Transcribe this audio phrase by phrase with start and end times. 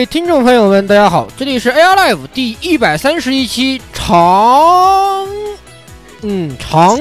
[0.00, 5.26] 位听众朋友们，大家好，这里是 AR Live 第一百三十一期常，
[6.22, 6.98] 嗯常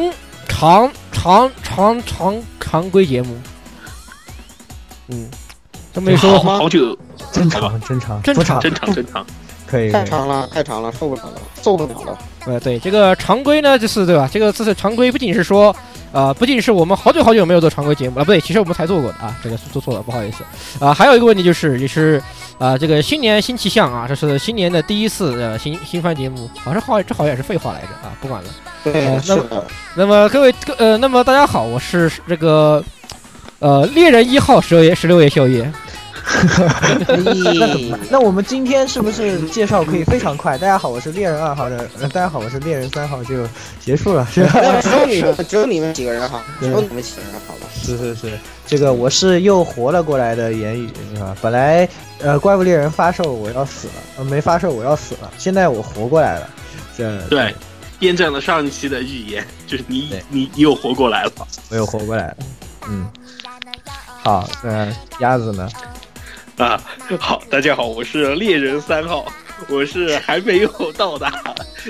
[0.49, 3.37] 常常常常常规节目，
[5.07, 5.29] 嗯，
[5.93, 6.97] 这么一说，好久，
[7.31, 9.25] 正常正常正常正常正常，
[9.65, 12.17] 可以太长了，太长了，受不了了，受不了了。
[12.47, 14.29] 呃，对这个常规呢，就是对吧？
[14.29, 15.73] 这个这次常规不仅是说，
[16.11, 20.43] 呃，不仅是我们好久好久没有做常规节目了，不对，其实我们才做过的啊，这个做错了，不好意思。
[20.83, 22.21] 啊、还有一个问题就是，也是
[22.59, 28.49] 啊、这个新年新气象啊，这是新年的第一次呃新新番节目，好像好这好像也是废话来着啊，不管了。
[28.83, 29.65] 对，呃是的，
[29.95, 32.83] 那么各位呃，那么大家好，我是这个
[33.59, 35.71] 呃猎人一号十六爷十六爷宵夜。
[36.29, 40.57] 咦那我们今天是不是介绍可以非常快？
[40.57, 43.47] 大家好，我是猎人二号的，呃，大家好，我是猎人三号，就
[43.79, 44.81] 结束了，是吧？
[44.81, 47.67] 只有你们，只有你们几个人好，只有你们几个人好吧？
[47.73, 48.37] 是是是，
[48.69, 51.35] 这个我是又活了过来的言语，是吧？
[51.41, 56.47] 本来呃，怪物猎人发售我要死了，呃，没发售我要死了，现在我活过来了，
[56.95, 57.55] 这对，
[58.01, 61.31] 验证了上一期的预言，就是你你你又活过来了。
[61.71, 62.37] 我又活过来了，
[62.87, 63.09] 嗯。
[64.21, 65.67] 好，那、鸭子呢？
[66.57, 66.79] 啊，
[67.17, 69.25] 好，大家好，我是猎人三号，
[69.67, 71.31] 我是还没有到达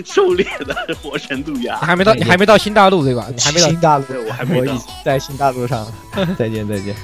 [0.05, 1.85] 狩猎的火神杜鸦你。
[1.85, 3.27] 还没到，你还没到新大陆对吧？
[3.35, 4.61] 你还没到新大陆，我还没
[5.05, 5.87] 在新大陆上。
[6.37, 6.95] 再见再见。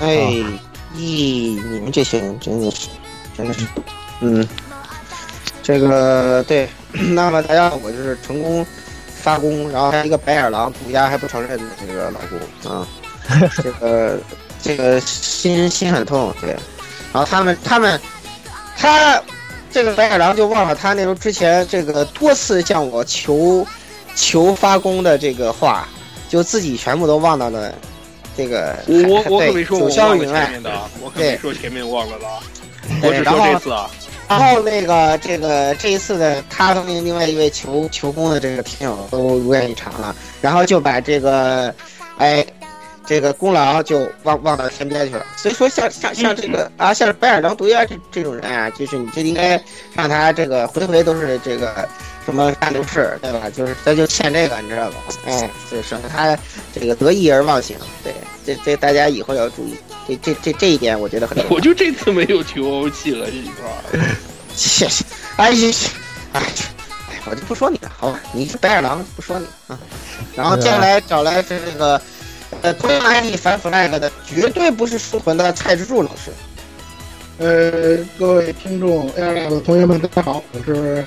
[0.00, 0.16] 哎，
[0.96, 2.88] 咦，你们这些人真的是，
[3.36, 3.66] 真的是，
[4.20, 4.46] 嗯，
[5.62, 8.64] 这个对，那么大家，我就是成功
[9.22, 12.86] 发功，然后还有一个白眼狼涂鸦还不承认的这个老公啊，
[13.62, 14.18] 这个
[14.62, 16.50] 这个心心很痛，对，
[17.12, 18.00] 然后他们他们
[18.76, 19.20] 他
[19.72, 23.66] 这个白眼狼就忘了他那时候之前这个多次向我求
[24.14, 25.88] 求发功的这个话，
[26.28, 27.72] 就自己全部都忘到了。
[28.34, 32.40] 这个我我可对没说我忘了前面的啊，我可没说前面忘了的啊，
[33.02, 33.90] 对我只然后说这次啊。
[34.26, 41.74] 然后那个这个这一次的他和另外一位求求功的这个听友都如愿以偿了，然后就把这个，
[42.16, 42.42] 哎，
[43.06, 45.26] 这个功劳就忘忘到天边去了。
[45.36, 49.62] 所以说像像像这个啊，像白眼狼毒鸦这这种人啊，就是你就应该
[49.94, 51.88] 让他这个回回都是这个
[52.24, 53.50] 什么大牛市，对吧？
[53.50, 54.96] 就是他就欠这个，你知道吧？
[55.26, 56.38] 哎，就省得他
[56.72, 57.76] 这个得意而忘形。
[58.04, 58.14] 对，
[58.46, 59.76] 这这大家以后要注意，
[60.06, 61.44] 这这这这一点我觉得很。
[61.50, 64.06] 我就这次没有求欧气了，这一块儿。
[64.54, 65.04] 谢谢，
[65.36, 65.74] 哎呀，
[66.34, 66.42] 哎，
[67.10, 68.20] 哎，我就不说你了，好吧？
[68.32, 69.78] 你是白眼狼，不说你啊。
[70.36, 72.00] 然后接下来找来是这个，
[72.60, 76.30] 呃，同样 ID 反 flag 的，绝对不是书魂的蔡之柱老师。
[77.38, 81.04] 呃，各位听众 AR 的同学们，大家好，我是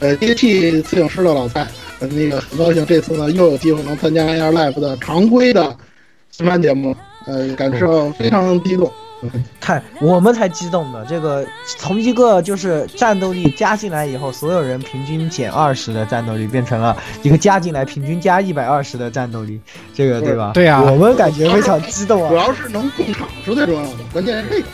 [0.00, 1.66] 呃 d t 摄影师的老蔡。
[2.00, 5.76] 呃，那个很高兴这次呢又有机会能参加 AR Live 的常规的
[6.30, 6.96] 新番节目，
[7.26, 8.90] 呃，感受非常激动。
[9.60, 11.04] 太，我们才激动呢。
[11.08, 11.46] 这个
[11.78, 19.60] 从一个就是战斗力加进来以后，所有人平均减二十的战斗力，变成了一个加进来平均加一百二十的战斗力，
[19.94, 20.52] 这个对吧？
[20.54, 22.28] 对啊我们感觉非常激动啊。
[22.28, 24.66] 主要是能控场是最重要的，关键是这个。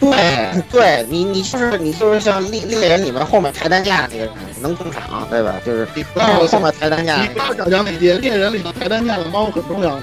[0.00, 4.30] 对，对你，你就是你就是像猎猎人里面后面抬担架那个人，
[4.60, 5.56] 能控场，对吧？
[5.66, 9.98] 就是你不要后面抬担架你不要小讲那些猎人里头抬担架的猫很重要，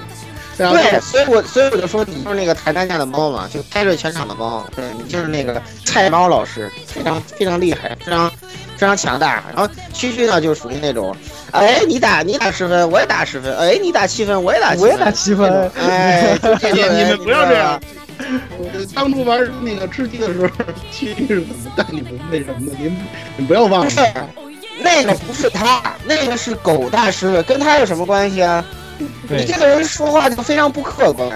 [0.56, 8.30] 对，所以我所以我就说你就是那个抬单价的猫嘛，就开着全场的猫，对你就是那个菜猫老师，非常非常厉害，非常
[8.76, 9.42] 非常强大。
[9.54, 11.14] 然后区区呢就属于那种，
[11.52, 17.80] 哎，你打你打十分，我也打十分，哎，你打七分，我也打七分，我也打七分， 哎，就这你种 你们不要这样
[18.94, 20.48] 当初玩那个吃鸡的时候，
[20.90, 22.76] 区区是怎么带你们那什么的？
[22.78, 22.98] 您
[23.36, 23.90] 您不要忘了，
[24.80, 28.64] 那个不是他，那个是狗大师，跟他有什么关系啊？
[29.28, 31.28] 对你这个人说话就非常不客观，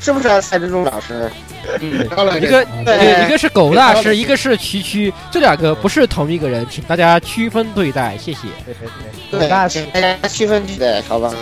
[0.00, 0.40] 是不是啊？
[0.40, 1.30] 蔡志忠老师？
[2.16, 8.48] 后来一个对对，一个是狗大师，一个是区区，这两个不是同一个人，请大家区分对待，谢谢。
[8.64, 8.88] 对对
[9.30, 11.32] 对，狗大师大家区分对待，好吧？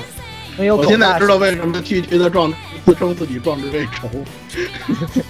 [0.57, 2.53] 没有我狗大师现在知道为什么区区的壮
[2.85, 4.11] 自称自己壮志未酬。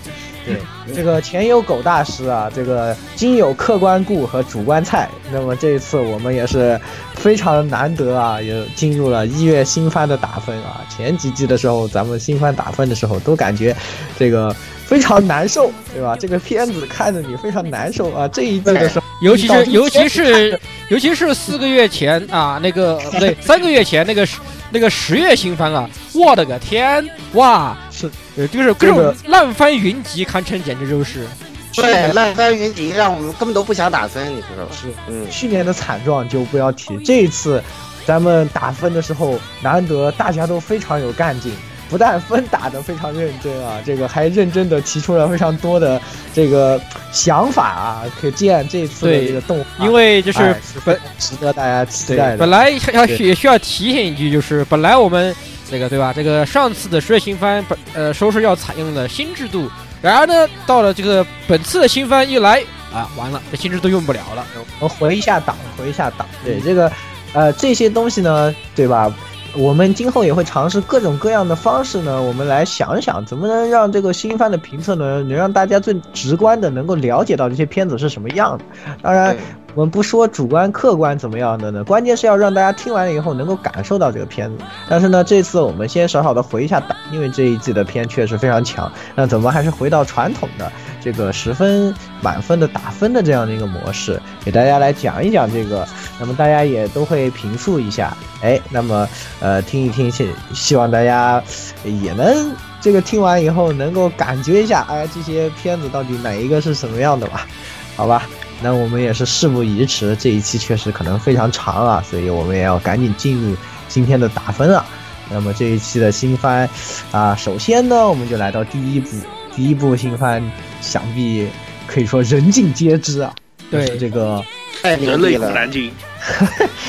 [0.94, 5.08] 这个前有狗大师啊，这个今有客观顾和主观菜。
[5.30, 6.80] 那么这一次我们也是
[7.14, 10.80] 非常难得啊，也进入了一月新番的打分啊。
[10.88, 13.76] 前几季的时候，咱们新番打分的时候都感觉
[14.18, 14.54] 这个
[14.86, 16.16] 非常难受，对吧？
[16.18, 18.26] 这个片子看着你非常难受啊。
[18.28, 24.26] 这一季的时候，尤其是尤其是尤其是四个月前啊，那个不对， 三个月前那个
[24.70, 31.26] 那个十月新番啊，我的个天，哇，是呃，就是各这个种烂番云集，堪称简直就是。
[31.74, 34.72] 对，烂番云集让我们根本都不想打分，你知道吧？
[34.72, 37.62] 是嗯，去年的惨状就不要提，这一次
[38.06, 41.52] 咱们打分的时候，难得大家都非常有干劲，
[41.88, 46.00] 不但分打得非常认真啊，这个还认真的提出了非常多的
[46.34, 46.80] 这个
[47.12, 52.38] 想法啊，可见这次的这个动画，因为就是哎是非常值得大家期待的。
[52.38, 55.36] 本来要对也需要提醒一句，就是本来我们
[55.70, 56.12] 这个对吧？
[56.12, 59.70] 这个上次的十月新番本呃收视要采用了新制度，
[60.00, 62.62] 然而呢，到了这个本次的新番一来
[62.92, 64.44] 啊，完了，这新制度用不了了。
[64.80, 66.26] 我回一下档，回一下档。
[66.44, 66.90] 对这个，
[67.32, 69.12] 呃，这些东西呢，对吧？
[69.54, 78.64] 我们今后也会尝试各种各样的方式呢，我们来想一想怎么能让这个新番的评测呢，能让大家最直观的能够了解到这些片子是什么样的。
[79.02, 79.40] 当然对，
[79.78, 84.64] 我们不说主观客观怎么样的呢，关键是要让大家听完了以后能够感受到这个片子。
[84.88, 88.90] 但是呢，这次我们先少少的回一下档，因为这一季的片确实非常强。
[89.14, 90.68] 那怎么还是回到传统的
[91.00, 95.86] 这个十分满分的打分的这样的一个模式，给大家来讲一讲这个。
[96.18, 99.08] 那么大家也都会评述一下，哎，那么
[99.38, 101.40] 呃听一听，希希望大家
[101.84, 107.46] 也能这个听完以后能够感觉一下，哎，这些片子到底哪一个是什么样的吧？
[107.94, 108.24] 好吧。
[108.60, 113.56] 那我们也是事不宜迟，这一期确实可能非常长啊，所以我们也要赶紧进入
[113.88, 114.84] 今天的打分啊。
[115.30, 116.68] 那么这一期的新番
[117.12, 119.08] 啊，首先呢，我们就来到第一部，
[119.54, 120.42] 第一部新番，
[120.80, 121.46] 想必
[121.86, 123.32] 可以说人尽皆知啊，
[123.70, 124.42] 对就是这个
[124.82, 125.92] 太牛人类古逼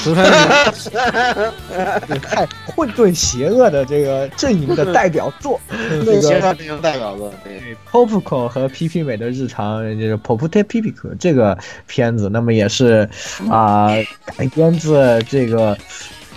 [0.01, 0.24] 俗称
[2.21, 5.59] 太混沌邪恶的这个阵营的代表作，
[6.06, 11.57] 这个学校这种代表作，对，Popco 和 PP 美的日常，就是 Popute Pipico 这个
[11.88, 13.09] 片子，那么也是
[13.50, 13.89] 啊、
[14.38, 15.77] 改编自这个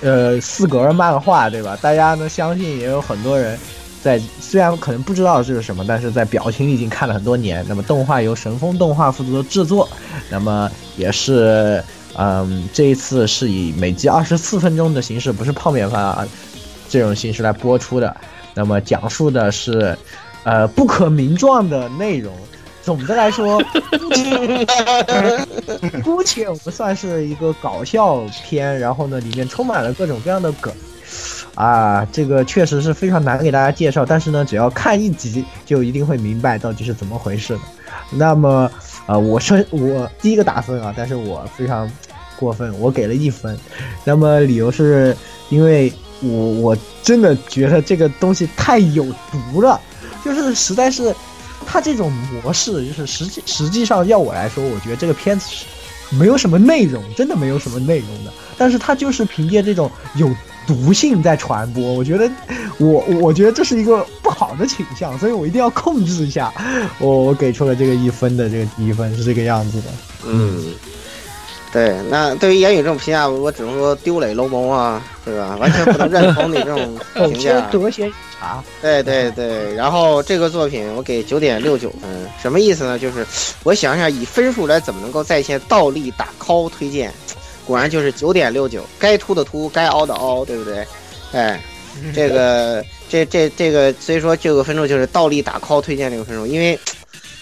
[0.01, 1.77] 呃四格漫画，对吧？
[1.81, 3.59] 大家呢相信也有很多人
[4.03, 7.65] 在虽然可能不知道这是什么，但是在表情已经看了很多年。
[7.69, 9.89] 那么动画由神风动画负责制作，
[10.29, 11.83] 那么也是
[12.17, 16.27] 嗯这一次是以每集二十四分钟的形式，不是泡面番啊
[16.89, 18.17] 这种形式来播出的。
[18.55, 19.97] 那么讲述的是
[20.45, 22.35] 呃不可名状的内容。
[22.83, 23.63] 总的来说，
[26.03, 30.75] 姑且我们算是一个搞笑片，然后呢，里面充满了各种各样的梗。
[31.55, 37.61] 啊，这个确实是非常难给大家介绍，但是呢，只要看一集就一定会明白到底是怎么回事的。
[38.11, 38.69] 那么，
[39.07, 41.91] 啊，我说我第一个打分啊，但是我非常
[42.39, 43.59] 过分，我给了一分。
[44.05, 45.17] 那么理由是
[45.49, 49.81] 因为我我真的觉得这个东西太有毒了，
[50.25, 51.15] 就是实在是
[51.67, 55.65] 它这种模式，就是实际实际上要我来说，我觉得这个片子是
[56.17, 58.33] 没有什么内容，真的没有什么内容的。
[58.57, 60.29] 但是它就是凭借这种有
[60.67, 62.31] 毒性在传播，我觉得
[62.79, 66.53] 我我觉得这是一个不好的倾向，所以我一定要控制一下。
[66.99, 69.89] 我我给出了这个一分的这个低分是这个样子的。
[70.25, 70.73] 嗯，
[71.73, 75.57] 对，那对于言语这种评价，我只能说丢磊楼蒙啊，对吧？
[75.57, 77.69] 完全不能认同你这种评价。
[78.83, 82.11] 对对对，然后这个作品我给九点六九分，
[82.43, 82.99] 什么意思呢？
[82.99, 83.25] 就是
[83.63, 87.15] 我想想以分数来怎么能够在线倒立打 call 推荐，
[87.67, 90.87] 果然就是九点六九，该凸的凸，该凹的凹，对不对？
[91.33, 91.61] 哎，
[92.15, 96.79] 这个 这这这个，所以说这个分数就是倒立打 call 推荐这个分数，因为，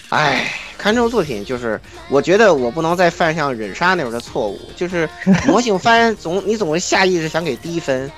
[0.09, 5.09] 哎，看这种作品就是，我觉得我不能再犯像忍杀那种的错误，就是
[5.47, 8.09] 魔性番总你总会下意识想给低分，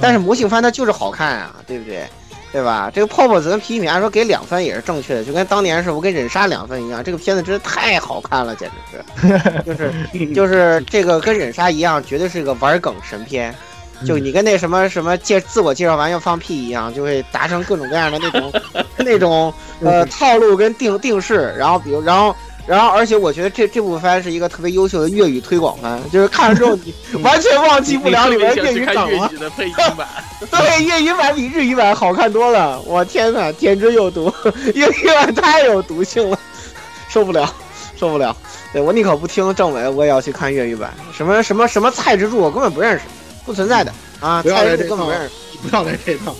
[0.00, 2.06] 但是魔性番它就是好看啊，对不对？
[2.52, 2.90] 对吧？
[2.92, 7.02] 这个泡泡子跟皮皮米按说给两分也是正确的，就跟当年是我给忍杀两分一样。
[7.02, 9.92] 这个片子真的太好看了，简直是， 就是
[10.34, 13.54] 就是这个跟忍杀一样，绝对是个玩梗神片。
[14.06, 18.52] 就你跟那什么什么介自我介绍完要放屁一样，就会达成各种各样的那种
[18.96, 21.54] 那种呃套路跟定定式。
[21.58, 22.34] 然后比如然后
[22.66, 29.08] 然后而且我觉得这这部番是一个特别优秀的粤语推广番，就是看了之后你 完全忘记不了里面粤语梗了。
[29.10, 30.06] 粤语的配音版，
[30.50, 32.80] 对，粤语版比日语版好看多了。
[32.82, 34.32] 我天呐，简直有毒！
[34.74, 36.38] 粤语版太有毒性了，
[37.08, 37.52] 受不了，
[37.96, 38.36] 受不了。
[38.72, 40.94] 对我宁可不听政委，我也要去看粤语版。
[41.12, 43.02] 什么什么什么蔡之助，我根本不认识。
[43.44, 44.42] 不存在的啊！
[44.42, 45.30] 蔡之助根本，不认识。
[45.62, 46.34] 不要来这套。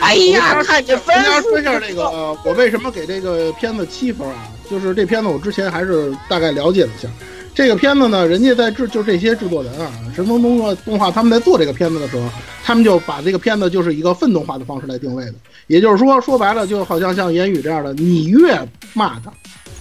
[0.00, 1.14] 哎呀，看你分。
[1.16, 2.08] 跟大家说一下这个，
[2.44, 4.48] 我为什么给这个片子七分啊？
[4.72, 7.06] 就是这片子我之前还是大概了解了一下。
[7.54, 12.26] 这个片子呢，人家在制就这些制作人啊，神风动画动画他们在做这个片子的时候，
[12.64, 15.34] 他们就把这个片子就是一个愤动画的方式来定位的。
[15.66, 18.58] 也就是说，说白了，就好像像言语这样的，你越
[18.94, 19.30] 骂他，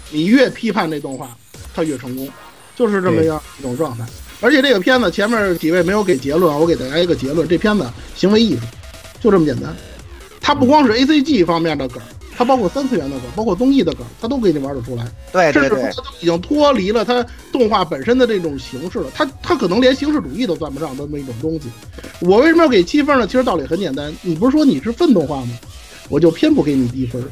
[0.09, 1.29] 你越批判这动画，
[1.73, 2.27] 他越成功，
[2.75, 4.03] 就是这么样一种状态。
[4.41, 8.63] 而且这个片子前面几位没有给结论，我给大家一个结论：这片子行为艺术，
[9.21, 9.73] 就这么简单。
[10.41, 12.01] 它不光是 A C G 方面的梗，
[12.41, 15.05] 它包括三次元的梗，包括综艺的梗，它都给你玩得出来。
[15.31, 19.11] 对甚至说它都已经脱离了它动画本身的这种形式了。
[19.13, 21.69] 它它可能连形式主义都算不上的那么一种东西。
[22.19, 23.27] 我为什么要给七分呢？
[23.27, 25.49] 其实道理很简单，你不是说你是奋动画吗？
[26.09, 27.23] 我就偏不给你低分，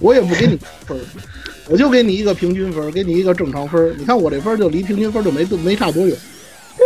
[0.00, 0.98] 我也不给你分，
[1.68, 3.94] 我就给你一个平均分，给你一个正常分。
[3.98, 6.16] 你看我这分就离平均分就没没差多远。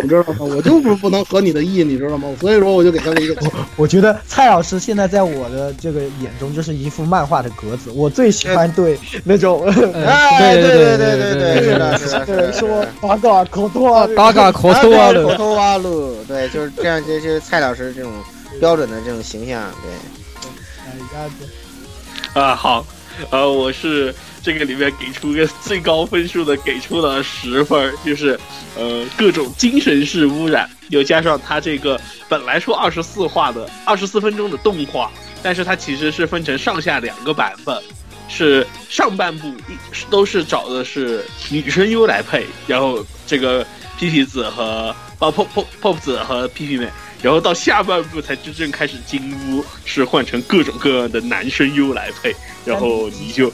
[0.02, 0.36] 你知道吗？
[0.40, 2.28] 我就不不能合你的意，你知道吗？
[2.40, 3.36] 所以说我就给他了一个。
[3.76, 7.90] 我觉得蔡老师现在在我的这个眼中就是一幅漫画的格子。
[7.94, 18.12] 我最喜欢对那种，哎，对对对对对，是的，是的，对，说打嘎口头啊，打嘎口头啊，口头啊路，对，就是这样，就是蔡老师这种
[18.60, 19.90] 标准的这种形象，对。
[22.34, 22.86] 啊，好，
[23.30, 24.14] 呃，我是。
[24.42, 28.38] 这个里面给出个最高分数的，给出了十分，就是
[28.76, 35.10] 呃各种精神式污染，又加上它这个本来说二十四话的二十四分钟的动画，
[35.42, 37.82] 但是它其实是分成上下两个版本，
[38.28, 43.66] 是上半部一都是找的是女声优来配，然后这个
[43.98, 46.88] 皮皮子和啊 pop pop pop 子和皮皮妹，
[47.20, 53.52] 然后到下半部才真正开始金屋，是换成各种各样的男声优来配，然后你就。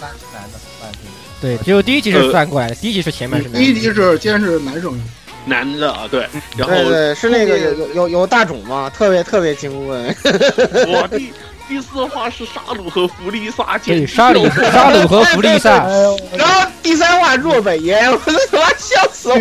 [1.45, 3.61] 对，只有第一集是翻过来的，第一集是前面是男。
[3.61, 4.99] 第一集是先是男生，
[5.45, 8.91] 男的啊，对，然后对是那个有有有有大种吗？
[8.97, 10.07] 特别特别精问。
[10.89, 11.31] 我第
[11.69, 15.87] 第四话是沙鲁和弗利萨，对，沙鲁沙鲁和弗利萨，
[16.35, 19.37] 然后第三话若本爷，我他妈笑死我。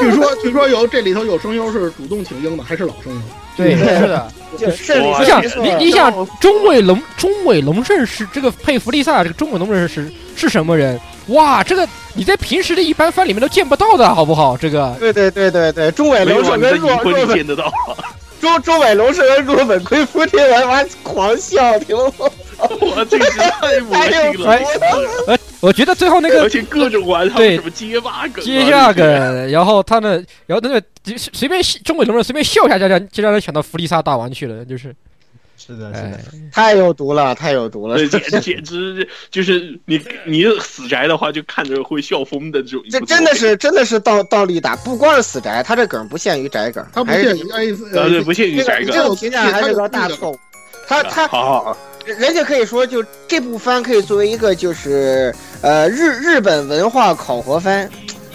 [0.00, 3.20] 据说据说有这里头有声优是主动请缨的，还是老声优？
[3.62, 4.32] 对，是的。
[4.58, 11.00] 就是你想你你想中尾龙中尾龙胜是这个配弗利萨这个中尾龙胜是是什么人？
[11.28, 14.54] 哇，这个你在平时的一般番里面都见不到的，好不好？
[14.54, 17.72] 这个，对对对对对，中尾龙胜跟若若本见得到，
[18.42, 22.12] 中中尾龙胜跟若本亏夫天完完狂笑，听了
[22.80, 24.58] 我这个太魔性了。
[25.26, 30.82] 呃，我觉得最后那个，而且各种玩对什么接霸梗、接下梗，然后他们，然后那个
[31.16, 34.94] 随便中尾龙人随便笑一下，就让就让人想到弗利萨大王去了，就是。
[35.64, 36.18] 是的，是的，
[36.52, 42.82] 太有毒了，太有毒了，简简直就是你你死宅的话，就看着会笑疯的这种。
[42.90, 47.42] 这真的是真的是倒倒立打，不光是死宅，他这梗不限于宅梗，他不限于
[47.92, 48.90] 呃对，不限于宅梗。
[48.90, 50.38] 这种评价还是个大错误。
[50.88, 57.88] 他他好好好，人家可以说，就这部番可以作为一个就是呃日日本文化考核番。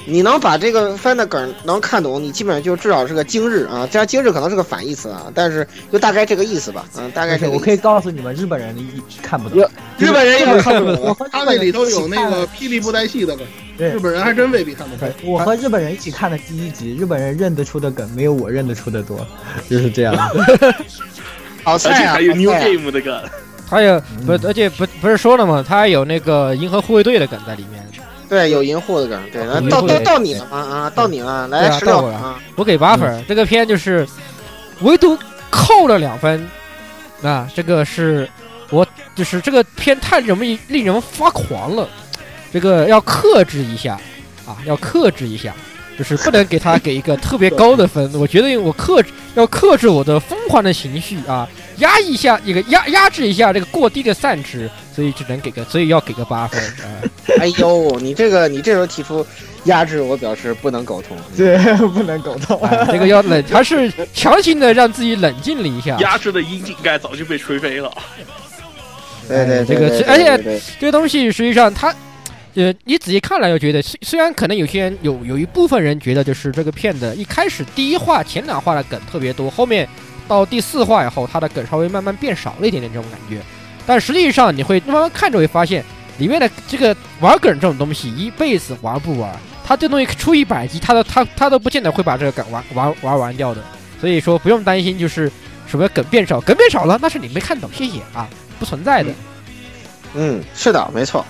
[0.09, 3.85] 你能把这个番的梗能看懂，你基本上就至少是个今日啊。
[3.91, 6.85] 这样今日可能是个反义词啊，但是就大概这个意思吧。
[6.97, 7.45] 嗯，大概是。
[7.49, 11.13] 我可以告诉你们，日本人一 看不懂，日本人也看不懂。
[11.29, 13.45] 他那里头有那个霹雳布袋戏的梗，
[13.77, 15.09] 日本人还真未必看得懂。
[15.25, 19.27] 我和日本人一起看的第一集，日本人认得出的梗没有我认得出的多，
[19.69, 20.15] 就是这样。
[21.65, 22.13] 好菜啊！
[22.13, 23.21] 还有 New Game 的梗，
[23.69, 25.63] 还有不，而且不不是说了吗？
[25.67, 27.85] 他有那个银河护卫队的梗在里面。
[28.29, 30.57] 对，有银护的梗，对，到到到你了吗？
[30.57, 33.23] 啊，到你了，来十六啊，我给八分。
[33.25, 34.05] 这个片就是
[34.81, 35.17] 唯独
[35.49, 36.45] 扣了两分，
[37.21, 38.29] 啊，这个是
[38.69, 41.87] 我就是这个片太容易令人发狂了，
[42.51, 43.97] 这个要克制一下
[44.45, 45.53] 啊，要克制一下，
[45.97, 48.13] 就是不能给他给一个特别高的分。
[48.19, 51.47] 我觉得我克制要克制我的疯狂的情绪啊，
[51.77, 54.69] 压一下一个压压制一下这个过低的散值。
[54.97, 56.89] 所以只能给个，所以要给个八分 啊！
[57.39, 59.23] 哎呦，你这个你这时候提出
[59.65, 61.55] 压制，我表示不能苟同，对，
[61.89, 62.59] 不能苟同。
[62.91, 65.95] 这个要冷， 他是强行的让自己冷静了一下。
[65.99, 67.95] 压制的窨井盖早就被吹飞了。
[69.27, 71.93] 对对，这个对对而且对对这个东西实际上它，
[72.55, 79.87] 呃，你仔细看了又觉得，虽虽然可能有些人有有一部分人觉得就是这个片子一开始第一话前两话的梗特别多，后面
[80.27, 83.41] 到第四话以后，它的梗稍微慢慢变少了一点点这种感觉，
[83.85, 85.83] 但实际上你会慢慢看着会发现，
[86.17, 89.31] 里面的这个玩梗这种东西一辈子玩不玩，
[89.65, 93.63] 它这东西出一百集，它都它它都不见得会把这个梗玩玩玩完掉的，
[93.99, 95.31] 所以说不用担心就是
[95.67, 98.27] 什么梗变少，梗变少了那是你没看懂，谢谢啊，
[98.59, 99.11] 不存在的。
[100.13, 101.25] 嗯，是的，没错。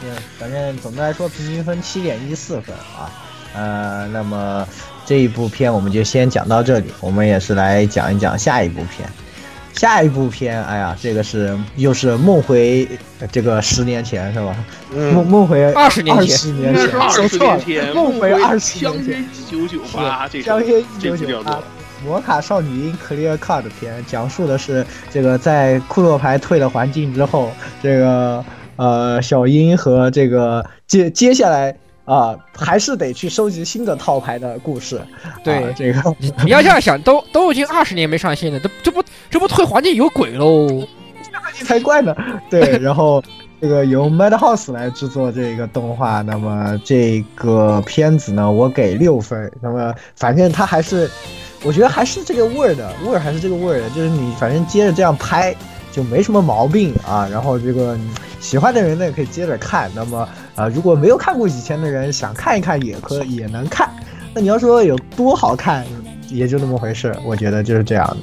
[0.00, 3.10] 对，反正总的来说平均分七点一四分啊。
[3.54, 4.66] 呃，那么
[5.06, 9.08] 这一部片我们就先讲到这里，我们也是来讲一讲下一部片。
[9.74, 12.86] 下一部片，哎呀，这个是又是梦回
[13.18, 14.54] 呃这个十年前是吧？
[14.92, 19.26] 梦嗯，梦回二十年前二十年前应该是，二十说错了，年前，梦回二十相年前约。
[19.26, 21.60] 一九九八，这相首约一九九八，
[22.04, 27.50] 摩卡少女樱 Clear Cut 片，讲述的是这个在库洛牌退了环境之后，
[27.82, 28.44] 这个
[28.76, 35.00] 呃小樱和这个接接下来啊、还是得去收集新的套牌的故事。
[35.42, 40.86] 对啊这个 你要这样想，都都已经二十年没上线了，这这不这不退环境有鬼喽？
[41.64, 42.14] 才怪呢。
[42.50, 43.22] 对， 然后
[43.60, 49.50] 这个由 Madhouse 来制作这个动画，那么这个片子呢，我给六分。
[49.60, 51.10] 那么反正它还是，
[51.62, 55.54] 我觉得还是这个味儿的，味儿还是这个味儿的，就是你反正接着这样拍。
[55.92, 59.88] 就没什么毛病啊，然后这个嗯喜欢的人呢可以接着看。
[59.94, 63.90] 那么啊、如果没有看过以前的人想看一看也可也能看。
[64.32, 65.84] 那你要说有多好看，
[66.28, 68.16] 也就那么回事，我觉得就是这样的。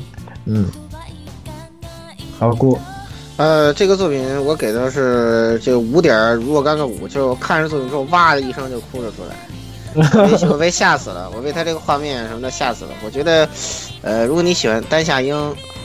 [0.45, 0.69] 嗯，
[2.39, 2.79] 好过。
[3.37, 9.35] 呃，这个作品我给的是这个五点若干个五，就是我看着作品之后哇的一声就哭了出来，
[9.95, 12.91] 我被 我被吓死了，我被他这个画面什么的吓死了。
[13.03, 13.47] 我觉得，
[14.01, 15.35] 呃，如果你喜欢丹夏英，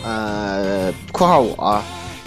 [0.04, 1.82] 呃（括号我），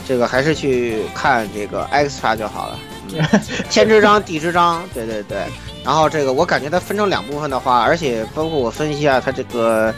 [0.08, 2.80] 这个还是去看这个 extra 就好了。
[3.14, 5.38] 嗯天之章、地之章，对对对。
[5.84, 9.94] 然后这个我感觉它分成两部分的话，而且包括我分析一下它这个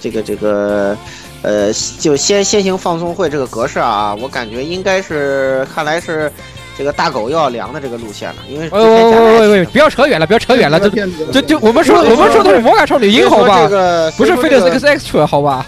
[0.00, 0.96] 这个这个
[1.42, 6.32] 呃，就先先行放松会这个格式啊，我感觉应该是看来是
[6.78, 13.68] 这个大狗又要凉的这个路线了，因为之喂喂前喂喂喂，不要扯远了，不要扯远了，这片子这就我们说我们说的是魔改少女樱，好吧这？
[13.68, 15.66] 个不是所以 Fate 说这 X 个 Extra 好吧？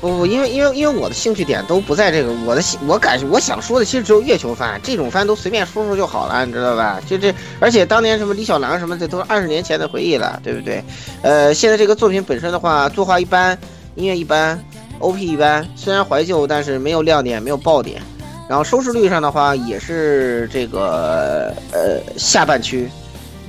[0.00, 7.00] 不不，因为因为因为我的兴趣点都不在这个，我的兴我感我想说的其实只有月球番，这种番都随便说说就好了，你知道吧？
[7.04, 10.84] 就这，而且当年什么李小狼什么，的都是二十年前的回忆了，对不对？
[11.22, 13.58] 呃，现在这个作品本身的话，作画一般，
[13.96, 14.56] 音乐一般
[15.00, 18.00] ，OP 一般，虽然怀旧，但是没有亮点，没有爆点。
[18.48, 22.88] 然后收视率上的话，也是这个呃下半区，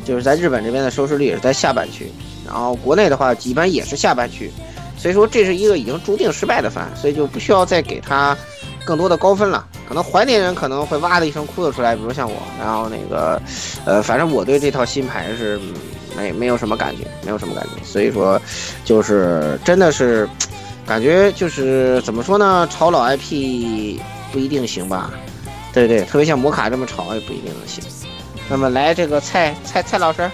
[0.03, 2.11] 就是在日本这边的收视率也是在下半区。
[2.45, 4.51] 然后国内的话，一般也是下半区。
[4.99, 8.37] 所以说这是一个已经注定失败的番，所以就不需要再给他
[8.83, 9.65] 更多的高分了。
[9.87, 12.35] 可能怀念人可能会哇的一声哭了出来，比如像我。
[12.59, 13.41] 然后那个，
[13.85, 15.57] 呃，反正我对这套新牌是
[16.17, 17.83] 没没有什么感觉，没有什么感觉。
[17.83, 18.39] 所以说，
[18.83, 20.27] 就是真的是
[20.85, 22.67] 感觉就是怎么说呢？
[22.69, 23.99] 炒老 IP
[24.31, 25.09] 不一定行吧？
[25.73, 27.83] 对对，特别像摩卡这么炒也不一定能行。
[28.49, 30.29] 那么来这个蔡蔡蔡老师，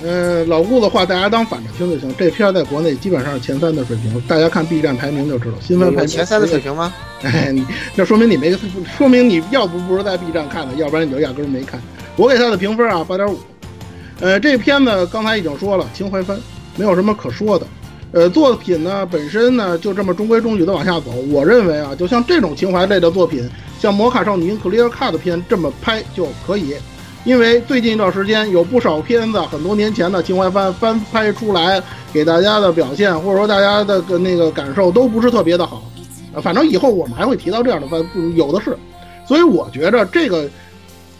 [0.00, 2.14] 呃，老顾的话大家当反着听就行。
[2.16, 5.58] 这片在国内基本上是前三的水平，大家看 B 站排名就知道。
[5.60, 6.94] 新番排名前三的水平吗？
[7.22, 8.56] 哎，你这说明你没，
[8.96, 11.80] 说明你要不不是在 B 站看的，要不然你就压根儿没看。
[12.14, 13.36] 我给他的评分啊，八点五。
[14.20, 16.38] 呃，这片子刚才已经说了，情怀番，
[16.76, 17.66] 没有什么可说的。
[18.12, 21.10] 呃，作品呢本身呢就这么中规中矩的往下走。
[21.30, 26.74] 我认为啊，就像这种情怀类的作品，像《魔卡少女樱 Clear Cut》片这么拍就可以。
[27.28, 31.78] 因为最近一段时间有不少片子，很多年前的情怀翻翻拍出来，
[32.10, 35.82] 给大家的表现或者说大家的那个感受都不是特别的好。
[36.32, 38.74] 呃，反正以后我们还会提到这样的番，嗯有的是。
[39.26, 40.48] 所以我觉着这个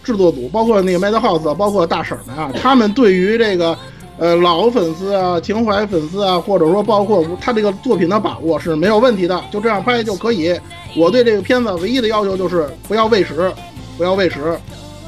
[0.03, 3.77] 制作组，包括那个 Madhouse，包括大婶们啊，他们对于这个
[4.17, 10.59] 呃老粉丝啊、情怀粉丝啊，或者说包括他这个作品的把握是没有问题的，就这样拍就可以。
[10.97, 13.53] 我对这个片子唯一的要求就是不要喂食，
[13.95, 14.57] 不要喂食，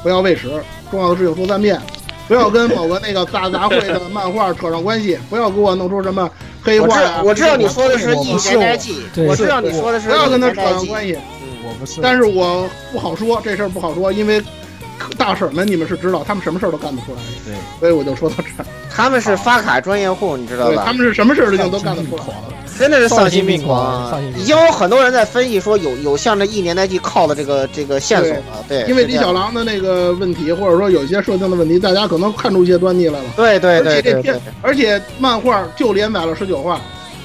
[0.04, 0.48] 不要喂食。
[0.92, 1.80] 重要的事情说三遍，
[2.28, 6.30] 不要跟某个那个大杂烩的漫画扯上关系，不要给我弄出什么
[6.62, 10.60] 黑我知化呀、我知道你说的是一年代记，我知道你说的是不要跟他扯。
[10.62, 11.18] 上关系。
[11.64, 14.42] 我不是，但是我不好说这事儿不好说，因为
[15.16, 17.28] 大婶们你们是知道，他们什么事儿都干得出来的。
[17.46, 18.66] 对，所以我就说到这儿。
[18.94, 20.92] 他们是发卡专业户，你知道，吧他？
[20.92, 22.24] 们是什么事儿都都干得出来。
[22.78, 33.24] 真的是丧心病丧狂心病狂已经有很多人在分析说有有向这一年代记靠的这个这个线索了，对，因为李小狼的那个问题，或者说有一些设定的问题，大家可能看出一些端倪来了。
[33.36, 36.80] 对对对对对且这，而且漫画就连载了十九话，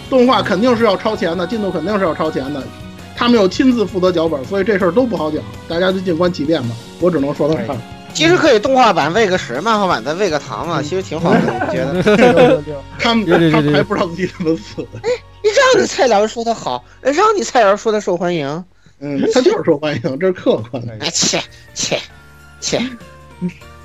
[0.10, 2.62] 动画肯定是要超前的，进度肯定是要超前的。
[3.16, 5.42] 他们有亲自负责脚本，所以这事儿都不好讲。
[5.68, 7.78] 大家就静观其变吧，我只能说到这儿。
[8.14, 12.62] 其实可以动画版喂个食，漫画版再喂个糖嘛，其实挺好的，我觉得。
[13.00, 15.00] 他们他们还不知道自己怎么死的，
[15.48, 18.66] 让你菜鸟说他好，让你菜鸟说他受欢迎，
[19.00, 20.98] 嗯，他就是受欢迎，这是客观的。
[21.00, 21.42] 哎切
[21.74, 22.00] 切
[22.60, 22.80] 切，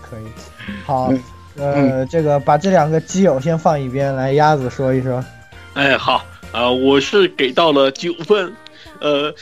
[0.03, 0.25] 可以。
[0.85, 1.13] 好
[1.57, 5.23] 嗯，呃，这个把这两个基友先放一边，来鸭子说一说。
[5.75, 8.55] 哎，好啊、我是给到了九分，
[9.01, 9.35] 呃，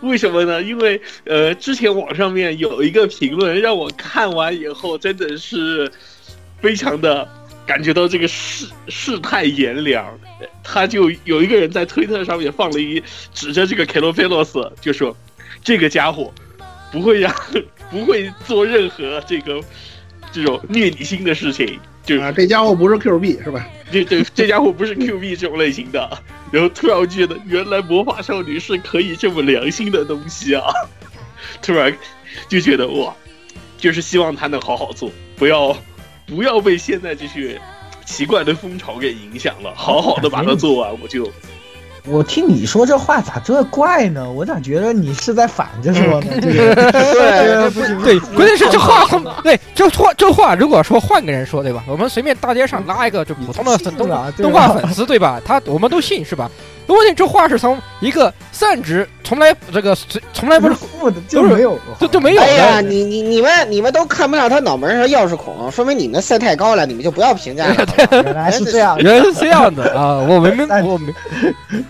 [0.00, 0.62] 为什么呢？
[0.62, 5.90] 因为呃，之前网上面有一个评论让我看完以后真的是
[6.60, 7.26] 非常的
[7.68, 10.18] 感觉到这个世世态炎凉。
[10.64, 13.02] 他就有一个人在推特上面放了一
[13.32, 15.16] 指着这个 k e l o p h e l o s 就说
[15.62, 16.32] 这个家伙
[16.90, 17.34] 不会让
[17.90, 19.60] 不会做任何这个
[20.32, 23.66] 这种虐你心的事情，就啊，这家伙不是 Q B 是吧？
[23.90, 30.64] 这这这家伙不是 Q B 这种类型的，然后突然觉得原来魔法少女是可以这么良心的东西啊！
[31.62, 31.96] 突然
[32.46, 33.14] 就觉得哇，
[33.78, 35.74] 就是希望他能好好做，不要
[36.28, 37.60] 不要被现在这些
[38.04, 41.30] 奇怪的风潮给影响了，好好的把它做完，我就
[42.04, 44.30] 我听你说这话咋这怪呢？
[44.30, 46.32] 我咋觉得你是在反着说呢？
[46.40, 49.04] 这个 对，不行，对，关键是这话
[49.42, 51.84] 对，这话这话如果说换个人说，对吧？
[51.86, 54.32] 我们随便大街上拉一个就普通的动吧？
[54.36, 55.40] 动画粉丝，对吧？
[55.44, 56.50] 他我们都信是吧？
[56.94, 59.96] 问题这话是从一个散值从来这个
[60.32, 67.86] 从来不是 负的就没有，就就没有哎呀，你你你们你们都看不上他脑门上钥匙孔，说明你们赛太高了，你们就不要评价了。
[68.24, 70.16] 原来是这样， 原来是这样的啊！
[70.18, 71.14] 我明明我明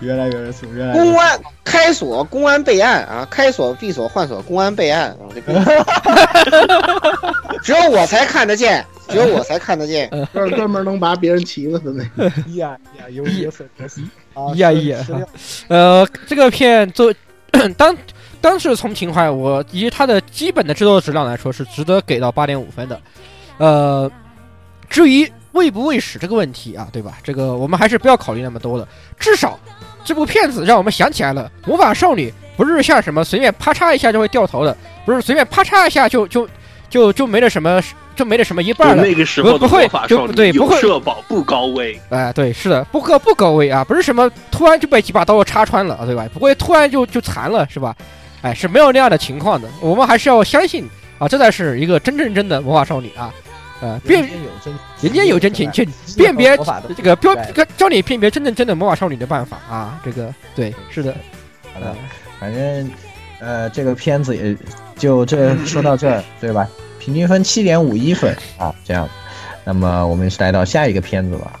[0.01, 5.15] 原来原来是原来公安开锁，公安备案啊，开锁闭锁换锁，公安备案
[7.63, 10.09] 只有我才看得见，只有我才看得见。
[10.33, 12.25] 这是专门能拔别人旗子的那个。
[12.55, 14.28] 呀呀，有有所得失啊！
[14.55, 15.05] 呀呀
[15.67, 17.13] 呃，这个片做
[17.77, 17.95] 当
[18.41, 23.01] 当时从情怀我以它的基本的制作质量来说是值得给到八点五分的。
[23.57, 24.09] 呃，
[24.89, 27.17] 至于喂不喂屎这个问题啊，对吧？
[27.23, 28.87] 这个我们还是不要考虑那么多了。
[29.19, 29.59] 至少
[30.05, 34.75] 这部片子让我们想起来了，魔法少女不是像什么随便啪嚓一下就会掉头的，
[35.05, 36.47] 不是随便啪嚓一下就就
[36.89, 37.81] 就就没了什么
[38.19, 39.01] 就没了什么一半了。
[39.01, 46.27] 那个时候不会就对不会社保不高危，哎，对，是的，不高不高危啊，不是什么突然就被几把刀插穿了，对吧？
[46.33, 47.95] 不会突然就就残了，是吧？
[48.41, 49.69] 哎，是没有那样的情况的。
[49.79, 50.85] 我们还是要相信
[51.17, 53.33] 啊，这才是一个真正真的魔法少女啊，
[53.79, 56.57] 呃，辨人间有真，人间有真情，去辨别
[56.97, 57.33] 这个标
[57.77, 61.15] 教你辨别真正真的魔法少女的办法啊，这个对，是的，
[61.73, 61.95] 好的，
[62.37, 62.91] 反正
[63.39, 64.53] 呃，这个片子也
[64.97, 66.67] 就这说到这儿，对吧？
[66.99, 69.09] 平均分七点五一分啊，这样。
[69.63, 71.59] 那么我们是来到下一个片子吧。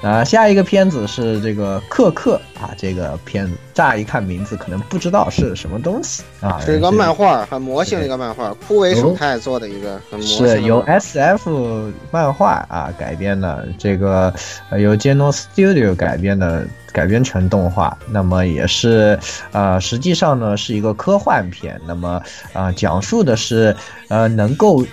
[0.00, 10.56] 啊，下一个片子是这个克克啊，这个片子乍一看名字可能不知道是什么东西啊，是一个漫画，很魔性的一个漫画，枯萎手太做的一个很魔性的。
[10.56, 14.32] 是由 S F 漫画啊改编的，这个
[14.70, 17.98] 呃由 Geno Studio 改编的，改编成动画。
[18.08, 19.18] 那么也是
[19.50, 21.80] 呃，实际上呢是一个科幻片。
[21.84, 23.74] 那么啊、讲述的是
[24.08, 24.86] 呃能够。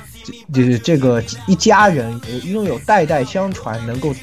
[0.53, 4.13] 就是这个一家人拥有代代相传，能够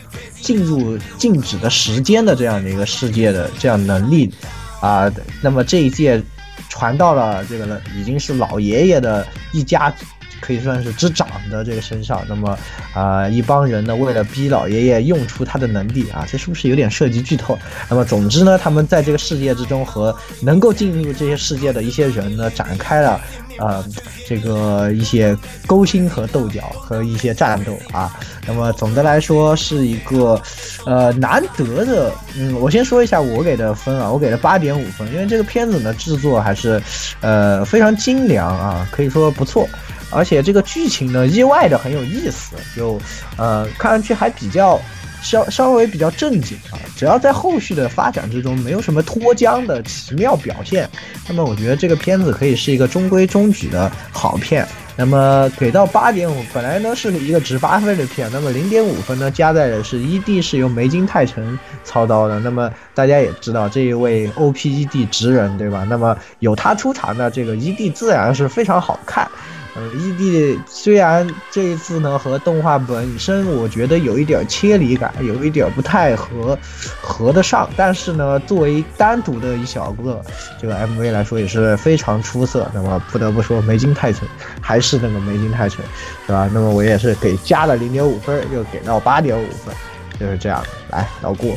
[0.41, 4.33] 进入静止的时间的这样的一个世界的这样能力
[4.81, 5.09] 啊、
[5.41, 6.21] 那么这一届
[6.69, 9.95] 传到了这个呢，已经是老爷爷的一家，
[10.41, 12.21] 可以算是之长的这个身上。
[12.29, 12.59] 那么
[12.93, 17.57] 啊、一帮人呢，为了逼老爷爷用出他的能力啊，这是不是有点涉及剧透？
[17.89, 23.21] 那么总之呢，他们在这个世界之中和能够进入这些世界的一些人呢，展开了。
[23.63, 23.85] 呃，
[24.27, 25.37] 这个一些
[25.69, 28.13] 勾心和斗角和一些战斗啊，
[28.45, 30.41] 那么总的来说是一个
[30.85, 36.83] 呃难得的，嗯，我先说一下我给的分啊，我给了八点五分，因为这个片子呢制作还是
[37.21, 39.69] 呃非常精良啊，可以说不错，
[40.11, 43.01] 而且这个剧情呢意外的很有意思，就
[43.37, 44.81] 呃看上去还比较。
[45.23, 50.89] 稍稍微比较正经啊，只要在后续的发展之中没有什么脱缰的奇妙表现，
[51.29, 54.67] 那么我觉得这个片子可以是一个中规中矩的好片。
[54.95, 62.39] 那么给到八点五，本来呢是一个值八分的片，那么零点五分呢加在的是 ED 是由梅津泰臣操刀的。
[62.41, 65.87] 那么大家也知道这一位 OPED 职人对吧？
[65.89, 69.27] 那么有他出场的这个 ED 自然是非常好看。
[69.75, 76.59] 呃，ED 虽然这一次呢和动画本身我觉得有一点切离感，有一点不太合
[77.01, 80.23] 合得上，但是呢作为单独的一小个
[80.61, 82.71] 这个 MV 来说也是非常出色。
[82.75, 84.29] 那么不得不说梅津泰臣
[84.61, 85.83] 还是那个梅津泰臣，
[86.27, 86.51] 是吧？
[86.53, 89.75] 那么我也是给加了零点五分，又给到八点五分，
[90.21, 90.63] 就是这样。
[90.91, 91.57] 来，老顾。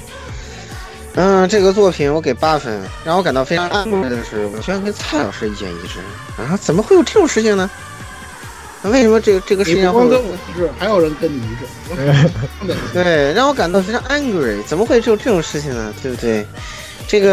[1.15, 2.81] 嗯，这个作品我给八分。
[3.03, 5.99] 让我感到非常安慰的是，我居然跟蔡老师意见一致
[6.41, 6.57] 啊！
[6.61, 7.69] 怎么会有这种事情呢？
[8.91, 12.29] 为什么这个这个世你界上光跟我一致，还有人跟你一致。
[12.93, 15.93] 对，让我感到非常 angry，怎么会只有这种事情呢？
[16.01, 16.45] 对不对？
[17.07, 17.29] 这个，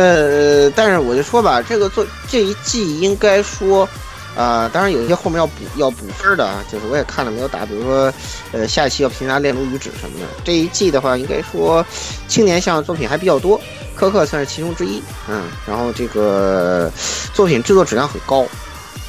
[0.66, 3.88] 呃但是我就说吧，这个做这一季应该说，
[4.36, 8.12] 啊、当然有一些后面要补要补分的啊，就是我也看了没有打，比如说，
[8.52, 10.26] 呃，下一期要评价《炼炉遗址》什么的。
[10.44, 11.84] 这一季的话，应该说
[12.28, 13.60] 青年向的作品还比较多，
[13.94, 16.90] 科克算是其中之一，嗯，然后这个
[17.34, 18.46] 作品制作质量很高。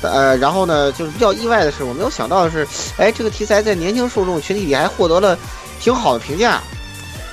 [0.09, 5.37] 呃，然后呢，就是比较意外的是，我没有想到的是，哎，这个题材在年轻受众群体里还获得了
[5.79, 6.61] 挺好的评价，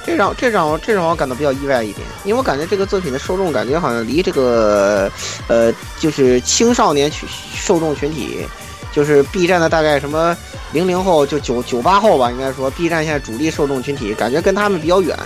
[0.04, 5.10] 这让这让我这让我感到比较意外一点，因为我感觉这个作品的受众感觉好像离这个
[5.48, 8.46] 呃就是青少年群受众群体，
[8.92, 10.36] 就是 B 站的大概什么
[10.72, 15.16] 零零后就九九八后吧，应该说 B 站现在主力受众群体感觉跟他们比较远，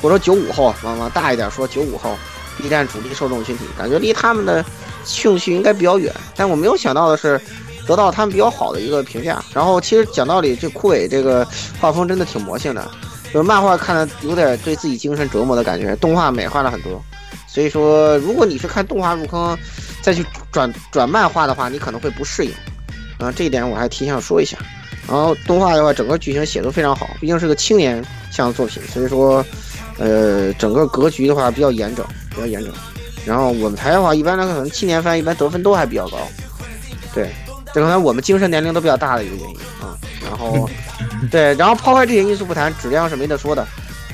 [0.00, 2.16] 或者说九五后往往大一点说九五后
[2.56, 4.64] B 站主力受众群体感觉离他们的
[5.04, 7.40] 兴趣应该比较远，但我没有想到的是。
[7.86, 11.44] 得到他们比较好的一个评价，然后其实讲道理，这枯萎这个
[11.80, 12.88] 画风真的挺魔性的，
[13.32, 17.02] 就是漫画看的有点对自己精神折磨的感觉，动画美化了很多，
[17.48, 19.58] 所以说如果你是看动画入坑，
[20.02, 22.52] 再去转转漫画的话，你可能会不适应，
[23.18, 24.56] 啊、这一点我还提前说一下。
[25.08, 29.44] 然后动画的话，整个剧情写得非常好，毕竟是个青年向的作品，所以说，
[29.98, 32.72] 呃，整个格局的话比较严整，比较严整。
[33.30, 36.18] 然后我们台的话，一般来说可能青年番一般得分都还比较高，
[37.14, 37.30] 对，
[37.72, 39.94] 这可能我们精神年龄都比较大的一个原因啊。
[40.28, 40.68] 然后，
[41.30, 43.64] 对，然后抛开这些因素不谈，质量是没得说的。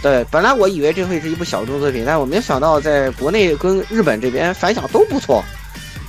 [0.02, 5.42] 对，本来我以为这会是一部小众作品，但我没想到在国内跟日本这边反响都不错，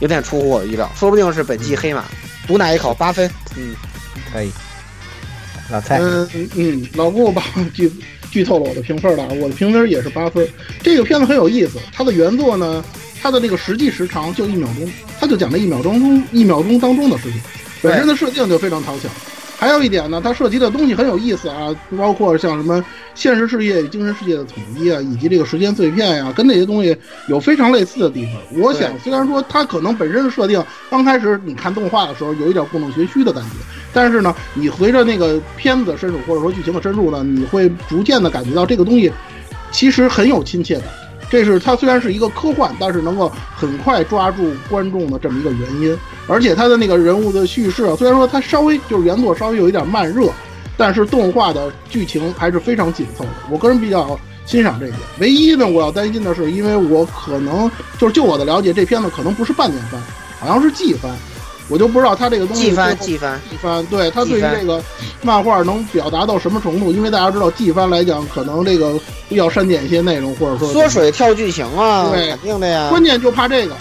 [0.02, 2.04] 有点出乎我意料，说不定是本季黑马。
[2.46, 3.74] 毒奶一口八分，嗯，
[4.34, 4.52] 可以。
[5.70, 7.42] 老蔡，嗯嗯，老顾把
[7.74, 7.90] 剧
[8.30, 10.46] 剧透了我的评分了，啊，我的评分也是八分。
[10.82, 12.84] 这个片子很有意思，它的原作呢，
[13.28, 17.42] 它的那个实际时长就一秒钟，它就讲了一秒钟中一秒钟当中的事情，
[17.82, 19.10] 本身的设定就非常讨巧。
[19.58, 22.82] 还有一点呢，它涉及的东西很有意思啊，包括像什么
[23.16, 26.96] 现实世界与精神世界的统一啊，以及这个时间碎片呀、跟那些东西
[27.28, 28.62] 有非常类似的地方。
[28.62, 33.50] 我想，虽然说它可能本身的设定刚开始你看动画的时候有一点故弄玄虚的感觉，
[33.92, 39.12] 但是呢，你随着那个片子的深入或者说剧情的深入呢，你会逐渐的感觉到这个东西
[39.70, 40.88] 其实很有亲切感。
[41.30, 45.98] 这是它虽然是一个科幻，但是能够很快抓住观众的这么一个原因。
[46.28, 50.30] 而且它的那个人物的叙事啊，虽然说它稍微就是原作稍微有一点慢热，
[50.76, 53.30] 但是动画的剧情还是非常紧凑的。
[53.50, 55.02] 我个人比较欣赏这一点。
[55.20, 60.02] 唯一呢，我要担心的是，因为我可能就是就我的了解，这片子可能不是半年番，
[60.40, 61.12] 好像是季番，
[61.70, 64.82] 我就不知道他这个东西季番季番，季番，对他对于这个
[65.22, 66.92] 漫画能表达到什么程度？
[66.92, 68.94] 因为大家知道季番来讲，可能这个
[69.30, 72.88] 要删减一些内容，或者说缩水跳剧情啊，对肯定的呀。
[72.90, 73.76] 关键就怕这个，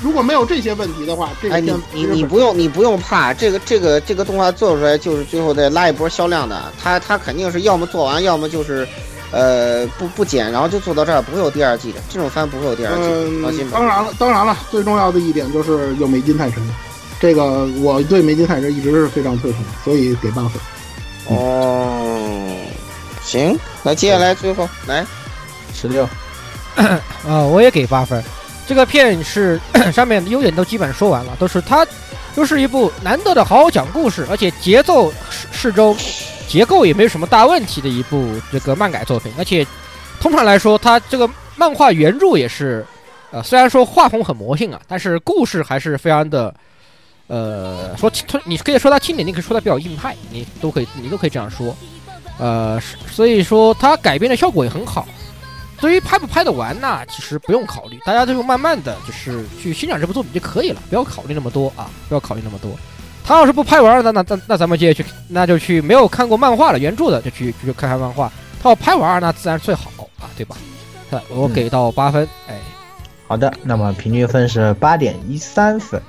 [0.00, 8.86] 如果没有这些问题的话，这个哎，你你你不用你不用怕，这个这个这个动画做出来就是最后再拉一波销量的，他他肯定是要么做完，要么就是，
[9.32, 13.68] 呃不不剪，然后就做到这儿，不会有第二季的，这种番不会有第二季，放心。
[13.70, 16.62] 当然了，当然了，最重要的一点就是有美金太神，
[17.22, 20.60] 这个我对梅金太神一直是非常推崇，所以给八分。
[21.28, 22.56] 哦，
[23.22, 25.06] 行，那接下来最后来，
[25.72, 26.02] 十六，
[26.74, 26.98] 啊，
[27.46, 28.20] 我也给八分。
[28.66, 29.60] 这个片是
[29.94, 31.86] 上面的优点都基本上说完了，都是它，
[32.34, 35.96] 都是一部难得的好好讲故事，而且节奏适适中，
[36.48, 39.32] 结构也没有什么大问题的一部这个漫改作品。
[39.38, 39.64] 而且
[40.20, 42.84] 通常来说，它这个漫画原著也是，
[43.30, 46.52] 呃，虽然说画风很魔性啊，但是故事还是非常的，
[47.28, 51.74] 呃，说他你可以说他经典，你可以说他比较硬派，你都可以你都可以这样说。
[52.38, 52.80] 呃，
[53.10, 55.06] 所以说他改编的效果也很好。
[55.80, 62.70] 对于拍不拍得完呢，其实不用考虑，大家就慢慢的就是去欣赏这部作品就可以了，不要考虑那么多啊，不要考虑那么多。
[63.24, 68.30] 他要是不拍完，那那那那咱们接着去，那就去没有看过漫画的原著的，就去就去看看漫画。
[68.62, 70.56] 他要拍完，那自然最好啊，对吧？
[71.10, 72.58] 对，我给到八分，哎，
[73.26, 76.00] 好的，那么平均分是八点一三分。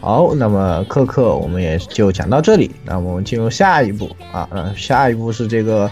[0.00, 5.90] 好，那么克克我们也就讲到这里，那么我们进入下一步啊，那，下一步是这个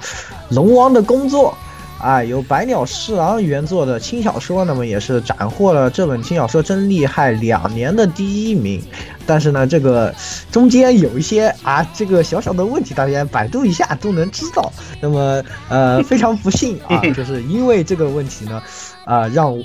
[0.50, 1.54] 龙王的工作。
[1.96, 8.82] 啊，由百鸟侍郎原作的轻小说，那么也是斩获了这本轻小说真厉害两年的第一名。
[9.24, 10.14] 但是呢，这个
[10.52, 14.70] 中间有一些啊，这个小小的问题，大家百度一下都能知道。
[15.00, 18.62] 那么呃，非常不幸啊， 就是因为这个问题呢，
[19.06, 19.56] 啊，让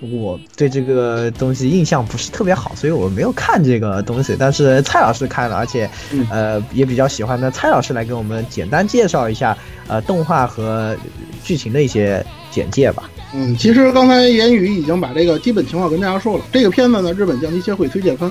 [0.00, 4.36] 我对这个东西印象不是特别好，所以我没有看这个东西。
[4.38, 5.88] 但是蔡老师看了，而且
[6.30, 7.40] 呃也比较喜欢。
[7.40, 9.56] 那蔡老师来给我们简单介绍一下
[9.88, 10.94] 呃动画和
[11.42, 13.10] 剧情的一些简介吧。
[13.34, 16.44] 嗯，其实刚才言语已经把这个基本情况跟大家说了。
[16.52, 18.30] 这个片子呢，日本将棋协会推荐分，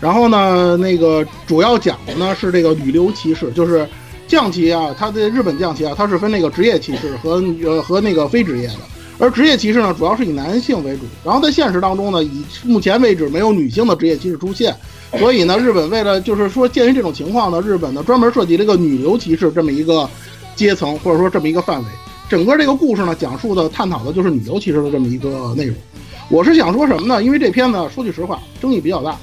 [0.00, 3.88] 然后呢，那个主要讲的呢是这个女流骑士，就是
[4.26, 8.74] 将棋啊，它的日本将棋啊，它是分那个职业骑士和呃和那个非职业的。
[9.18, 11.02] 而职业骑士呢，主要是以男性为主。
[11.24, 14.74] 然后在现实当中呢，以目前为止没有女性的职业骑士出现，
[15.18, 20.08] 所以呢，日本为了就是说，鉴于这种情况呢，日本呢专门设计了一个女流骑士这么一个
[20.54, 21.86] 阶层，或者说这么一个范围。
[22.28, 25.74] 整个这个故事呢，讲述的探讨的就是女流骑士的这么一个内容。
[26.28, 27.22] 我是想说什么呢？
[27.22, 29.16] 因为这片子说句实话，争议比较大。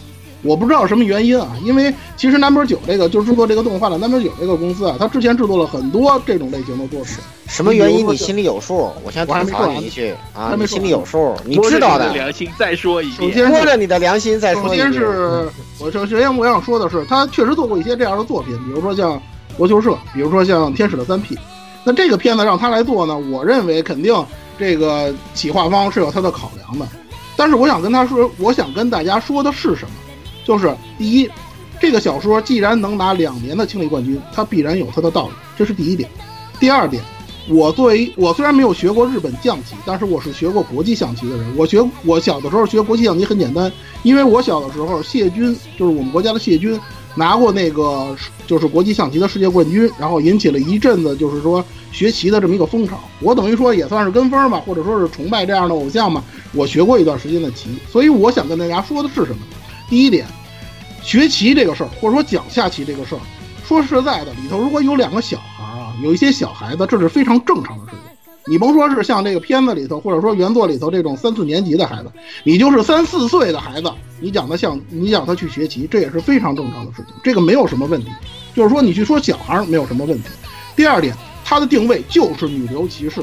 [0.43, 7.15] 我不知道什么原因啊，因为其实 Number 九这个就是制作这个动画的 Number 九这个公司啊，它之前制作了很多这种类型的作品。
[7.47, 8.91] 什么原因你心里有数？
[9.03, 12.11] 我先吐槽你一句啊，你心里有数，你知道的。
[12.13, 13.29] 良心再说一遍。
[13.29, 14.91] 首先，摸着你的良心再说一遍。
[14.91, 19.21] 首先是我首先我想说的是，他确实做过一些这样的作品，比如说像
[19.57, 21.35] 国球社，比如说像《天使的三 P》。
[21.85, 23.17] 那这个片子让他来做呢？
[23.17, 24.13] 我认为肯定
[24.57, 26.87] 这个企划方是有他的考量的。
[27.35, 29.91] 但是我想跟他说，我想跟大家说的是什么？
[30.43, 31.29] 就是第一，
[31.79, 36.09] 这个小说既然能拿两年的青理冠军，它必然有它的道理，这是第一点。
[36.59, 37.03] 第二点，
[37.49, 41.53] 我作为我虽然没有学过日本象棋，但是我是学过国际象棋的人。
[41.57, 43.71] 我学我小的时候学国际象棋很简单，
[44.03, 46.79] 因为我小的时候谢军就是我们国家的谢军。
[47.15, 52.99] 拿过那个就是国际象棋的世界冠军，然后引起了一阵子就是说学棋的这么一个风潮。
[53.19, 56.23] 我等于说也算是跟风吧，或者说是崇拜这样的偶像嘛。
[56.53, 59.37] 我学过一段时间的棋，所以我想跟大家说的是什么？
[59.89, 60.25] 第一点，
[61.01, 63.21] 学棋这个事儿，或者说讲下棋这个事儿，
[63.65, 67.99] 说实在的，里头如果有两个小孩啊，有一些小孩子，这是非常正常的事情。
[68.45, 72.11] 你甭说是像这个片子里头，或者说原作里头这种三四年级的孩子，
[72.43, 78.09] 你就是三四岁的孩子，你讲他像你讲他去学习，这也是非常正常的事情，这个没有什么问题。
[78.53, 80.27] 就是说你去说小孩没有什么问题。
[80.75, 81.15] 第二点，
[81.45, 83.21] 他的定位就是女流骑士，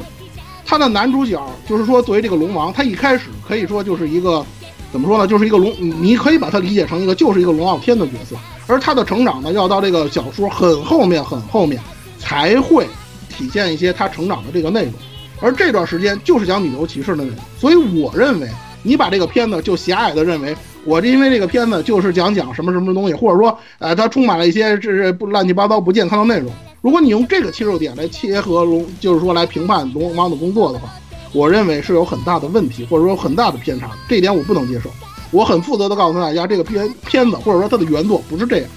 [0.65, 4.43] 他的男主角就是说作为这个龙王，他一开始可以说就是一个
[4.91, 8.35] 怎么说呢，就是一个龙，你可以把它理解成一个就是一个龙傲天的角色，
[8.67, 11.81] 而他的成长呢，要到这个小说很后面很后面
[12.19, 12.85] 才会
[13.29, 14.93] 体现一些他成长的这个内容。
[15.39, 18.47] 而这段时间就是讲女流骑士的内容，所以我认为
[18.83, 26.51] 你把这个片子就狭隘的认为我这因为这个片子就是讲讲什么什么东西，或者说呃它充满了一些这是不乱七八糟不健康的内容。
[26.81, 30.89] 如果你用这个切入点来切合龙，就是说来评判龙王的工作的话，
[31.33, 34.89] 我认为是有很大的问题，或者说很大的偏差，这一点我不能接受。
[35.31, 38.67] 我很负责的告诉大家，这个片片子或者说它的原作不是这样。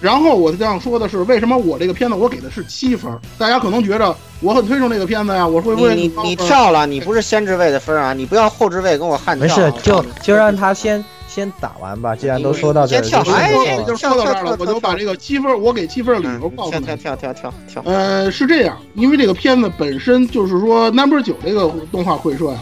[0.00, 3.10] 然后我这样说的是，为什么我这个片子我给的是七分？
[3.38, 5.94] 大家可能觉着我很推崇这个片子呀，我会不会？
[5.94, 9.46] 你你跳了，你不是先置位的分啊，你不要后置位跟我焊跳。
[9.46, 12.14] 没事，就就让他先先打完吧。
[12.14, 16.84] 既然都说到这，儿跳，哎，就说到这儿了，我就把这个七分我给七分的理由告诉你。
[16.84, 17.82] 跳跳跳跳跳。
[17.86, 22.58] 呃，是这样，因为这个片子本身就是说 Number 九这个动画会社呀，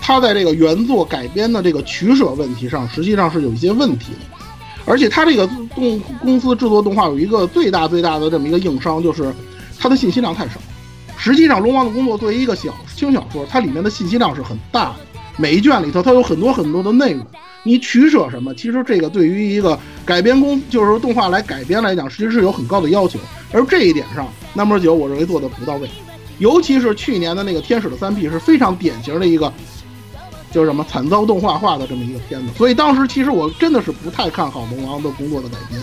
[0.00, 4.36] 它在这个原作改编的这个取舍问题上，实际上是有一些问题的。
[4.84, 9.34] 而且它这个动公司制作动画有一个最大最大的这么一个硬伤，就是
[9.78, 10.54] 它的信息量太少。
[11.16, 14.94] 实际上，《龙王的工作》作为一个小轻小说，它里面的信息量是很大的，
[15.36, 17.24] 每一卷里头它有很多很多的内容。
[17.64, 18.54] 你取舍什么？
[18.54, 23.18] 其实这个对于一个改编公，就是说动画来改编来讲，其实是有很高的要求。
[23.52, 25.88] 而这一点上，Number 九我认为做的不到位，
[26.38, 29.52] 尤其是去年的那个《天使的三 P》是非常典型的一个。
[30.50, 35.80] 就是什么惨遭动画化的这么一个片子，所以当时其实我真的是不太看好龙王的工作的改编。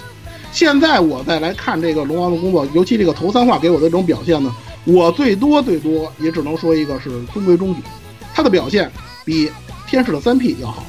[0.52, 7.82] 现在我再来看这个龙王的工作，尤其这个头三话给我的这种表现呢，我最多最多也只能说一个是中规中矩。
[8.32, 8.92] 他的表现
[9.26, 9.52] 比
[9.88, 10.86] 天使的三 P 要好，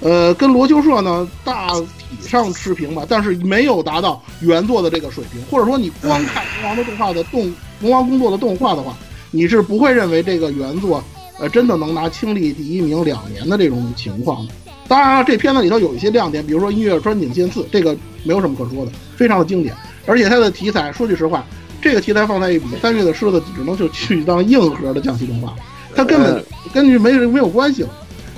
[0.00, 5.42] 呃，跟罗秋社呢大体上持平吧，但是没有达到原作的这个水平。
[5.50, 8.96] 或者说你光看龙王的动画的动龙王工作的动画的话，
[9.30, 11.02] 你是不会认为这个原作。
[11.40, 14.52] 呃，真的能拿清历第一名两年的这种情况的。
[14.88, 19.72] 当然了，这片子里头有一些亮点，比如说音乐川井健次，这个没有什么可说的，非常的经典。
[20.04, 21.44] 而且它的题材，说句实话，
[21.80, 25.54] 这个题材放在一比，三月的狮子只能就去当硬核的降旗动画，
[25.94, 27.90] 它根本根据没没有关系了。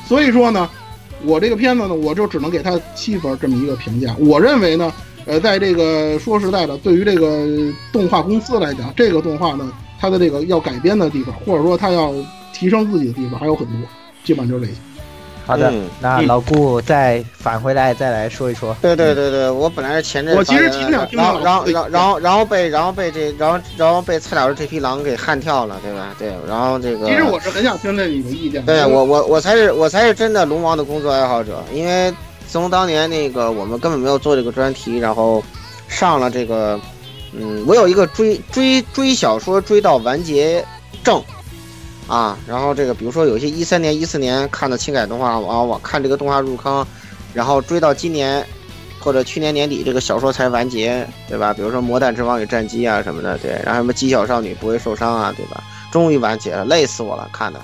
[0.07, 0.69] 所以说呢，
[1.25, 4.15] 我这个片子呢，我就只能给他七分这么一个评价。
[4.19, 4.93] 我认为呢，
[5.27, 7.47] 呃，在这个说实在的，对于这个
[7.93, 12.13] 动画公司来讲，这个动画呢，它的这个要改编的地方，或者说它要。
[12.53, 13.77] 提升自己的地方还有很多，
[14.23, 14.79] 基本上就是这些。
[15.47, 18.77] 好的，那老顾再返回来再来说一说。
[18.81, 26.15] 对对对对，我本来是前阵，我其实挺想听然后然后然后然后被然后被这然后然后被蔡老师这匹狼给悍跳了，对吧？
[26.19, 27.07] 对，然后这个。
[27.07, 28.65] 其实我是很想听听你的意见。
[28.65, 32.15] 对我我我才是我才是真的龙王的工作爱好者，因为
[32.49, 35.43] 从当年那个我们根本没有做这个专题，然后
[35.89, 36.79] 上了这个，
[37.33, 40.65] 嗯，我有一个追追追小说追到完结
[41.03, 41.21] 症。
[42.11, 42.37] 啊。
[42.47, 46.85] 然后这个比如说有一些一三年、一四年看的轻改动画，往往看这个动画入坑，
[47.33, 48.45] 然后追到今年
[48.99, 51.55] 或者去年年底这个小说才完结，对吧？
[51.55, 55.63] 比如说《魔弹之王与战机》啊什么的，对，然后什么《机小少女不会受伤》啊，对吧？
[55.93, 57.61] 终于完结了，累死我了，看的，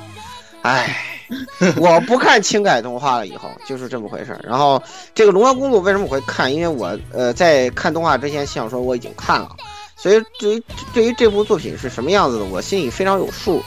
[0.63, 0.97] 唉。
[1.79, 4.39] 我不看轻改动画了，以后就是这么回事儿。
[4.45, 4.81] 然后
[5.13, 6.55] 这个《龙王公主》为什么我会看？
[6.55, 9.49] 因为我呃在看动画之前，想说我已经看了，
[9.97, 10.63] 所以对于
[10.95, 13.61] 对于这部作品是什么样子的，我心里非常有数。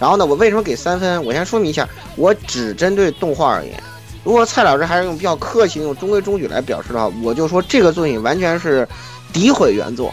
[0.00, 1.24] 然后呢，我为什么给三分？
[1.24, 3.82] 我先说明一下，我只针对动画而言。
[4.24, 8.86] 如果蔡老师还是用比较客气、用中规中矩来表示的话，我就说这个作品完全是
[9.32, 10.12] 诋毁原作，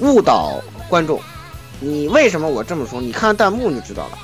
[0.00, 1.20] 误导观众。
[1.80, 3.00] 你为什么我这么说？
[3.00, 4.18] 你看弹幕就知道了，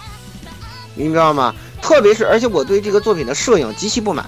[0.94, 1.55] 明白吗？
[1.82, 4.24] 特别是，而且我对这个作品的摄影极其不满。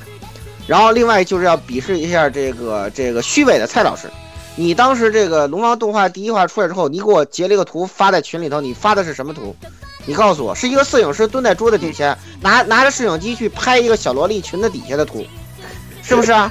[0.67, 4.11] 然后，另外就是要鄙视一下这个这个虚伪的蔡老师。
[4.57, 9.55] 你当时这个龙王动画第一话出来之后，你给我截了一个图发在群里头，你发的是什么图？
[10.07, 15.27] 你告诉我，是一个摄影师蹲在桌子底下，拿拿着摄影机去拍一个小萝莉裙子底下的图，
[16.03, 16.51] 是不是啊？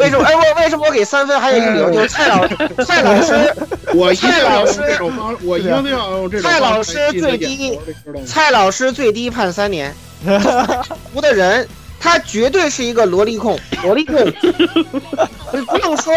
[0.00, 0.24] 为什么？
[0.24, 1.40] 哎，我为什么我给三分？
[1.40, 2.44] 还有一个理由就是蔡老
[2.84, 3.54] 蔡老师，
[3.94, 7.78] 我一定要用这种方，我一定要用这种蔡老师最低，
[8.26, 9.94] 蔡老师最低判三年。
[11.12, 11.68] 图的人，
[12.00, 14.16] 他绝对是一个萝莉控，萝莉控，
[15.52, 16.12] 你不用说，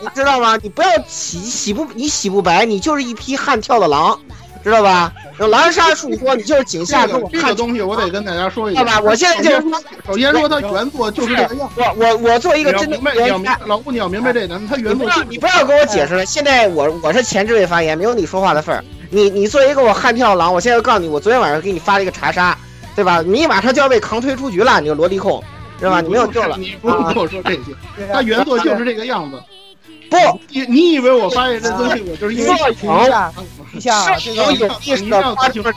[0.00, 0.56] 你知道吗？
[0.62, 4.18] 你不要洗洗不，你洗不白，你就是一匹悍跳的狼，
[4.62, 5.12] 知道吧？
[5.38, 9.00] 有狼杀术说你就是井下跟我这个东西，我得跟大家说一下，好吧？
[9.00, 9.62] 我现在就是
[10.06, 18.84] 首先说他原作就是这个样，我我我做一个真的原老顾你要明白这点，他原作你不要跟我解释了，现在我我是前置位发言，没有你说话的份儿。
[19.10, 22.56] 你你作为一个我悍跳狼，我现在告诉你，我昨天晚上给你发了一个查杀。
[22.96, 23.22] 对吧？
[23.24, 25.42] 你马上就要被扛推出局了，你个萝莉控，
[25.78, 26.00] 是吧？
[26.00, 26.56] 你没有救了。
[26.58, 27.72] 你不用跟我说这些，
[28.12, 29.40] 他原作就是这个样子。
[30.10, 30.16] 不，
[30.48, 33.32] 你你以为我发现这东西，我就是因为停一下，
[33.72, 35.72] 一下，这个有意识的发这个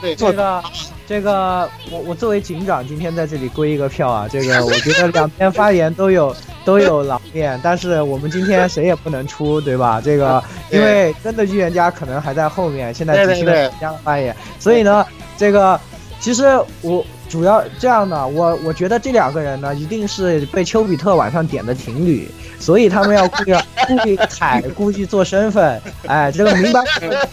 [1.07, 4.27] 这个，我我作为警长，今天在这里归一个票啊。
[4.27, 10.01] 这个我觉得两边发言都有都有狼面，但是我们今天谁也不能出，对吧？
[10.03, 15.05] 这个因为真的预言家可能还在后面，现在只是两家发言，所以呢，
[15.38, 15.79] 这个。
[16.19, 16.45] 其实
[16.81, 23.55] 我主要这样的，我我觉得这两个人呢，一定是被丘比特晚上点的情侣，所以他们要故意
[23.88, 26.82] 故意踩，故意做身份，哎，这个明白？
[26.99, 27.28] 这个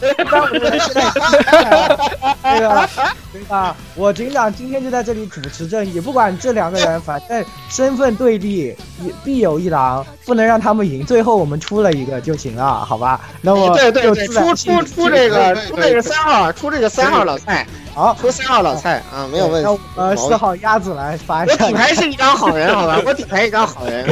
[3.32, 3.76] 对吧？
[3.94, 8.74] 我警长今天就在这里主持正义，不管这两个人，反正身份对立，
[9.22, 11.04] 必有一狼，不能让他们赢。
[11.04, 13.20] 最后我们出了一个就行了，好吧？
[13.42, 17.66] 那么对对对，出出出这个出这个三号，出这个三号老蔡。
[17.94, 19.80] 好，出三号老蔡啊，没有问题。
[19.96, 21.54] 呃，四号鸭子来发一下。
[21.64, 23.00] 我底牌是一张好人，好吧？
[23.04, 24.06] 我底牌一张好人。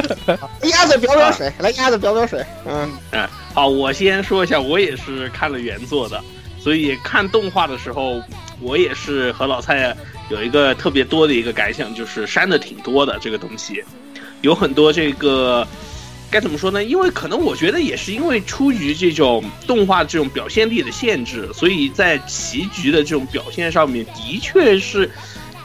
[0.70, 2.44] 鸭子表表水，来鸭子表表水。
[2.66, 6.22] 嗯，嗯，好，我先说一下，我也是看了原作的，
[6.60, 8.20] 所以看动画的时候，
[8.60, 9.96] 我也是和老蔡
[10.28, 13.82] 有一个特别多的一个感想，就是删的挺多的这个东西，
[14.42, 15.66] 有很多这个。
[16.28, 16.82] 该怎么说呢？
[16.82, 25.10] 因为可能我觉得也是因为出于这种动画这种表现力的限制，所以在棋局的这种表现上面的确是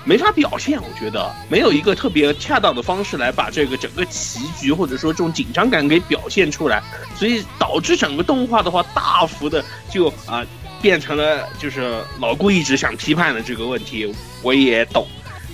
[0.06, 0.80] 没法表现。
[0.80, 6.82] 我觉得没有一个特别恰当的方式来把这个整个棋局或者说这种紧张感给表现出来，
[7.18, 10.46] 所以导致整个动画的话大幅的就啊
[10.80, 15.08] 变成了就是老顾一直想批判的这个问题，我也懂。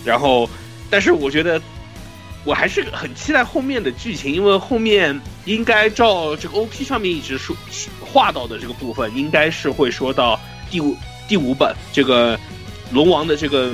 [0.03, 0.49] 然后，
[0.89, 1.59] 但是我觉得。
[2.43, 7.55] 我还是很期待后面的剧情，因为后面应该照这个 O P 上面一直说
[7.99, 10.95] 画到的这个部分，应该是会说到第五
[11.27, 12.39] 第五本这个
[12.91, 13.73] 龙王的这个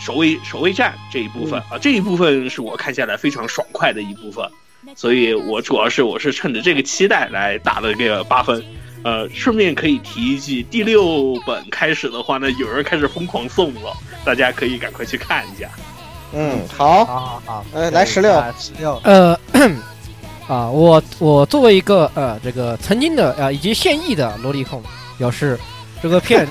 [0.00, 4.48] 守卫守卫战这一部分啊，这一部分是我看下来非常爽快的一部分，
[4.94, 8.64] 所以我主要是我是趁着这个期待来打的这个八分。
[9.04, 15.70] 呃，顺便可以提一句，第六本开始的话呢，有人开始疯狂送了，大家可以赶快去看一下。
[16.32, 19.38] 嗯，好，好，好，好，呃，来十六，十六，呃，
[20.48, 24.82] 啊，我我作为一个呃这个曾经的呃以及现役的萝莉控，
[25.18, 25.58] 表示
[26.02, 26.46] 这个片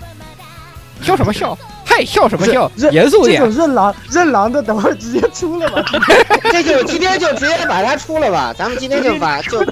[1.02, 1.56] 笑什么笑？
[1.96, 2.68] 嗨，笑什么笑？
[2.90, 3.40] 严肃点。
[3.40, 5.84] 这种认狼任狼的，等会儿直接出了吧。
[6.50, 8.52] 这就今天就直接把他出了吧。
[8.58, 9.64] 咱们今天就把 就，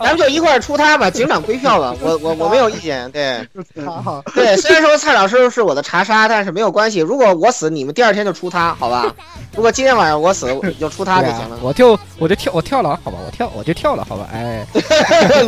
[0.00, 1.08] 咱们就一块儿出他吧。
[1.10, 1.94] 警长归票吧。
[2.02, 3.10] 我我我没有意见。
[3.12, 3.46] 对，
[3.86, 4.54] 好，对。
[4.58, 6.98] 虽然说蔡老师是我的查杀，但是没有关系。
[6.98, 9.10] 如果我死，你们第二天就出他，好吧？
[9.56, 11.58] 如果今天晚上我死，你就出他就行了。
[11.62, 13.16] 我就，我就跳，我跳了，好吧？
[13.24, 14.28] 我跳，我就跳了，好吧？
[14.34, 14.66] 哎，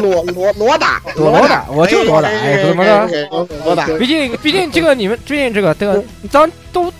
[0.00, 3.46] 裸裸裸打，裸打，我就裸打，哎，怎么着？
[3.64, 3.86] 裸打。
[3.98, 6.02] 毕竟，毕竟这个你们，最近这个这个。
[6.30, 6.92] 咱都，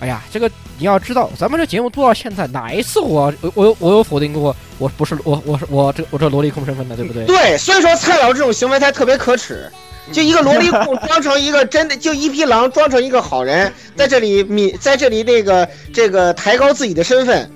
[0.00, 7.24] 哎呀，这个你要知道，咱们这节目做到现在，哪一次我我有我有否定过我不是我我是我这我这萝莉控身份的，对不对？
[7.26, 9.70] 对，所以说蔡老这种行为才特别可耻。
[10.12, 17.50] 就一个萝莉控装成一个真的，就一匹狼装成一个好人，在这里抿，在这里那个这个抬高自己的身份，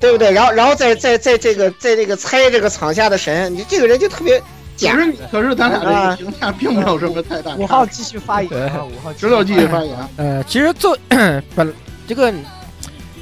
[0.00, 0.32] 对不对？
[0.32, 4.42] 然后然后再在在这个在这个猜这个场下的神，你这个人就特别
[4.82, 5.04] 可假。
[5.04, 7.86] 是可是咱俩啊这个评价并没有什么太大五号。
[7.86, 10.96] 继续发言啊，五号石榴继续发言，呃，其实做
[11.54, 11.74] 本
[12.06, 12.32] 这个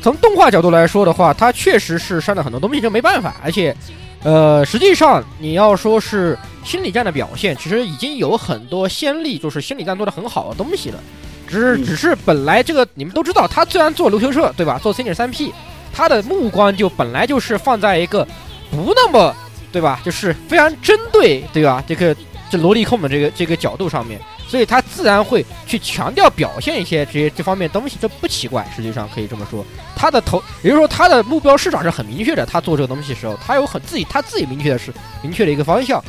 [0.02, 3.36] 从动画角度来说的话，它确实是删了很多东西，这没办法。
[3.44, 3.76] 而且，
[4.22, 10.98] 呃，实际上你要说是心理战的表现，其实已经有很多先例，就是心理战做的很好的东西了。
[11.46, 15.52] 只是嗯只是本来这个你们都知道，他虽然做流行社对吧，做 C 点三 P，
[15.92, 18.24] 他的目光就本来就是放在一个
[18.70, 19.34] 不那么
[19.72, 22.14] 对吧，就是非常针对对吧这个
[22.50, 24.20] 这萝莉控的这个这个角度上面。
[24.48, 28.68] 所以他自然会去强调表现一些这些这方面东西，这不奇怪。
[28.74, 29.64] 实际上可以这么说，
[29.94, 32.44] 他的头，也就是说他的目标市场是很明确的。
[32.44, 34.92] 他做这个东西的时候，他有很自己他自己明确的是
[35.22, 36.02] 明确的一个方向，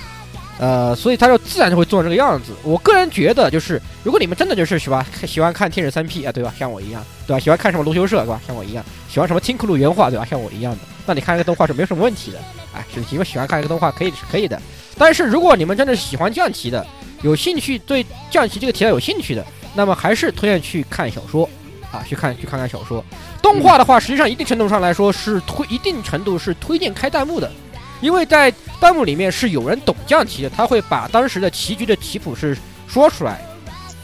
[0.57, 2.53] 呃，所以他就自然就会做这个样子。
[2.63, 6.51] 我个人觉得，就是如果你们真的就是喜欢喜欢看天使三 P 啊，对吧？
[6.57, 7.39] 像我一样，对吧？
[7.39, 8.41] 喜欢看什么龙修社，对吧？
[8.47, 10.25] 像我一样，喜欢什么听库鲁原画，对吧？
[10.25, 10.79] 像我一样的，
[11.11, 12.39] 那你看一个动画是没有什么问题的。
[12.73, 14.59] 哎，是你们喜欢看一个动画可以是可以的。
[14.97, 16.87] 但是如果你们真的是喜欢降旗的，
[17.21, 19.45] 有兴趣对降旗这个题材有兴趣的，
[19.75, 21.49] 那么还是推荐去看小说，
[21.91, 23.03] 啊，去看去看看小说。
[23.41, 27.51] 动画的话，实际上一定程度上来说是推一定程度是推荐开弹幕的，
[27.99, 28.49] 因为在
[28.79, 32.57] 弹幕里面是有人懂降旗的，他会把当时的棋局的棋谱是
[32.87, 33.41] 说出来，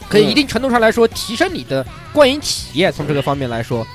[0.09, 2.91] 可以一定程度上来说提升你的观影体验。
[2.91, 3.87] 从这个方面来说，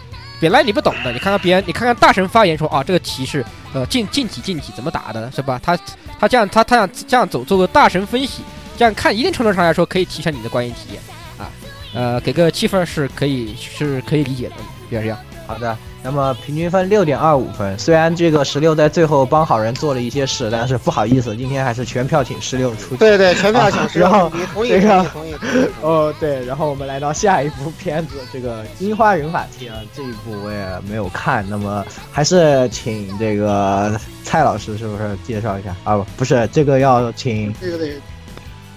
[0.42, 5.60] 本来你不懂的，你看看别人，你看看大神发言说啊，这个棋是呃进进几进几怎么打的，是吧？
[5.62, 5.78] 他
[6.18, 8.42] 他这样他他想这样走做个大神分析。
[8.76, 11.00] 这样看，一定程度上来说，可以提升你的观影体验
[11.38, 11.46] 啊。
[11.94, 14.56] 呃，给个七分是可以是可以理解的，
[14.90, 15.18] 就是这样。
[15.46, 17.78] 好的，那么平均分六点二五分。
[17.78, 22.96] 虽然这个十六在最后帮好人做了一些事，但是不好意思，今天还是全票请十六出。
[22.96, 25.34] 对对，全票请示，然后你同意这个同意。
[25.80, 35.96] 哦，对，然后我们来到下一部片子，这个《樱花人法帖》啊，这一部我也没有看，那么还是请这个蔡老师是不是介绍一下啊？
[35.96, 37.92] 不，不是，这个要请这个得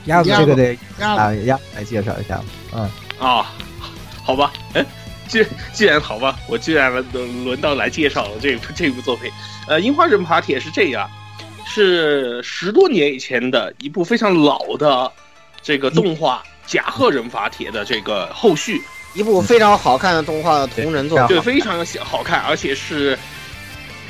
[0.05, 2.39] 鸭子这个得鸭啊鸭来介绍一下，
[2.73, 3.51] 嗯，啊，
[4.23, 4.85] 好吧，哎，
[5.27, 9.31] 既既然好吧，我既然轮轮到来介绍了这部 这部作品，
[9.67, 11.09] 呃，《樱花人法帖》是这样，
[11.65, 15.11] 是十多年以前的一部非常老的
[15.61, 18.81] 这个动画《甲贺人法帖》的这个后续，
[19.13, 23.17] 一部非常好看的动画的同人作对品对，，非常好看，而且是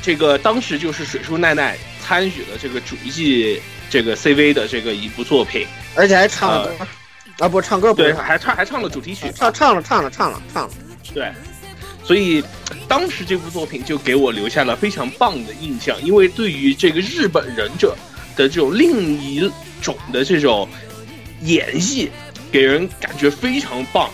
[0.02, 6.86] 这个当时就是水树奈奈参与了这个主义这个 CV 的这个一部作品，而且还唱了歌
[7.38, 10.74] 啊，不唱歌不对，是，还唱还唱了主题曲，唱唱了唱了唱了唱了。
[11.14, 11.32] 对，
[12.04, 12.42] 所以
[12.88, 17.96] 当时这部作品就给我留下了非常棒的印象，因为对于这个日本忍者
[18.36, 19.50] 的这种另一
[19.80, 20.68] 种的这种
[21.42, 22.08] 演绎，
[22.50, 24.10] 给人感觉非常棒，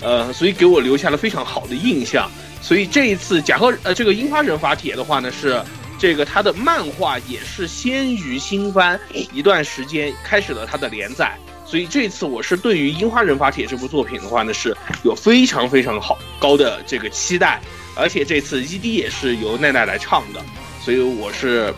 [0.00, 2.30] 呃，所以给我留下了非常好的印象。
[2.62, 5.62] 所以这一次甲贺呃这个樱花人法帖的话呢是。
[5.98, 9.00] 这个他的漫画也是先于新番
[9.32, 11.34] 一段时间开始了他的连载，
[11.66, 17.60] 所以这次我是对于《樱花人法帖》这部作品的话呢，是有非常非常好高的这个期待，
[17.96, 20.40] 而且这次 ED 也是由奈奈来唱的，
[20.80, 21.74] 所以我是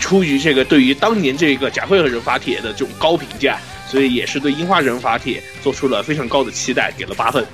[0.00, 3.56] 出于这个对于当年这个甲贺人法帖的这种高评价，
[3.86, 7.46] 所以也是对《樱花人法帖》做出了非常高的期待，给了八分。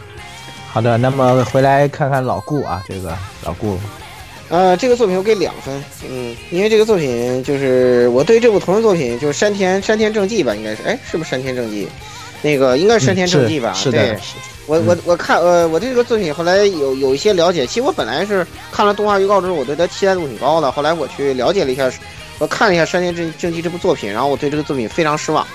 [0.70, 3.78] 好的，那么回来看看老顾啊，这个老顾，
[4.48, 11.86] 呃，这个作品我给两分，嗯，因为这个作品就是我对这部同人作品就是山田山田正纪吧，应该是，哎，是不是山田正纪？
[12.40, 13.74] 那个应该是山田正纪吧？
[13.74, 14.36] 是的，，是
[14.66, 17.66] 我我我看呃，我对这个作品后来有有一些了解。
[17.66, 20.70] 其实我本来是看了动画预告之后，我对它期待度挺高的。
[20.70, 21.90] 后来我去了解了一下，
[22.38, 25.46] 我看了一下山田正正纪这部作品，然后我对这个作品非常失望，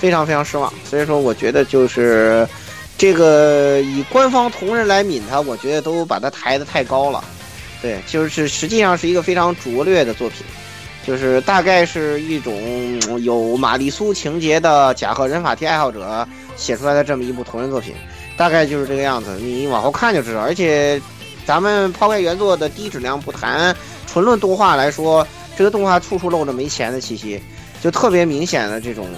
[0.00, 0.72] 非常非常失望。
[0.88, 2.48] 所以说，我觉得就是
[2.96, 7.22] 这个以官方同人来抿它，我觉得都把它抬得太高了。
[7.82, 10.46] 对，就是实际上是一个非常拙劣的作品，
[11.04, 16.26] 就是大概是一种有玛丽苏情节的甲贺忍法帖爱好者
[16.56, 17.92] 写出来的这么一部同人作品，
[18.36, 19.36] 大概就是这个样子。
[19.40, 20.40] 你往后看就知道。
[20.40, 21.02] 而且，
[21.44, 23.74] 咱们抛开原作的低质量不谈，
[24.06, 25.26] 纯论动画来说，
[25.58, 27.42] 这个动画处处露着没钱的气息，
[27.82, 29.08] 就特别明显的这种，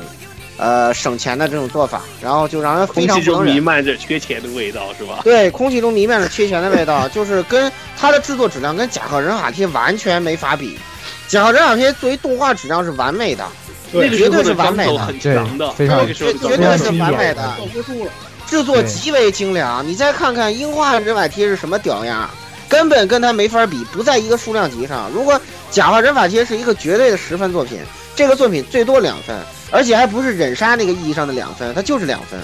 [0.57, 3.63] 呃，省钱的这种做法，然后就让人非空气中弥常不能忍。
[3.63, 5.21] 漫着缺钱的味道，是吧？
[5.25, 10.79] 对，空气中弥漫着缺钱的味道， 就是跟它的制作质量跟甲贺忍法贴完全没法比。
[11.27, 13.45] 甲贺忍法贴作为动画质量是完美的，
[13.93, 15.35] 那绝对是完美的对
[15.75, 17.53] 非常那个时候的绝对是完美的
[18.47, 19.85] 制作极为精良。
[19.87, 22.31] 你再看看樱花忍法贴是什么屌样，
[22.69, 25.11] 根本跟它没法比，不在一个数量级上。
[25.13, 25.41] 如果
[25.71, 27.81] 甲贺忍法贴是一个绝对的十分作品，
[28.17, 29.37] 这个作品最多两分，
[29.71, 32.39] 而且还不是忍杀那个意义上的两分，它就是两分。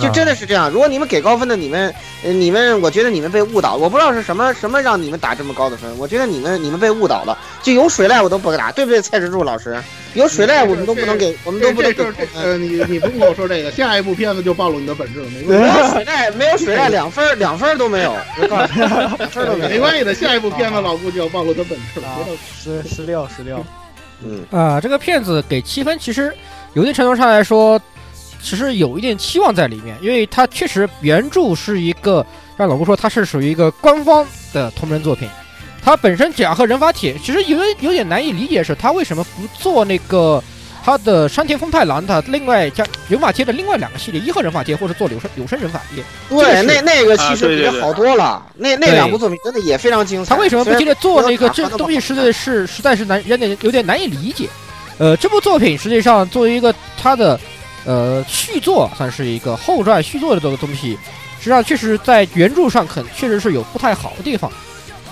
[0.00, 0.70] 就真的是这样。
[0.70, 1.92] 如果你们给高分的，你们，
[2.22, 3.74] 呃你们，我觉得你们被误导。
[3.74, 5.90] 我不知道是什么什么让你们打这么高的分。
[5.98, 7.36] 我觉得你们你们被误导了。
[7.64, 9.02] 就有水濑我都不给打，对不对？
[9.02, 9.76] 蔡志柱老师，
[10.14, 12.04] 有水濑我们都不能给，我们都不能给。
[12.36, 18.14] 呃，你你不用跟我说这个，下一部片子就暴露你的本质了，没没有水濑，没有水濑，两分两分都没有。
[18.40, 19.68] 我告诉你，两分都，没有。
[19.70, 22.08] 没关系的，下一部片子老顾就要暴露他本质了。
[22.56, 23.66] 十十六十六，
[24.24, 26.34] 嗯，啊、这个片子给七分，其实
[26.74, 27.80] 有一定程度上来说，
[28.42, 32.24] 其实有一点期望在里面，因为它确实原著是一个，
[32.56, 35.28] 让老吴说它是属于一个官方的同人作品，
[35.82, 40.42] 它本身甲和人法帖其实有有点难以理解，是它为什么不做那个
[40.88, 48.42] 它的山田丰太郎他另外加人法街的另外两个系列，一号人法街或者做有生有生人法街，对，那那个其啊实比这好多了。
[48.56, 50.34] 那那两部作品真的也非常精彩。
[50.34, 52.00] 他为什么不接着做那个这东西？
[52.00, 54.48] 实在是实在是难有点有点难以理解。
[54.96, 57.38] 呃，这部作品实际上作为一个他的
[57.84, 60.98] 呃续作，算是一个后传续作的这个东西，
[61.38, 64.50] 实际上确实在原著上肯确实是有不太好的地方，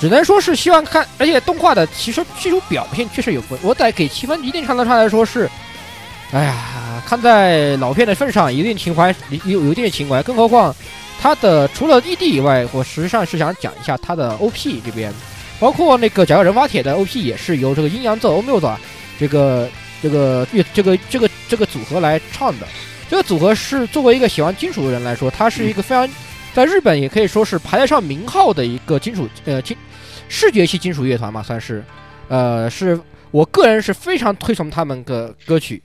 [0.00, 5.50] 只能说是希望看，而且动画的其实技术表现确实有不，我得给七分，一定程度上来说是，
[6.32, 9.14] 哎呀，看在老片的份上，有点情怀，
[9.44, 10.74] 有有一定情怀，更何况。
[11.18, 15.12] 他的除了 ED 以外，我实际上是想讲一下他的 OP 这边，
[15.58, 18.76] 包括那个《甲贺忍法帖》的 OP 也是由这个阴阳奏欧缪的
[19.18, 19.68] 这个
[20.02, 22.66] 这个乐这个这个这个组合来唱的。
[23.08, 26.06] 这个组合是作为一个喜欢金属的人来说，它是一个非常
[26.52, 29.76] 在日本也可以说是排得上名号的一个金属呃金
[30.28, 31.82] 视觉系金属乐团嘛，算是
[32.28, 33.00] 呃是
[33.30, 35.82] 我个人是非常推崇他们的歌曲。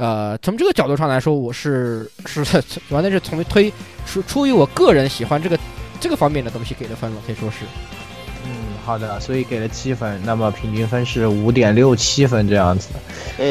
[0.00, 2.42] 呃，从这个角度上来说，我是是
[2.88, 3.70] 完全是从推
[4.06, 5.58] 出出于我个人喜欢这个
[6.00, 7.66] 这个方面的东西给的分了，可以说是。
[8.46, 8.50] 嗯，
[8.82, 12.88] 好的，所以给了七分，那么平均分是五点六七分这样子。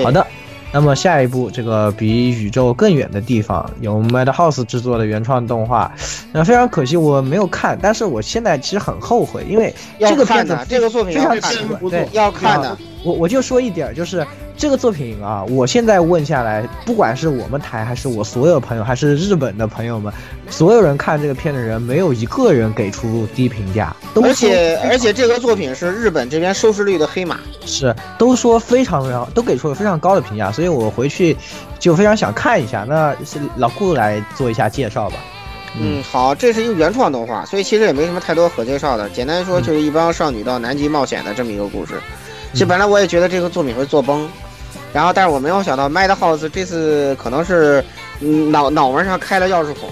[0.04, 0.26] 好的，
[0.74, 5.93] 那么下一部这个比宇宙更远的地方，由 Madhouse 制作的原创动画，
[6.32, 12.76] 那非常可惜我没有看，但是我现在其实很后悔，因为这个片子这个作品非要看的常奇怪，不错对，要看的。
[13.04, 14.26] 我我就说一点儿，就是
[14.58, 20.14] 这个作品啊，我现在问下来，不管是我们台还是我所有朋友，还是日本的朋友们，
[20.50, 27.39] 所有人看这个片的人，没有一个人给出低评价，都而且而且这个作品是日本这边收视率的黑马。
[27.66, 31.38] 是都说非常非常都给出了非常高的评价，所以我回去
[31.80, 32.86] 就非常想看一下。
[32.88, 35.18] 那是老顾来做一下介绍吧。
[35.80, 39.08] 嗯，好，这是一个原创动画，所以其实也没什么太多可介绍的。
[39.12, 41.93] 简单说，就是一帮少女到南极冒险的这么一个故事。
[42.54, 44.28] 其实本来我也觉得这个作品会做崩，
[44.91, 47.84] 然后但是我没有想到 Madhouse 这次可能是
[48.22, 49.89] 嗯脑脑门上开了钥匙孔，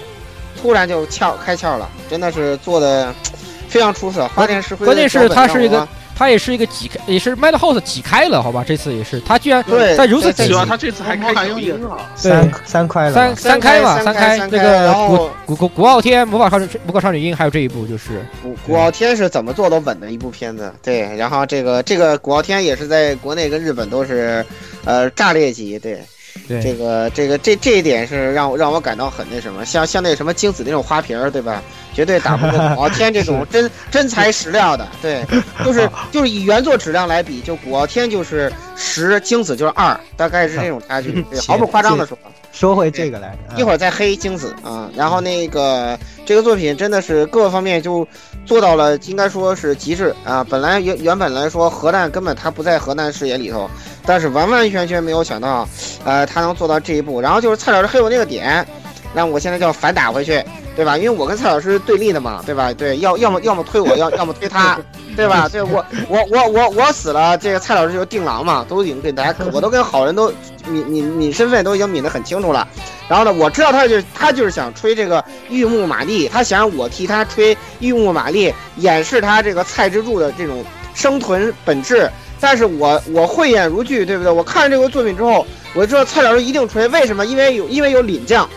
[0.60, 3.14] 突然就窍开窍了，真的是做的
[3.68, 4.26] 非常出色。
[4.28, 5.86] 花田石灰的关键是脚本它是一个
[6.18, 8.64] 让我它也是一个挤开，也是 Madhouse 挤开了，好吧？
[8.66, 11.96] 这次也是，他居然对在如此对紧希望他这次还开小音了！
[12.16, 21.16] 三三开了三，三开嘛，三开三开那个古古古古傲天、魔法少女、魔法少女樱，还有这一部就是古古傲天是怎么做都稳的一部片子，对。
[21.16, 24.44] 然后这个这个古傲天也是在国内跟日本都是，
[24.84, 26.02] 呃，炸裂级，对。
[26.46, 31.62] 对这个这个这这一点是让我让我感到很那什么，像像那什么精子那种花瓶儿，对吧？
[31.94, 35.24] 绝对打不过 古傲天这种真真材实料的，对，
[35.64, 42.16] 就是就是以原作质量来比，就古傲天就是十，精子就是二，大概是这种差距， 对，毫不夸张的说。
[42.58, 45.96] 说回这个来，一会儿再黑精子啊，然后那个
[46.26, 48.04] 这个作品真的是各个方面就
[48.44, 50.42] 做到了，应该说是极致啊。
[50.42, 53.70] 本来原原本来说核弹根本它不在核弹视野里头，
[54.04, 55.68] 但是完完全全没有想到，
[56.04, 57.20] 呃，它能做到这一步。
[57.20, 58.66] 然后就是蔡老师黑我那个点，
[59.14, 60.42] 让我现在就要反打回去，
[60.76, 60.96] 对吧？
[60.96, 62.72] 因为我跟蔡老师对立的嘛，对吧？
[62.72, 64.78] 对，要要么要么推我，要 要么推他，
[65.16, 65.48] 对吧？
[65.48, 70.30] 对我 我我我我死了，这个蔡老师就定狼嘛，都已经给大家， 我都跟好人都
[70.66, 72.66] 抿抿抿身份都已经抿得很清楚了。
[73.08, 80.62] 然后呢，我知道他就是他就是想吹这个玉木玛丽，他想让我替他吹玉木玛丽，掩饰他这个蔡之柱的这种
[80.94, 82.10] 生存本质。
[82.40, 84.30] 但是我我慧眼如炬，对不对？
[84.30, 85.44] 我看了这个作品之后，
[85.74, 87.26] 我就知道蔡老师一定吹，为什么？
[87.26, 88.48] 因为有因为有领将，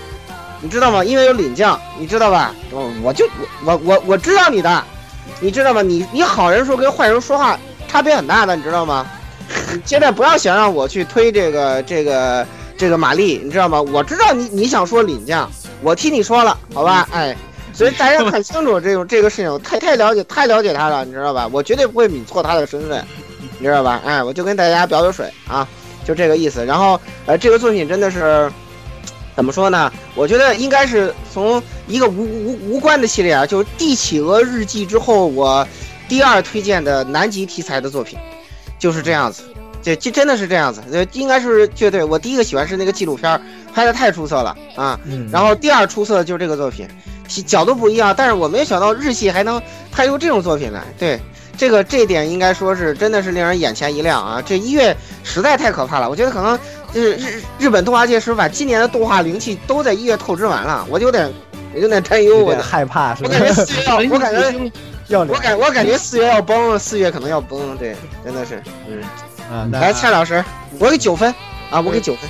[0.62, 1.04] 你知道吗？
[1.04, 2.54] 因为有领将，你知道吧？
[2.70, 3.28] 我我就
[3.66, 4.84] 我我我知道你的，
[5.40, 5.82] 你知道吗？
[5.82, 9.08] 你你好人说跟坏人说话差别很大的，你知道吗？
[9.74, 12.46] 你现在不要想让我去推这个这个
[12.78, 13.82] 这个玛丽，你知道吗？
[13.82, 15.50] 我知道你你想说领将，
[15.82, 17.08] 我替你说了，好吧？
[17.12, 17.36] 哎，
[17.74, 21.50] 所以大家看清楚这种这个事情，我太太了解太了解他了，你知道吧？
[21.52, 23.04] 我绝对不会抿错他的身份，
[23.58, 24.00] 你知道吧？
[24.06, 25.68] 哎，我就跟大家表表水啊，
[26.06, 26.64] 就这个意思。
[26.66, 28.52] 然后呃，这个作品真的是。
[29.42, 29.92] 怎么说呢？
[30.14, 35.68] 我觉得应该是从一个无无无关的系列啊，就是《帝企鹅日记》之后，我
[36.08, 38.20] 第二推荐的南极题材的作品，
[38.78, 39.42] 就是这样子。
[39.82, 42.04] 这这真的是这样子，呃，应该是绝对。
[42.04, 43.42] 我第一个喜欢是那个纪录片，
[43.74, 45.00] 拍的太出色了啊。
[45.32, 46.88] 然后第二出色的就是这个作品，
[47.48, 49.60] 角度不一样，但是我没有想到日系还能
[49.92, 50.84] 拍出这种作品来。
[51.00, 51.20] 对，
[51.58, 54.40] 这个这点应该说是真的是令人眼前一亮啊！
[54.40, 56.60] 这一月实在太可怕了，我觉得可能
[56.94, 61.32] 就是日日本动画界是把今年的动画灵气都在一月透支完了，我就有点
[61.74, 63.48] 我有点担忧，有点我，害怕是吧我感？
[63.48, 64.72] 觉四月要， 我感觉
[65.08, 69.02] 要我感我感觉四月要崩，四月可能要崩，对，真的是，嗯。
[69.52, 69.68] 啊！
[69.70, 70.42] 来，蔡老师，
[70.80, 71.30] 我给九分
[71.70, 72.30] 啊，我给九分。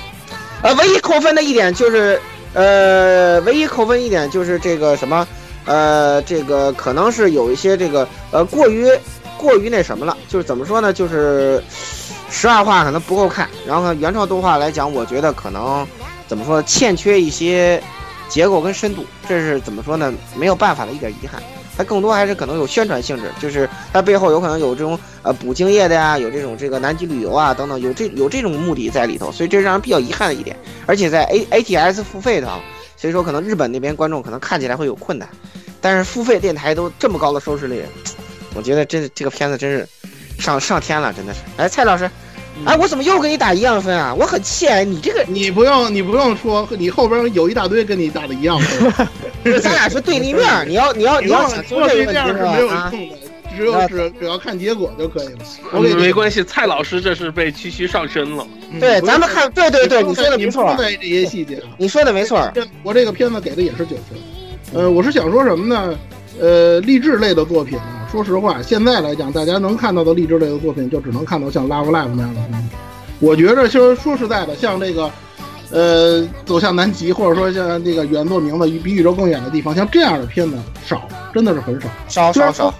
[0.60, 2.20] 呃，唯一扣分的一点就是，
[2.52, 5.24] 呃，唯一扣分一点就是这个什么，
[5.64, 8.90] 呃，这个可能是有一些这个呃过于
[9.38, 11.62] 过于那什么了，就是怎么说呢，就是
[12.32, 15.86] 十二话可能不够看，然后呢，原创动画来讲，我觉得可能
[16.26, 17.80] 怎么说，欠缺一些
[18.28, 21.40] 结构跟深度，这是怎么说呢，没有办法的一点遗憾。
[21.76, 30.56] 它更多还是可能有宣传性质，就是它背后有可能有这种呃补经验的呀，有这种这个南极旅游啊等等，有这有这种目的在里头，所以这是让人比较遗憾的一点。
[30.86, 32.48] 而且在 A A T S 付费的，
[32.96, 35.28] 所以说可能日本那边观众可能看起来会有困难，
[35.80, 37.84] 但是付费电台都这么高的收视率，
[38.54, 39.88] 我觉得这这个片子真是
[40.38, 41.40] 上上天了，真的是。
[41.56, 42.10] 哎，蔡老师，
[42.64, 44.14] 哎，我怎么又跟你打一样分啊？
[44.14, 49.08] 我很气哎，你这个你不用，你不用说，你后边有一大堆跟你打的一样分。
[49.60, 52.60] 咱俩是对立面，你要你要你要忘了说想清这个问题是？
[52.60, 52.92] 用的，
[53.56, 55.38] 只有只只要看结果就可以了。
[55.72, 58.46] 我给你没关系，蔡老师这是被区区上身了。
[58.70, 61.68] 嗯对，咱们看，对对对，你说的没错这些细节啊。
[61.76, 62.50] 你说的没错。
[62.54, 64.18] 片我这个片子给的也是九分。
[64.72, 65.94] 呃，我是想说什么呢？
[66.40, 72.68] 呃，励志类的作品啊，说实话，现在来讲，大家能看到的励志类的作品，就只能看到像《Love Live》那样的东西。
[73.20, 75.10] 我觉着，就是说实在的，像这个，
[75.70, 81.88] 呃，走向南极，或者说像这个原作名字《比宇宙更远的地方》，像这样的片子少，真的是很少。
[82.08, 82.74] 少少少，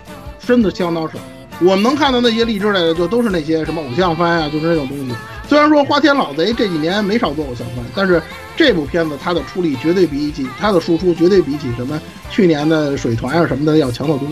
[0.44, 1.14] 真的相当少。
[1.60, 5.14] 我们能看到那些励志类的，就都是那些什么偶像番啊，就是那种东西。
[5.48, 8.22] 虽然说花田老贼这几年没少做偶像番，但是
[8.56, 14.28] 这部片子它的出力绝对比起它的输出绝对比起什么去年的水团啊什么的要强得多。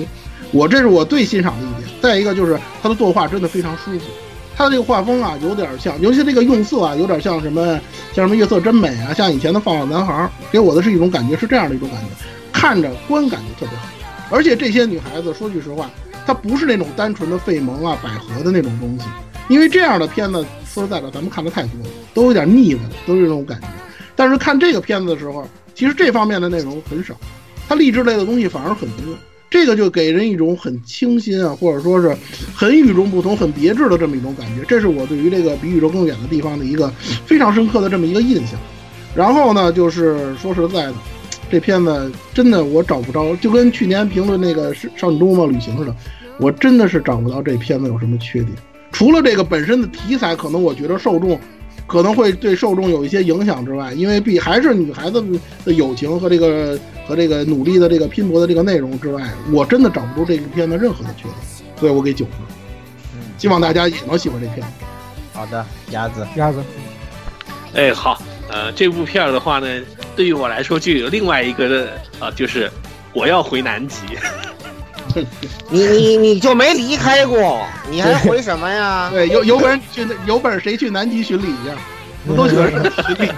[0.51, 2.01] 我这是我最欣赏的一点。
[2.01, 4.07] 再一个就是它的作画真的非常舒服，
[4.57, 7.79] 它的这个画风啊有点像，尤其这个用色啊有点像什么
[8.15, 12.07] 像什么月色真美啊，像以前的放浪男孩，给我的是一种感觉是这样的一种感觉，
[12.53, 13.87] 看着观感就特别好。
[14.31, 15.91] 而且这些女孩子说句实话。
[16.27, 19.07] 她不是那种单纯的费蒙啊、百合的那种东西，
[19.51, 23.66] 因为这样的片子，说实在的，咱们看的太多了，都有点腻味，都是这种感觉。
[24.14, 25.44] 但是看这个片子的时候，
[25.74, 27.16] 其实这方面的内容很少，
[27.68, 29.12] 它励志类的东西反而很多，
[29.51, 32.16] 这个就给人一种很清新啊，或者说是
[32.55, 34.64] 很与众不同、很别致的这么一种感觉。
[34.68, 36.88] 这是我对于这个比宇宙更远的地方的一个
[37.26, 38.57] 非常深刻的这么一个印象。
[39.16, 40.94] 然后呢，就是说实在的。
[41.51, 45.96] 这片子真的我找不着，就跟去年评论那个《少女周末旅行》似的，
[46.38, 48.53] 我真的是找不到这片子有什么缺点。
[48.93, 51.38] 除了这个本身的题材，可能我觉得受众
[51.86, 55.24] 可能会对受众有一些影响之外，因为比还是女孩子
[55.64, 59.22] 的友情和这个和这个努力的这个拼搏的这个内容之外，
[59.53, 61.34] 我真的找不出这部片的任何的缺点，
[61.78, 62.34] 所以我给九分。
[63.38, 64.84] 希望大家也能喜欢这片子。
[65.32, 66.62] 好的，鸭子，鸭子，
[67.74, 68.20] 哎，好，
[68.51, 69.66] 呃，这部片儿的话呢，
[70.14, 71.88] 对于我来说就有另外一个的
[72.18, 72.70] 啊、就是
[73.14, 74.01] 我要回南极。
[75.71, 79.09] 你你你就没离开过，你还回什么呀？
[79.13, 81.71] 对，有有本事去有本事谁去南极巡礼去？
[82.27, 83.33] 不都喜欢 巡礼？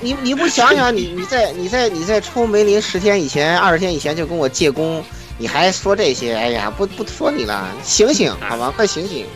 [0.00, 5.04] 你你你不想想，你你在你在你在抽梅林十天以前、二十天以前就跟我借功，
[5.36, 6.34] 你还说这些？
[6.34, 9.26] 哎呀，不不说你了，醒醒好吧，快醒醒！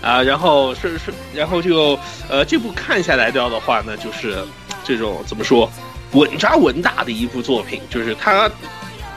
[0.00, 4.38] 啊，然后是是，然后就呃，这部看下来掉的话呢，就是
[4.84, 5.70] 这种怎么说，
[6.12, 8.50] 稳扎稳打的一部作品，就是它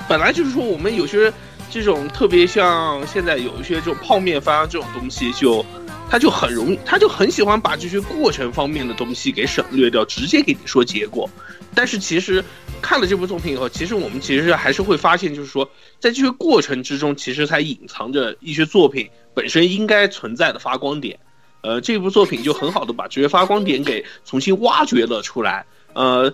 [0.07, 1.31] 本来就是说我们有些
[1.71, 5.65] 这种特别像现在有一些这种泡面番这种东西就。
[6.09, 11.29] 他就很容易，他就很喜欢把这些过程方面的东西给省略掉，直接给你说结果。
[11.73, 12.43] 但是其实
[12.81, 15.63] 看了这部作品以后，其实我们其实还是会发现，就是说
[16.01, 21.17] 在这些过程之中，其实它隐藏着一些作品本身应该存在的发光点。
[21.61, 25.65] 呃，这部作品就很好的把这些发光点给重新挖掘了出来。
[25.93, 26.33] 呃，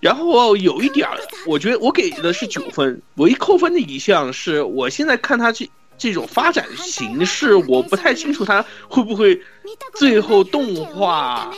[0.00, 5.68] 然后有一点儿，我觉得我给的是九分，唯一扣分的一项是我现在看它这。
[6.00, 9.36] 这种发展形式，我不太清楚它会不会
[9.96, 11.52] 最后动画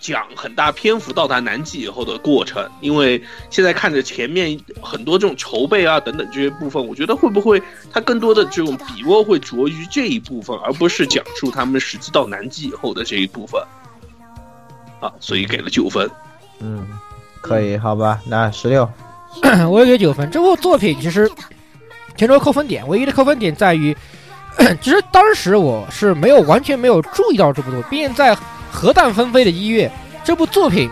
[0.00, 13.62] 讲很大篇幅到达南极以后的过程，因为现在看着前面很多这种筹备啊等等这些部分，我觉得会不会它更多的这种笔墨会着于这一部分，而不是讲述他们实际到南极以后的这一部分
[15.00, 16.10] 啊，所以给了九分。
[16.60, 16.86] 嗯，
[17.40, 18.88] 可以，好吧，那十六，
[19.70, 20.30] 我也给九分。
[20.30, 21.30] 这部作品其实。
[22.18, 23.94] 前轴扣分点，唯一的扣分点在于，
[24.80, 28.34] 其实当时我是没有完全没有注意到这部作品，毕竟在
[28.72, 29.92] 核弹纷飞的一月，
[30.24, 30.88] 这部作品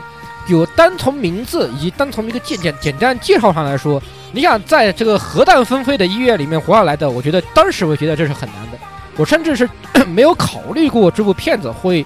[0.48, 3.98] 有单从名字以及单从一个简简简单介绍上来说，
[4.32, 8.76] 你想在这个核弹纷飞的一月里面活下来的，我觉得当时我觉得这是很难的，
[9.16, 9.66] 我甚至是
[10.06, 12.04] 没有考虑过这部片子会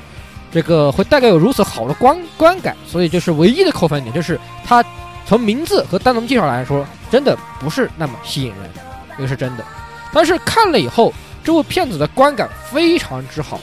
[0.51, 4.85] 这个会带给我如此好的观观感，所以就是唯一的扣分点，就是它
[5.27, 8.71] 从名字和单从介绍来说，真的不是那么吸引人，
[9.17, 9.65] 这个是真的。
[10.13, 11.13] 但是看了以后，
[11.45, 13.61] 这部片子的观感非常之好，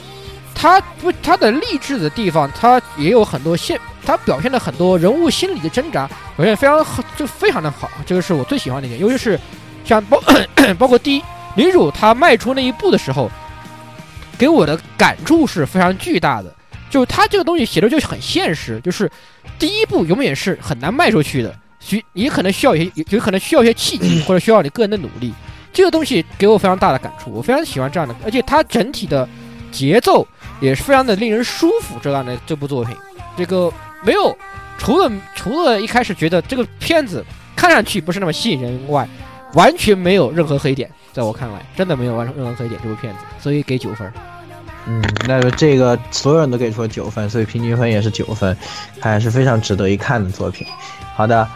[0.54, 6.84] 它不它的励志的地方，它也有很多现，它表现了很多人物心理的挣扎，表现非常，
[7.16, 9.38] 就非常的好，这个是我最喜欢的一点，尤其是
[9.84, 10.22] 像包
[10.78, 11.22] 包括第一
[11.56, 13.28] 女主她迈出那一步的时候，
[14.38, 16.54] 给我的感触是非常巨大的，
[16.96, 19.10] 就他这个东西写的就是很现实，就是
[19.58, 25.34] 第一步永远是很难迈出去的，需你可能需要一些有有可能需要一些契机， 或者需要你个人的努力。
[25.74, 29.28] 这个东西给我非常大的感触，我非常喜欢这样的，而且它整体的
[29.70, 30.26] 节奏
[30.58, 31.98] 也是非常的令人舒服。
[32.00, 32.96] 这样的这部作品，
[33.36, 33.70] 这个
[34.02, 34.34] 没有
[34.78, 37.22] 除了除了一开始觉得这个片子
[37.54, 39.06] 看上去不是那么吸引人外，
[39.52, 42.80] 完全没有任何黑点，在我看来真的没有完成任何黑点。
[42.82, 44.10] 这部片子，所以给九分。
[44.86, 48.56] 嗯，那么这个所有人都给出了九分，所以平均分也是九分，
[49.00, 50.66] 还是非常值得一看的作品。
[51.14, 51.46] 好的。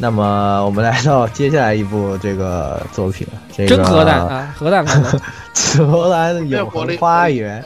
[0.00, 7.64] 那么我们来到接下来一部这个作品，这个真核弹啊，核弹荷 兰永恒花园，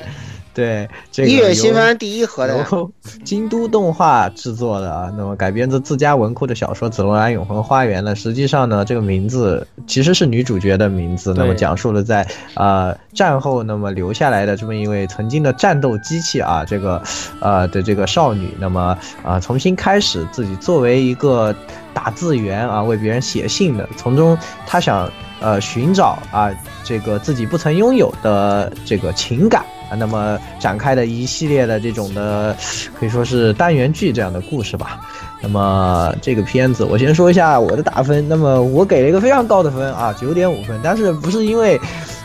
[0.54, 2.92] 对，这个一月新番第一核弹，由
[3.24, 17.02] 京都动画制作的啊，那么改编自自家文库的小说《紫罗兰永恒花园》呢，实际上呢，这个名字其实是女主角的名字，那么讲述了在呃战后那么留下来的这么一位曾经的战斗机器啊，这个
[17.40, 21.54] 呃的这个少女，那么啊重新开始自己作为一个。
[21.94, 24.36] 打字员啊，为别人写信的，从中
[24.66, 25.06] 她想
[25.40, 26.50] 呃寻找啊
[26.82, 32.56] 这个自己不曾拥有的这个情感啊，那么展开的一系列的这种的
[32.98, 35.00] 可以说是单元剧这样的故事吧。
[35.40, 41.80] 那么这个片子我先说一下我的打分，那么我给了一个非常高的分啊，九点五分，但是不是因为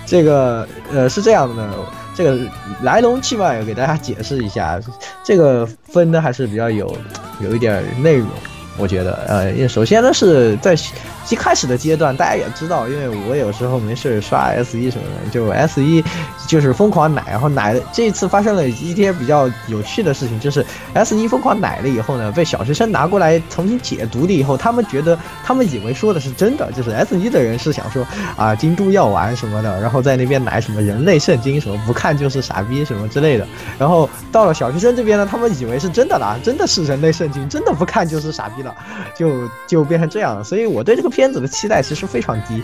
[0.05, 1.70] 这个呃是这样的，
[2.15, 2.38] 这个
[2.82, 4.80] 来龙去脉给大家解释一下，
[5.24, 6.95] 这个分呢还是比较有
[7.41, 8.28] 有一点内容。
[8.80, 10.76] 我觉得，呃，首先呢是在
[11.30, 16.04] 一开始的阶段，大家也知道，因为我有时候没事刷 S 一什么的，就 S 一
[16.48, 28.06] 就是疯狂奶，然后奶这一次发生了一些比较有趣的事情，就是 S 一疯狂奶了以后呢，被小学生拿过来重新解读了以后，他们觉得他们以为说的是真的，就是 S 一的人是想说
[28.38, 33.46] 啊京都药丸什么的，然后在那边奶什么人类圣经什么，不看就是傻逼什么之类的，
[33.78, 38.74] 然后到了小学生这边呢，他们以为是真的啦，真的是人类圣经，真的不看就是傻逼了。
[39.16, 42.61] 就就变成这样了，所以我对这个片子的期待其实非常低。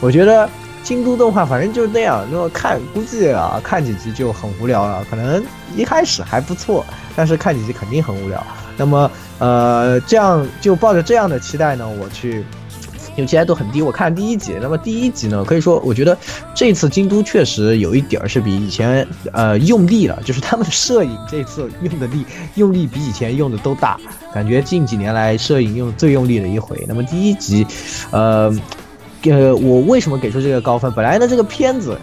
[0.00, 0.50] 我觉得
[0.82, 5.06] 京都动画反正就是那样，那么看估计啊看几集就很无聊了。
[5.08, 5.40] 可能
[5.76, 6.84] 一开始还不错，
[7.14, 8.44] 但是看几集肯定很无聊。
[8.76, 12.44] 那么呃这样就抱着这样的期待呢，我去。
[13.16, 16.16] 因为期待度很低，我看第一集，那么第一集呢，可以说我觉得
[16.54, 23.98] 这次京都确实有一点是比以前呃用力了，就是他们的摄影这次用的力用力比以前用的都大，
[24.32, 26.82] 感觉近几年来摄影用最用力的一回。
[26.88, 27.66] 那么第一集，
[28.10, 28.50] 呃，
[29.24, 30.90] 呃，我为什么给出这个高分？
[30.92, 31.98] 本来呢这个片子，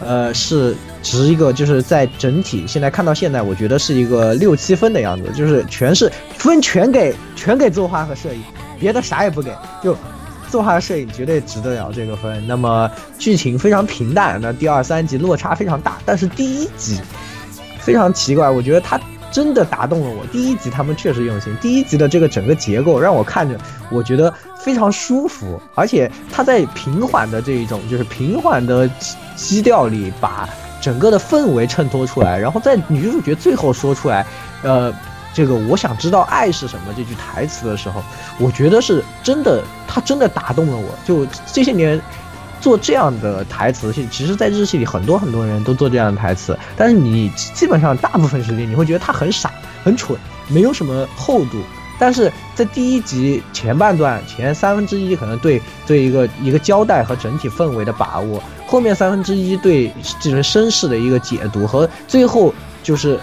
[0.00, 8.40] 呃是值一个就是在整体现在看到现在，我觉得是一个六七分的样子，就是全是分全给全给作画和摄影，
[8.80, 9.94] 别的啥也不给，就。
[10.54, 12.46] 作画摄影绝对值得了这个分。
[12.46, 12.88] 那么
[13.18, 15.98] 剧情非常平淡，那第二三集落差非常大。
[16.06, 17.00] 但是第一集
[17.80, 19.00] 非常奇怪，我觉得它
[19.32, 20.24] 真的打动了我。
[20.26, 23.58] 第一集他们确实用心，第一集的这个整个结构让我看着，
[23.90, 25.60] 我觉得非常舒服。
[25.74, 28.88] 而且它在平缓的这一种就是平缓的
[29.34, 30.48] 基调里，把
[30.80, 32.38] 整个的氛围衬托出来。
[32.38, 34.24] 然后在女主角最后说出来，
[34.62, 34.94] 呃。
[35.34, 38.00] 这个我想知道爱是什么这句台词的时候，
[38.38, 40.96] 我觉得是真的，他真的打动了我。
[41.04, 42.00] 就这些年
[42.60, 49.50] 做这样的台词，其实，在日系里很多很多人都做这样的台词，但是你基本上大部分时间你会觉得他很傻、
[49.82, 50.16] 很蠢，
[50.46, 51.60] 没有什么厚度。
[51.98, 62.54] 但是在第一集前半段前三分之一，可能对对一个一个交代和整体氛围的把握，后面三分之一对这种身世的一个解读和最后
[62.84, 63.18] 就是。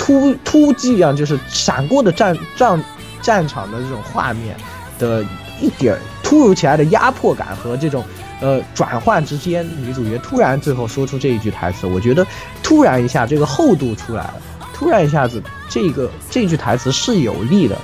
[0.00, 2.82] 突突击一样，就是闪过的战战
[3.20, 4.56] 战场的这种画面
[4.98, 5.22] 的
[5.60, 8.02] 一点突如其来的压迫感和这种
[8.40, 12.26] 呃转换之间，女主角突然最后说出这一句台词，我觉得
[12.62, 14.34] 突然一下这个厚度出来了，
[14.72, 17.76] 突然一下子这个这句台词是有力的，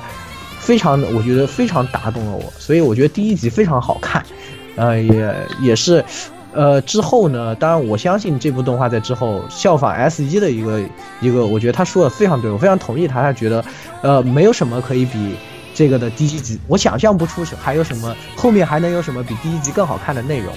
[0.58, 4.24] 非常的我觉得非常打动了我，所以我觉得第一集非常好看，
[4.76, 6.02] 呃也也是。
[6.56, 10.80] 呃，之后呢，当然我相信这部动画在之后效仿 S 一的一个
[11.20, 13.62] 一个，我觉得他说的非常对，我非常同意他，他觉得，
[14.00, 15.36] 呃，没有什么可以比
[15.74, 20.50] 这个的第一集，我想象不出还有什么后面还能有什么比第一集更好看的内容。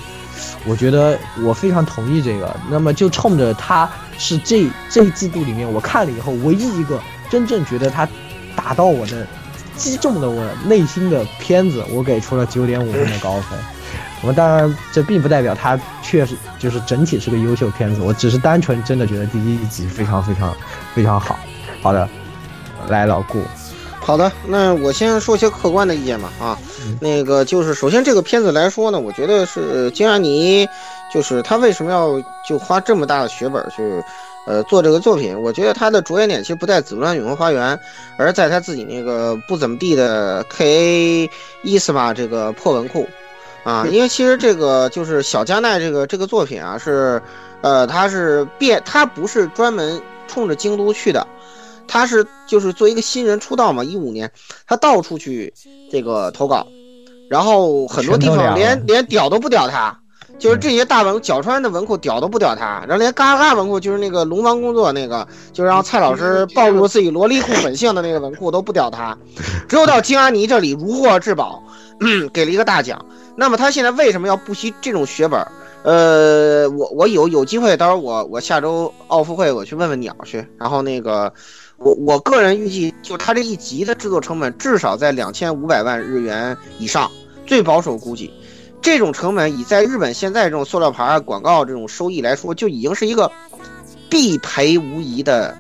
[0.66, 2.56] 我觉得我非常同意这个。
[2.70, 6.98] 那么就冲着他是这这一季度里面我看了以后唯一一个
[7.30, 8.08] 真正觉得他
[8.56, 9.28] 打到我的
[9.76, 13.60] 击中了我内心的片子，我给出了九点五分的高分。
[14.22, 20.54] 我当然这并不代表它确实就是整体是个优秀片子，我只是单纯真的觉得第一集非常非常
[20.94, 21.40] 非常好。
[21.82, 22.08] 好的，
[22.90, 23.42] 来老顾，
[24.02, 26.30] 好的，那我先说些客观的意见吧。
[26.40, 26.58] 啊，
[27.00, 30.68] 那个就是首先这个片子来说呢，我觉得是金阿尼，
[31.14, 34.04] 就是他为什么要就花这么大的血本去，
[34.46, 35.40] 呃，做这个作品？
[35.40, 37.78] 我觉得他的着眼点其实不在《紫罗兰永恒花园》，
[38.18, 41.30] 而在他自己那个不怎么地的 K A
[41.64, 43.08] 伊斯玛这个破文库。
[43.70, 47.22] 啊，因为其实这个就是小加奈这个这个作品啊，是，
[47.62, 51.28] 呃，他是变，他不是专门冲着京都去的，
[51.88, 54.32] 他是就是作为一个新人出道嘛，一五年，
[54.66, 55.54] 他到处去
[55.92, 56.66] 这个投稿，
[57.30, 59.96] 然后很多地方连连屌都不屌他，
[60.40, 69.16] 就是这些大文角川的文库屌都不屌他，然后连嘎嘎文库就是那个龙王工作那个，就让蔡老师暴露自己萝莉控本性的那个文库都不屌他，
[69.68, 71.62] 只有到金阿尼这里如获至宝，
[72.34, 73.06] 给了一个大奖。
[73.36, 75.46] 那么他现在为什么要不惜这种血本？
[75.82, 80.46] 呃，我我有有机会，到时候我我下周奥复会我去问问鸟去。
[80.58, 81.32] 然后那个，
[81.78, 87.10] 我我个人预计，就他这一集的制作成本至少在两千五百万日元以上，
[87.46, 88.30] 最保守估计，
[88.82, 93.32] 这种成本以在日本现在这种塑料牌广告这种收益来说，就已经是一个
[94.10, 95.58] 必赔无疑的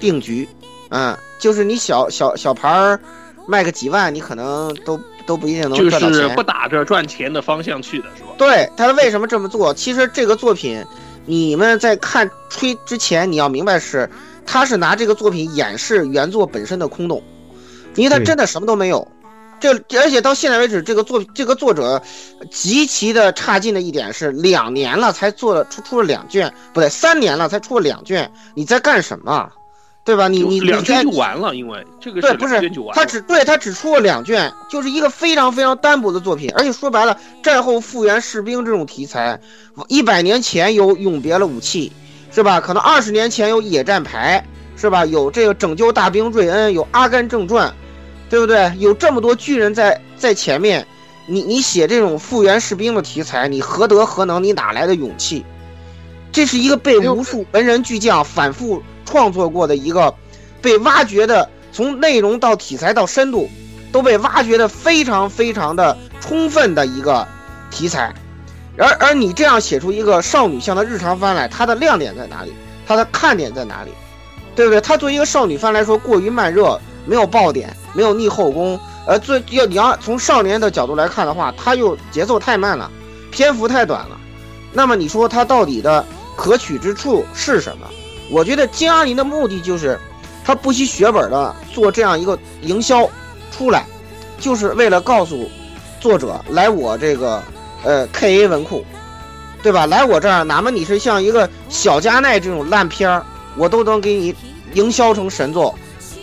[0.00, 0.48] 定局。
[0.90, 2.98] 嗯，就是你小小小牌
[3.46, 4.98] 卖个几万，你可能都。
[5.28, 8.30] 都不一定能赚到钱，就是不打着赚钱的方向去的，是吧？
[8.38, 9.74] 对他为什么这么做？
[9.74, 10.82] 其实这个作品，
[11.26, 14.08] 你们在看吹之前，你要明白是，
[14.46, 17.22] 他是拿这个作品掩饰原作本身的空洞，
[17.94, 19.06] 因为他真的什么都没有。
[19.60, 22.02] 这而且到现在为止，这个作这个作者
[22.50, 29.50] 极其的差劲的一点是，两年了才做了出出了两卷，不对，三年了才出了两卷，你在干什么？
[30.04, 30.26] 对吧？
[30.26, 36.50] 你你两卷就完了，因为这个对不是他只对他只出了两卷，就是一个非常非常单薄的作品。
[36.56, 39.38] 而且说白了，战后复原士兵这种题材，
[39.88, 41.92] 一百年前有永别了武器，
[42.30, 42.58] 是吧？
[42.58, 44.42] 可能二十年前有野战排，
[44.76, 45.04] 是吧？
[45.04, 47.70] 有这个拯救大兵瑞恩，有阿甘正传，
[48.28, 48.72] 对不对？
[48.78, 50.86] 有这么多巨人在在前面，
[51.26, 54.42] 你你写这种复原士兵的题材，你何德何能？
[54.42, 55.44] 你哪来的勇气？
[56.32, 58.82] 这是一个被无数文人巨匠反复。
[59.10, 60.14] 创作过的一个
[60.60, 63.48] 被挖掘的，从内容到题材到深度，
[63.90, 67.26] 都被挖掘的非常非常的充分的一个
[67.70, 68.12] 题材，
[68.76, 72.52] 而而你这样写出一个少女向的日常番来，它的亮点在哪里？
[72.86, 73.90] 它的看点在哪里？
[74.54, 74.78] 对不对？
[74.78, 76.78] 它作为一个少女番来说，过于慢热，
[77.08, 82.90] 没有爆点，没有逆后宫，呃，最要你要从少年的角度来看的话，他又节奏太慢了，
[83.30, 84.18] 篇幅太短了，
[84.72, 86.04] 那么你说他到底的
[86.36, 87.86] 可取之处是什么？
[88.30, 89.98] 我觉得金阿林的目的就是，
[90.44, 93.08] 他不惜血本的做这样一个营销
[93.50, 93.86] 出来，
[94.38, 95.48] 就是为了告诉
[95.98, 97.42] 作者来我这个
[97.84, 98.84] 呃 K A 文库，
[99.62, 99.86] 对吧？
[99.86, 103.24] 来我这儿，哪怕你是像一个小加奈这种烂片儿，
[103.56, 104.34] 我都能给你
[104.74, 105.74] 营销成神作，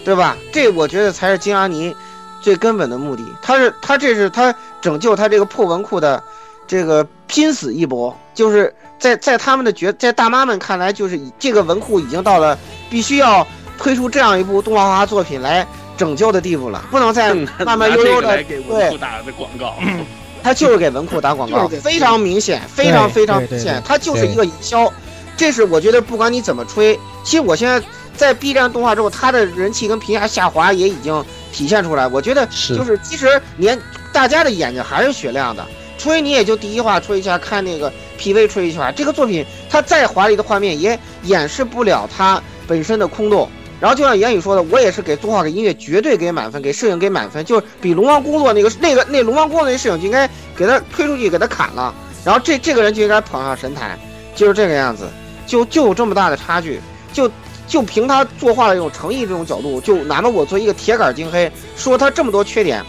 [0.06, 0.38] 对吧？
[0.54, 1.94] 这我觉得才是金阿尼
[2.40, 3.26] 最根本的目的。
[3.42, 6.24] 他是他这是他拯救他这个破文库的
[6.66, 8.74] 这个拼死一搏，就是。
[8.98, 12.58] 在在他们的觉，在大妈们看来，就是这个文库已经到了
[12.90, 13.46] 必须要
[13.78, 17.34] 推出这样一部动画化作品来拯救的地步了，不能再
[17.66, 19.76] 慢慢悠悠的对打的广告，
[20.42, 24.92] 他就是给文库打广告，非常明显，非常非常明显，他就是一个营销。
[25.36, 27.86] 这是我觉得不管你怎么吹，其实我现在
[28.16, 32.08] 在 B 站动画之后，他的人气跟评价下滑也已经体现出来。
[32.08, 33.80] 我觉得就是其实连
[34.12, 35.66] 大家的眼睛还是雪亮的，
[35.98, 37.92] 吹你也就第一话吹一下，看那个。
[38.18, 43.50] PV 吹一下，这个作品它再华丽的画面也掩饰不了它本身的空洞。
[43.78, 51.94] 然后就像言语说的，我也是给动画、给音乐绝对给满分，给摄影给满分，就是比龙王工作那个那个那龙王工作那摄影就应该给他推出去给他砍了。
[52.24, 54.00] 然后这这个人就应该捧上神坛，
[54.34, 55.10] 就是这个样子，
[55.46, 56.80] 就就有这么大的差距，
[57.12, 57.30] 就
[57.68, 62.84] 就凭他作画的这种诚意这种角度，就哪怕我做一个铁杆金黑，说他这么多缺点。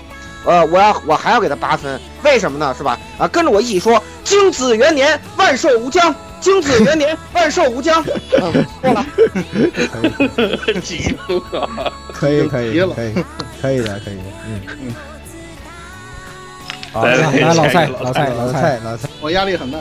[0.45, 2.73] 呃，我要我还要给他八分，为什么呢？
[2.79, 2.97] 是吧？
[3.19, 8.01] 啊，跟着我一起说：精子元年万寿无疆，精子元年万寿无疆。
[8.41, 9.05] 嗯过 了，
[10.81, 11.17] 急
[11.51, 13.25] 了，可以可以可以
[13.61, 14.95] 可以的可以的，嗯嗯。
[16.93, 17.17] 好，来
[17.53, 19.79] 老蔡老蔡老蔡老蔡，我压力很大。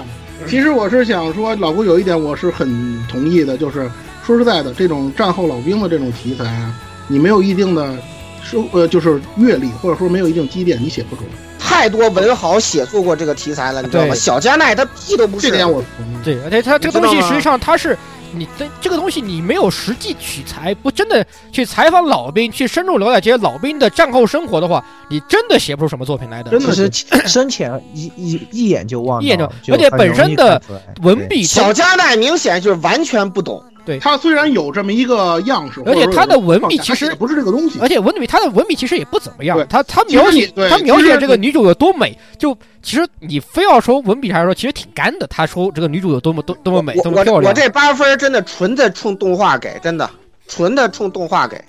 [0.47, 3.87] 其实我是想说，老顾有一点我是很同意的，就是
[4.25, 6.73] 说实在的，这种战后老兵的这种题材啊，
[7.07, 7.95] 你没有一定的
[8.43, 11.29] 收呃就是阅历，或者说没有一定积淀，你写不出来。
[11.59, 14.15] 太多文豪写作过这个题材了，你知道吗？
[14.15, 15.49] 小加奈他屁都不是。
[15.49, 16.23] 这点我同意。
[16.23, 17.97] 对，而且他这个东西实际上他是。
[18.37, 26.51] 你的这个东西，你没有实际取材，不真的去采访老兵，去深入了解这些老兵的战后生活的话，你真的写不出什么作品来的。
[26.51, 26.91] 真的是
[27.25, 30.61] 深浅一一一眼就望到，一眼就就而且本身的
[31.01, 33.63] 文笔小加奈明显就是完全不懂。
[34.01, 39.65] 他虽然有这么一个样式，而且他的文笔其实也不是这个东西，而且文笔他的文笔其实也不怎么样对。
[39.65, 45.27] 他他描写他描写这个女主有多美，就其实你非要说文笔上来说，其实挺干的。
[45.27, 47.49] 他说这个女主有多么多多么美，我我多么漂亮。
[47.49, 50.09] 我这八分真的纯在冲动画给，真的
[50.47, 51.63] 纯的冲动画给，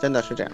[0.00, 0.52] 真的是这样。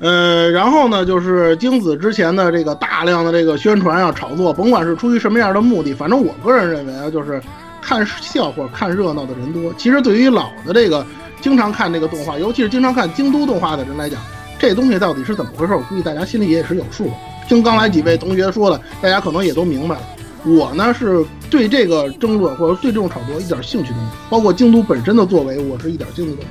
[0.00, 7.40] 呃，然后呢，就是精子之前的这个大量的这个宣传啊、炒作，甭管是出于什么样的目的，反正我个人认为啊，就是
[7.84, 9.72] 看笑话、看热闹的人多。
[9.74, 11.06] 其实对于老的这个
[11.42, 14.18] 经常看这个动画，尤其是经常看京都动画的人来讲，
[14.58, 17.12] 这东西到底是怎么回事，我估计大家心里也是有数的。
[17.46, 20.02] 听刚才几位同学说的，大家可能也都明白了。
[20.46, 26.48] 我呢是对这个争论或者对这种炒作一点兴趣都没有，包括京都本身的作为，我是一点兴趣都没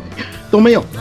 [0.52, 1.00] 都没有的。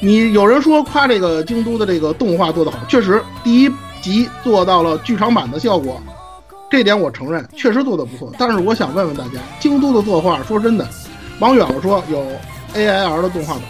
[0.00, 3.70] 你有人说夸这个京都的这个动画做得好，确实第一
[4.00, 6.00] 集做到了剧场版的效果，
[6.70, 8.32] 这点我承认，确实做得不错。
[8.38, 10.86] 但是我想问问大家，京都的作画，说真的，
[11.40, 12.24] 往远了说有
[12.74, 13.62] AIR 的动画版，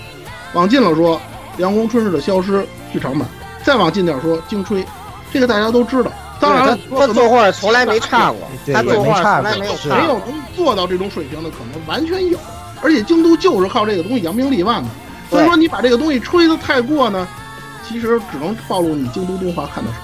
[0.54, 1.16] 往近了说
[1.56, 2.58] 《凉宫春日的消失》
[2.92, 3.28] 剧场版，
[3.62, 4.84] 再往近点说京吹，
[5.32, 6.10] 这个大家都知道。
[6.40, 8.40] 当然了，他作画从来没差过，
[8.72, 9.72] 他作画从来没有。
[9.88, 12.38] 没有能做到这种水平的可能完全有，
[12.80, 14.88] 而且京都就是靠这个东西扬名立万的。
[15.30, 17.26] 所以说你把这个东西吹得太过呢，
[17.86, 19.98] 其实只能暴露你京都动画看的少，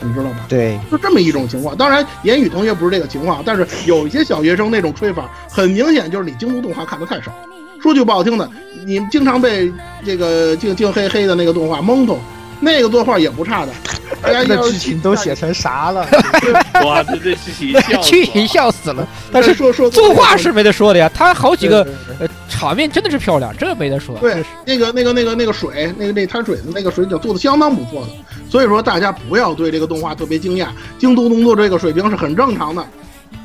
[0.00, 0.46] 你知道吗？
[0.48, 1.76] 对，就这么一种情况。
[1.76, 7.32] 当然，言语同学不是这个情况，但是有一些小学生那种吹法，很明显就是你京都动画看的太少。
[7.80, 8.50] 说句不好听的，
[8.84, 9.72] 你经常被
[10.04, 12.18] 这个净净黑黑的那个动画蒙头，
[12.60, 13.72] 那个作画也不差的。
[14.20, 16.06] 大家这要剧情都写成啥了？
[16.84, 19.06] 哇，这这剧情剧情了笑死了。
[19.30, 21.86] 但是说说作画是没得说的呀，他好几个
[22.18, 24.16] 呃场面真的是漂亮，这没得说。
[24.18, 28.08] 对，那个那个那个那个水，那个那滩水的那个水景做的相当不错的，
[28.50, 32.84] 所以说大家不要对这个动画特别惊讶，京都动作这个水平是很正常的，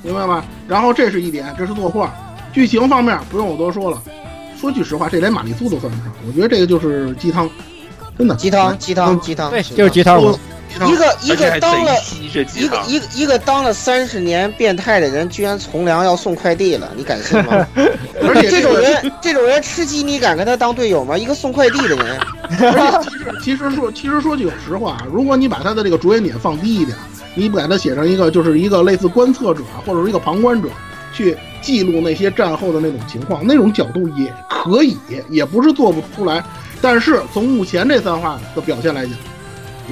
[0.02, 0.44] 明白吗？
[0.68, 2.12] 然后这是一点，这是作画，
[2.52, 4.02] 剧情方面不用我多说了，
[4.60, 7.48] 说句实话，这连玛丽苏都算不上，我觉得这个就是鸡汤，
[8.18, 10.40] 真的鸡汤，鸡汤，鸡汤，对，就是鸡汤都文。
[10.88, 17.68] 一个一个当了一个一个一个当了三十年变态的人，居然从良要送快递了，你敢信吗？
[18.24, 21.16] 而且这种人，这种人吃鸡，你敢跟他当队友吗？
[21.16, 22.20] 一个送快递的人，
[23.04, 26.98] 其实其实说其实说句实话，如果你把他的这个着眼点放低一点，
[27.36, 30.70] 你把他写成一个就是一个类似观测者或者是一个旁观者，
[31.14, 34.98] 去记录那些战后的那种情况，那种角度也可以，
[35.30, 36.44] 也不是做不出来。
[36.84, 39.14] 但是从目前这三话的表现来讲，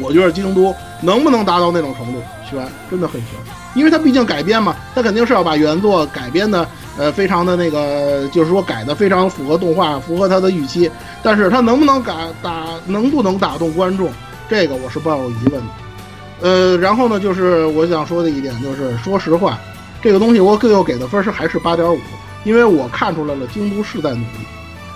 [0.02, 3.30] 我觉得京都能不能达到那种程度，悬，真的很悬，
[3.76, 6.68] 因为它毕竟改编嘛，它肯定是要把原作改编的，
[6.98, 10.92] 呃，非常的那个，就是说改的非常符合动画，符合它的预期。
[11.24, 14.10] 但是它能不能打打，能不能打动观众，
[14.50, 15.68] 这个我是抱有疑问的。
[16.42, 19.58] 呃，然后呢，就是我想说的一点就是，说实话，
[20.02, 22.00] 这个东西我最后给的分是还是八点五，
[22.44, 24.46] 因为我看出来了京都是在努力，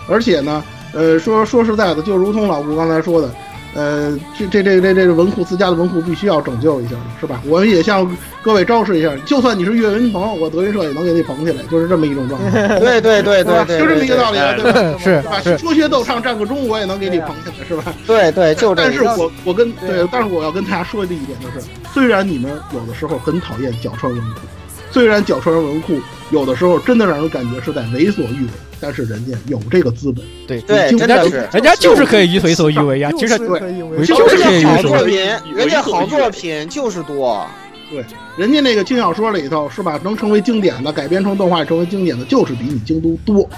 [0.09, 0.61] 而且呢，
[0.95, 3.29] 呃，说说实在的，就如同老顾刚才说的，
[3.75, 7.41] 呃，这这这这这文库自家的文库必须要拯救一下，是吧？
[7.45, 8.09] 我们也向
[8.41, 14.97] 各位昭示一下，就算你是岳云鹏，我德云社也能给你捧起来，就是这么一种状态， 对对对对对，就这么一个道理，对对吧？
[14.97, 15.21] 是是
[15.51, 15.57] 吧？
[15.57, 17.93] 说学逗唱占个中，我也能给你捧起来，是吧？
[18.07, 19.03] 对对，就这但是。
[19.03, 24.39] 我我跟对，但是我要跟大家说的一点就是，虽然你们有的时候很讨厌角川文库，
[24.95, 25.99] 虽然角川文库
[26.31, 28.49] 有的时候真的让人感觉是在为所欲为，
[28.79, 33.11] 但是人家有这个资本，对对人家真的是人家就是可以为所欲为呀。
[33.17, 35.17] 其实就是可以为就就是可以为所好作品，
[35.53, 37.45] 为人家好作品就是多。
[37.91, 38.05] 对
[38.37, 43.49] 人家那个轻小说里头是吧，能成为经典的，改编成动画成为经典的，就是比你京都多，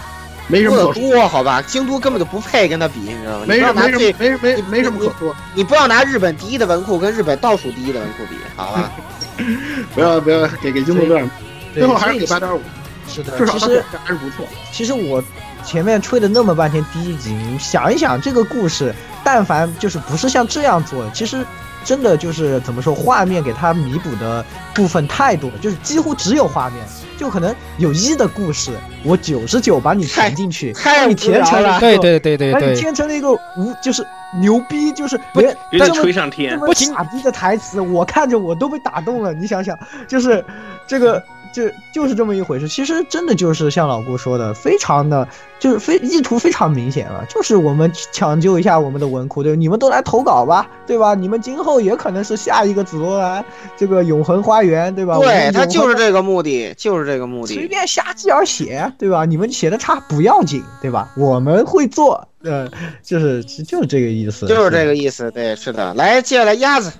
[0.47, 1.61] 没什么可说，多，好吧？
[1.61, 3.45] 京都根本就不配跟他比，你知道吗？
[3.47, 8.91] 没什么没什么没没没什么可说，你不要拿日本第一的文库跟日本倒数第一的文库比，好吧？
[9.93, 11.29] 不要不要给给京都这样，
[11.73, 12.61] 对最后还是这个给八点五，
[13.07, 14.45] 是的，至少其实它表现还是不错。
[14.71, 15.23] 其实我
[15.63, 18.93] 前面吹了那么半天第一集，你想一想这个故事，
[19.23, 21.45] 但凡就是不是像这样做的，其实
[21.83, 24.43] 真的就是怎么说，画面给它弥补的
[24.73, 26.85] 部分太多了，就是几乎只有画面，
[27.17, 28.71] 就可能有一的故事，
[29.03, 31.79] 我九十九把你填进去，太无填成了聊了。
[31.79, 34.05] 对对对对把你，填成了一个无就是
[34.41, 36.59] 牛逼，就是连有点这么吹上天这。
[36.59, 39.33] 么不傻逼的台词，我看着我都被打动了。
[39.33, 39.77] 你想想，
[40.07, 40.43] 就是
[40.85, 41.23] 这个
[41.57, 42.67] 就就是这么一回事。
[42.67, 45.27] 其实真的就是像老顾说的，非常的
[45.59, 51.15] 就是非意图非常明显了，就是我们抢救一下我们的文库，对，你们都来投稿吧，对吧？
[51.15, 53.43] 你们今后也可能是下一个紫罗兰
[53.75, 55.17] 这个永恒花园，对吧？
[55.17, 57.67] 对他就是这个目的，就是这个目的随。
[57.67, 59.25] 便瞎鸡儿写，对吧？
[59.25, 61.11] 你们写的差不要紧，对吧？
[61.17, 62.69] 我们会做，呃，
[63.01, 65.93] 就是就是这个意思，就是这个意思，对，是的。
[65.95, 66.91] 来，接下来鸭子，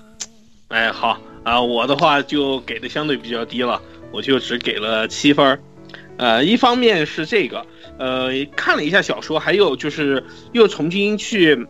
[0.68, 3.80] 哎，好啊，我的话就给的相对比较低了，
[4.12, 5.58] 我就只给了七分儿。
[6.16, 7.64] 呃，一方面是这个，
[7.98, 11.66] 呃，看了一下小说，还有就是又重新去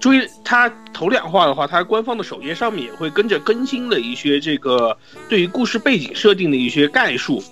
[0.00, 4.96] 追它头两话的话，它官方的首页上面也会跟着更新了一些这个
[5.28, 7.42] 对于故事背景设定的一些概述。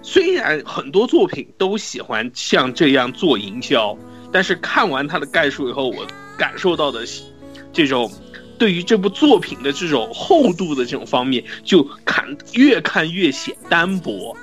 [0.00, 3.98] 虽然很多作品都喜欢像这样做营销，
[4.30, 6.06] 但是看完它的概述以后，我
[6.38, 7.04] 感受到的
[7.72, 8.08] 这种
[8.58, 14.36] 对于这部作品的这种厚度的这种方面，就看越看越显单薄。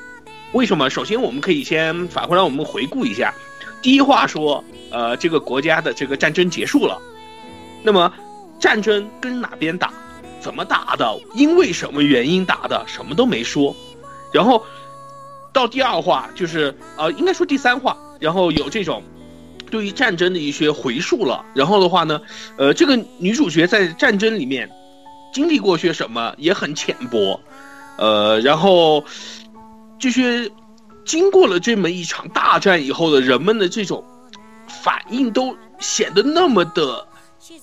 [0.54, 0.90] 为什么？
[0.90, 3.34] 首先，我们可以先返回来，我们回顾一下。
[3.82, 7.02] 第一话说，呃，这个国家的这个战争结束了，
[7.84, 8.12] 那么
[8.60, 9.94] 战争跟哪边打，
[10.40, 13.76] 怎么打的，因为什么原因打的，什么都没说。
[14.34, 14.64] 然后
[15.54, 19.02] 到第二话，就是呃，应该说第三话，然后有这种
[19.72, 21.44] 对于战争的一些回溯了。
[21.56, 22.22] 然后的话呢，
[22.58, 24.70] 呃，这个女主角在战争里面
[25.34, 27.40] 经历过些什么，也很浅薄。
[27.98, 29.04] 呃，然后
[29.98, 30.52] 这些
[31.06, 34.04] 经过了这么一场大战以后的人们的这种
[34.84, 37.08] 反应，都显得那么的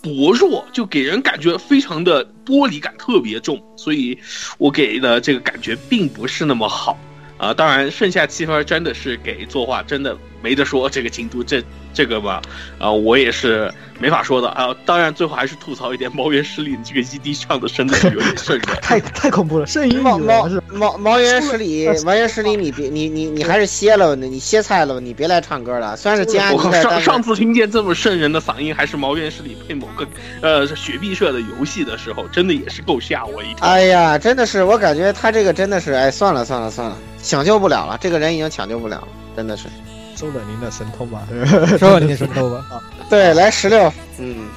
[0.03, 4.19] 薄弱，就给人感觉非常的玻璃感特别重，所以
[4.59, 6.97] 我给的这个感觉并不是那么好。
[7.39, 10.91] 啊、当然，剩下七分真的是给作画，真的没得说。
[10.91, 11.63] 这个京都这
[11.95, 12.43] 这个吧，
[12.79, 18.67] 啊、我也是没法说的啊、当然，最后还是吐槽一点，毛原十里这个 ED 唱的真的是有点瘆人。
[18.83, 25.97] 太太恐怖了，瘆人毛毛是毛毛原十里，毛原十里， 你别你你你还是歇了，你你歇菜了，你别来唱歌了。
[25.97, 30.05] 虽然是金安我妮的，但是上上次听见这么瘆人的嗓音，还是毛原十里配某个
[30.43, 33.67] 呃雪碧社的游戏的时候，真的也是够吓我一跳。
[33.67, 36.97] 哎呀，真的是，我感觉他这个真的是，哎，算了算了算了，
[37.29, 39.69] 抢救不了了，这个人已经抢救不了了，真的是。
[40.17, 41.29] 收了您的神通吧，
[41.79, 42.67] 收了您的神通吧。
[42.71, 44.49] 啊 对，来十六，嗯，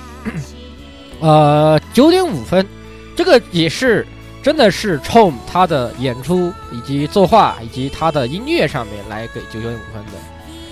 [1.20, 2.66] 呃，九点五分，
[3.14, 4.08] 这个也是
[4.42, 10.14] 真的是冲他的演出以及作画以及他的音乐上面来给九点五分的。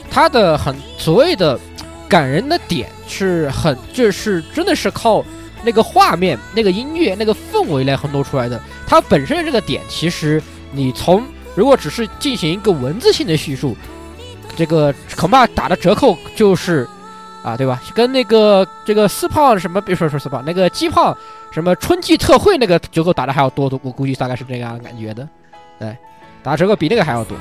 [0.10, 1.60] 他的很所谓的
[2.08, 5.24] 感人的点是很，就是真的是靠
[5.64, 8.60] 那个画面、那个音乐、那个氛围来烘托出来的。
[8.88, 11.24] 他本身的这个点，其实你从
[11.60, 13.76] 如果只是进行一个文字性的叙述，
[14.56, 16.88] 这个恐怕打的折扣就是。
[17.42, 17.82] 啊，对吧？
[17.96, 21.16] 跟那个这个四胖什么，别说说四胖，那个鸡胖
[21.52, 25.26] 什么春季特惠那个折扣打的还要多，我估计大概是这样的感觉的。
[25.80, 25.96] 对，
[26.44, 27.38] 打折扣比那个还要多。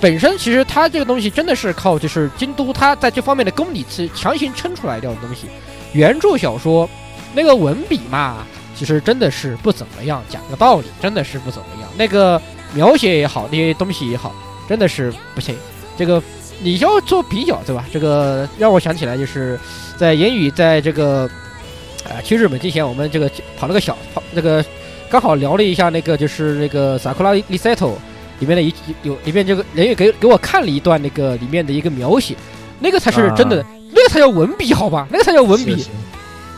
[0.00, 5.48] 本身其实它这个东西真的是靠就是京都它在这方面的功底去强行撑出来掉的东西。
[5.92, 6.88] 原著小说
[7.34, 8.38] 那个文笔嘛，
[8.74, 11.90] 其实真的是不怎么样，讲个道理真的是不怎么样。
[11.98, 12.40] 那个
[12.74, 14.34] 描写也好，那些东西也好，
[14.68, 15.54] 真的是不行。
[15.96, 16.22] 这个
[16.62, 17.84] 你要做比较，对吧？
[17.92, 19.58] 这个让我想起来，就是
[19.96, 21.28] 在言语在这个
[22.04, 24.64] 啊、去日本之前，我们这个跑了个小跑那个
[25.10, 27.76] 刚好聊了一下那个就是那个《Sakura Resetto》
[28.38, 28.72] 里面的一
[29.02, 32.36] 有里面这个人也给给我看了一段那个里面的一个描写，
[32.80, 35.08] 那个才是真的，那个才叫文笔，好吧？
[35.10, 35.84] 那个才叫文笔？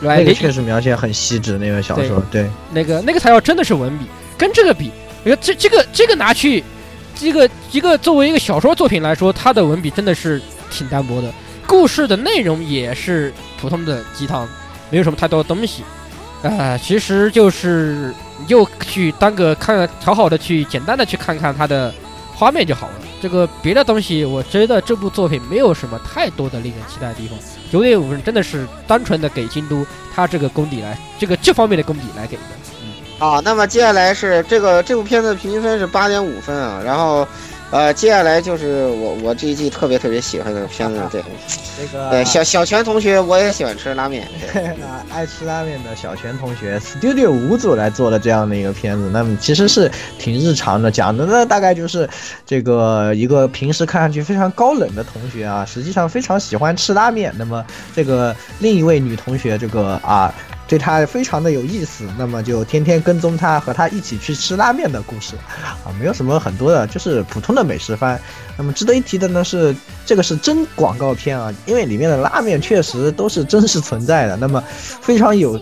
[0.01, 4.05] 那个确实描写很细致，那个小说，对，那个那个才叫真的是文笔，
[4.37, 4.91] 跟这个比，
[5.23, 6.63] 你看这这个这个拿去，
[7.15, 10.41] 这个一个作为一个小说作品来说，它的文笔真的是
[10.71, 11.31] 挺单薄的，
[11.67, 14.47] 故事的内容也是普通的鸡汤，
[14.89, 15.83] 没有什么太多的东西，
[16.41, 21.93] 啊、其实就是你就去当个看好好的去简单的去看看它的
[22.33, 22.93] 画面就好了。
[23.21, 27.37] 这个别的东西，我觉得这部作品没有什么太多的令人期待的地方。
[27.69, 29.85] 九点五分真的是单纯的给京都
[30.15, 32.43] 它这个功底来，这个这方面的功底来给的。
[33.19, 37.27] 好，那么接下来是这个这部片子平均分是八点五分啊，然后，
[37.69, 41.21] 呃，接下来就是我我这一季特别特别喜欢的片子，对
[41.77, 44.25] 这个对，小小泉同学我也喜欢吃拉面，
[45.13, 52.09] 爱吃拉面的小泉同学，Studio 五组来做的这样的一个片子，那么其实是挺日常的，讲的呢大概就是
[52.45, 57.33] 这个一个平时看上去非常高冷的同学啊，实际上非常喜欢吃拉面。
[57.37, 60.33] 那么这个另一位女同学，这个啊。
[60.69, 65.35] 对他非常的有意思，那么就天天跟踪他，和他一起去吃拉面的故事，
[65.83, 68.21] 啊，没有什么很多的，就是普通的美食番。
[68.55, 69.75] 那么值得一提的呢是，
[70.05, 74.63] 这个是真广告片啊，因为里面的拉面确实都是真实存在的，那么
[75.01, 75.59] 非常有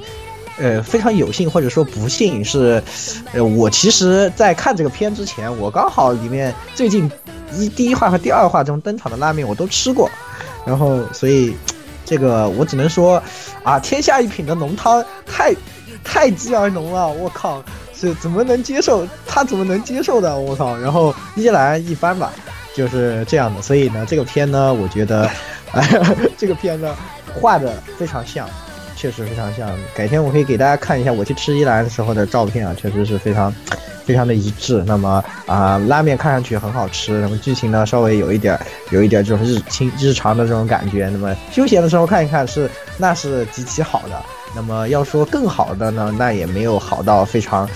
[0.60, 2.84] 呃非常有幸或者说不幸是，
[3.32, 7.10] 呃我其实在看这个片之前，我刚好里面最近
[7.54, 10.12] 一第一话和第二话中登场的拉面我都吃过，
[10.66, 11.56] 然后所以
[12.08, 13.22] 这个我只能说
[13.64, 15.54] 啊，天下一品的浓汤太
[16.06, 17.62] 太鸡儿浓了，我靠，
[17.94, 19.06] 是怎么能接受？
[19.28, 20.38] 他怎么能接受的？
[20.38, 20.78] 我操！
[20.78, 22.32] 然后依然一般吧，
[22.74, 23.62] 就是这样的。
[23.62, 25.30] 所以呢，这个片呢，我觉得，
[26.38, 26.96] 这个片呢
[27.36, 28.50] 画的非常像，
[28.98, 29.70] 确实非常像。
[29.96, 33.54] 改天我可以给大家看一下我去吃一兰的时候的照片啊，确实是非常
[34.04, 34.84] 非常的一致。
[34.86, 38.60] 那么啊、拉面看上去很好吃，那么剧情呢稍微有一点
[38.90, 41.08] 有一点这种日清日常的这种感觉。
[41.10, 44.22] 那么休闲的时候看一看是那是极其好的。
[44.56, 47.70] 那么要说更好的呢，那也没有好到非常，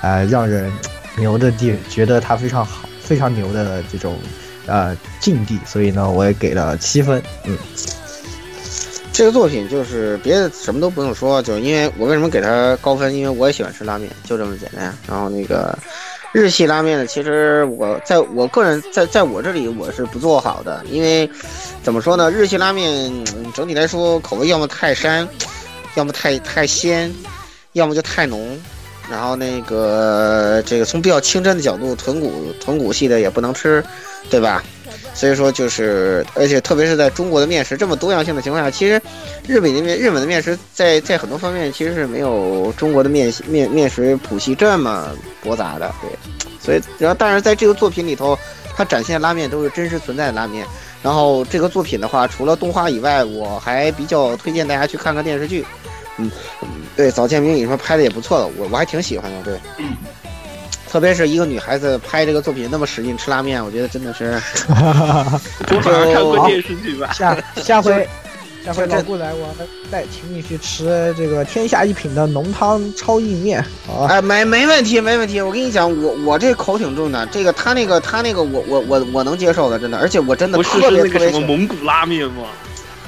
[0.00, 0.72] 呃，让人
[1.16, 4.16] 牛的地，觉得它非常好、非常牛的这种
[4.66, 5.60] 呃境地。
[5.64, 7.22] 所以呢，我也给了七分。
[7.44, 7.56] 嗯，
[9.14, 14.92] 这个作品就是别的什么都不用说，就因为我为什么给它高分，因为我也喜欢吃拉面，就这么简单。
[15.06, 15.78] 然后那个
[16.32, 21.30] 日系拉面呢，其实我在我个人在在我这里我是不做好的，因为
[21.80, 23.08] 怎么说呢，日系拉面
[23.54, 25.24] 整体来说口味要么太膻，
[25.94, 27.14] 要么太太鲜，
[27.74, 28.60] 要么就太浓。
[29.08, 33.84] 然后那个这个从比较清真的角度，豚骨豚骨系的也不能吃，
[34.28, 34.64] 对吧？
[35.14, 39.00] 所以说就是，而且特别是在中国的面食这么多样性的情况下，其实
[39.46, 45.10] 日本的面日本的面食在在很多方面其实是没有中国的面面面食谱系这么
[45.42, 46.10] 驳杂的，对。
[46.60, 48.38] 所以，然后但是在这个作品里头，
[48.74, 50.66] 它展现拉面都是真实存在的拉面。
[51.02, 55.62] 然后这个作品的话，除了动画以外，我还比较推荐大家去看看电视剧。
[56.16, 56.30] 嗯，
[56.96, 59.60] 对，早见明你说拍的也不错的，我我还挺喜欢的，对。
[60.94, 64.40] 特别是一个女孩子拍这个作品那么使劲吃拉面，我觉得真的是
[65.66, 67.12] 多少人看过电视剧吧？
[67.12, 68.08] 下下回
[68.64, 69.52] 下回这老顾来，我
[69.90, 73.58] 再请你去吃这个天下一品的浓汤超意面
[73.88, 74.06] 啊！
[74.08, 75.40] 哎，没没问题，没问题。
[75.40, 82.44] 我跟你讲，我我这口挺重的，这个他那个他那个我我我我能接受的，真的，而且我真的不是特是那个什么蒙古拉面吗？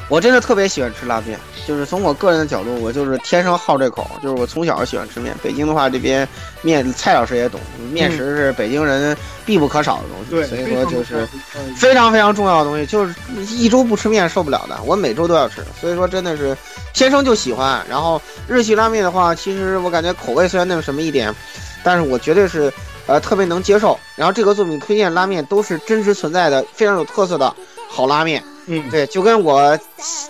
[0.09, 5.35] 我真的特别喜欢吃拉面，就是从我个人的角度，我就是天生好这口，就是我从小就喜欢吃面。
[5.43, 6.27] 北京的话，这边
[6.62, 7.61] 面蔡老师也懂，
[7.91, 13.12] 面食是北京人必不可少的东西，对，所以说就是呃非常非常重要的东西，就是
[13.51, 16.57] 一周不吃面受不了的，我每周都要吃，所以说真的是
[16.95, 17.85] 天生就喜欢。
[17.89, 21.35] 然后日系拉面的话，其实我感觉口味虽然那么什么一点，
[21.83, 22.73] 但是我绝对是
[23.07, 23.99] 呃特别能接受。
[24.15, 27.53] 然后这个作品推荐拉面都是真实存在的，非常有特色的
[27.89, 28.41] 好拉面。
[28.66, 29.78] 嗯，对，就跟我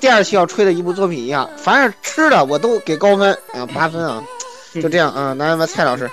[0.00, 4.22] 第二期要吹的一部作品一样，凡是吃的我都给高分啊，八分啊，
[4.74, 5.32] 就这样啊。
[5.32, 6.10] 那么蔡老师，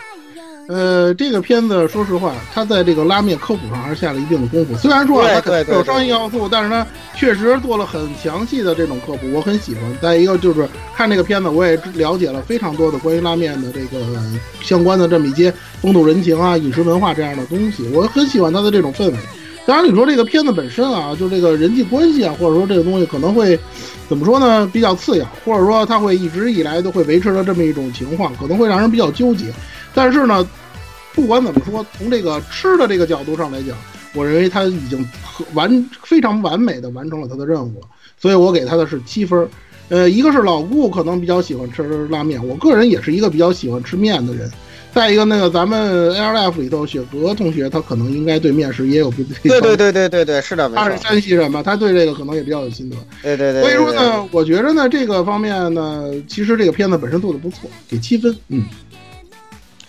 [0.69, 4.73] 呃，这个片子说实话，他在这个拉面科普上还是下了一定的功夫。
[4.77, 9.83] 虽然说啊，它对对对有商业要素，但是它确实做了很详细的这种科普，我很喜欢。
[10.01, 13.99] 再一个就是看这个片子，我也了解了非常多的关于拉面的这个
[14.61, 19.17] 相关的这么一些风土人情啊、饮食文化这样的东西，我很喜欢它的这种氛围。
[19.65, 23.57] 当然，你说这个片子本身啊，就这个人际关系啊，或者说这个东西可能会
[24.09, 24.69] 怎么说呢？
[24.73, 29.45] 比较次要，或者说它会一直以来都会维持着这么一种情况，可能会让人比较纠结。
[29.93, 30.45] 但是呢，
[31.13, 33.77] 不管怎么说，从这个吃的这个角度上来讲，
[34.13, 35.07] 我认为他已经
[35.53, 37.81] 完非常完美的完成了他的任务，
[38.19, 39.47] 所以我给他的是七分。
[39.89, 44.51] 呃，一个是老顾可能比较喜欢吃拉面，我个人也是一个比较喜欢吃面的人。
[44.93, 52.95] 再一个，那个咱们 AirLife 里头雪格同学，他可能应该对面食也有不对对对对对对，是的，他是，山西人嘛，他对这个可能也比较有心得。
[53.23, 53.61] 对对对。
[53.61, 58.35] 所以说，呢，我觉着呢，这个方面呢，其实这个片子本身做的不错，给七分。
[58.49, 58.63] 嗯，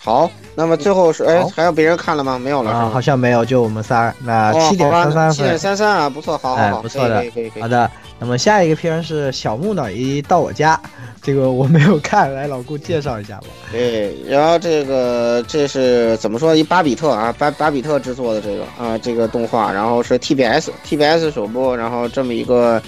[0.05, 2.37] 好，那么最后是哎，还有别人看了吗？
[2.37, 4.13] 没有了是啊，好像没有，就我们仨。
[4.23, 7.67] 那哦七点三三七点，三三啊，不错，好好哎好，不错的可以可以可以可以好。
[7.67, 7.89] 的。
[8.19, 10.79] 那么下一个片是小木乃伊到我家，
[11.23, 13.47] 这个我没有看，来老顾介绍一下吧。
[13.71, 16.55] 对，然后这个这是怎么说？
[16.55, 22.81] 一巴比特啊，巴巴比特制作的这个啊，这个动画，然后是 TBS TBS 首播，然后这么一个，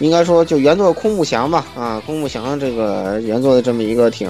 [0.00, 4.28] 应该说就原作空木翔吧啊，空木翔这个原作的这么一个挺，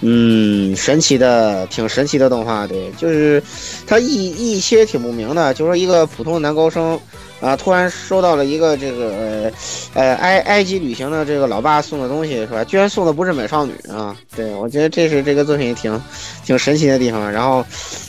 [0.00, 3.42] 嗯，神奇的，挺神奇的动画，对，就是
[3.86, 6.98] 他一一些挺不明的，就说一个普通的男高生。
[7.40, 7.54] 啊！
[7.54, 9.52] 突然收到了一个这个呃
[9.92, 12.64] 呃埃埃及旅行的这个老爸送的东西是吧？
[12.64, 14.16] 居然送的不是美少女啊！
[14.34, 16.00] 对我觉得这是这个作品挺
[16.42, 17.30] 挺神奇的地方。
[17.30, 17.62] 然后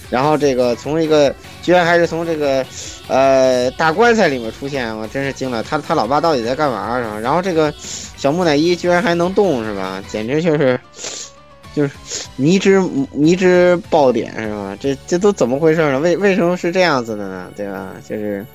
[0.10, 2.66] 然后这个从一个居然还是从这个
[3.10, 5.62] 呃大棺材里面出现，我真是惊了。
[5.62, 7.20] 他他老爸到底在干嘛是吧？
[7.20, 7.74] 然后这个
[8.16, 10.02] 小木乃伊居然还能动是吧？
[10.08, 10.80] 简直就是。
[11.76, 11.92] 就是
[12.38, 12.80] 迷之
[13.12, 14.78] 迷之爆点是吧？
[14.80, 16.00] 这这都怎么回事呢？
[16.00, 17.52] 为为什么是这样子的呢？
[17.56, 17.92] 对吧？
[18.08, 18.46] 就是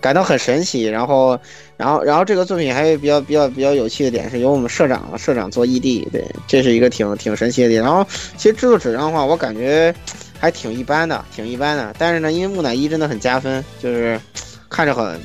[0.00, 0.84] 感到很神奇。
[0.84, 1.38] 然后，
[1.76, 7.82] 然后，然后这个作品还有比较比较比较有趣的点是，由我们社长社长做 ED，对，这是一个挺挺神奇的点。
[7.82, 8.06] 然后，
[8.36, 9.92] 其实制作质量的话，我感觉
[10.38, 11.92] 还挺一般的，挺一般的。
[11.98, 14.20] 但是呢，因为木乃伊真的很加分，就是
[14.68, 15.20] 看着很，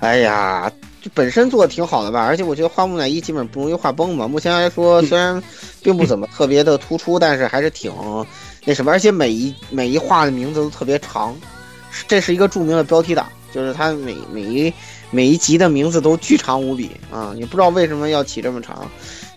[0.00, 0.70] 哎呀。
[1.02, 4.28] 就本身做的挺好的吧，而且我觉得画木乃伊基本不容易画崩嘛。
[4.28, 5.42] 目前来说，虽然
[5.82, 7.92] 并不怎么特别的突出，但是还是挺
[8.64, 11.34] 那什么，而且每一每一画的名字都特别长，
[12.06, 14.72] 这是一个著名的标题党，就是它每每一
[15.10, 17.34] 每一集的名字都巨长无比啊！
[17.36, 18.88] 也不知道为什么要起这么长，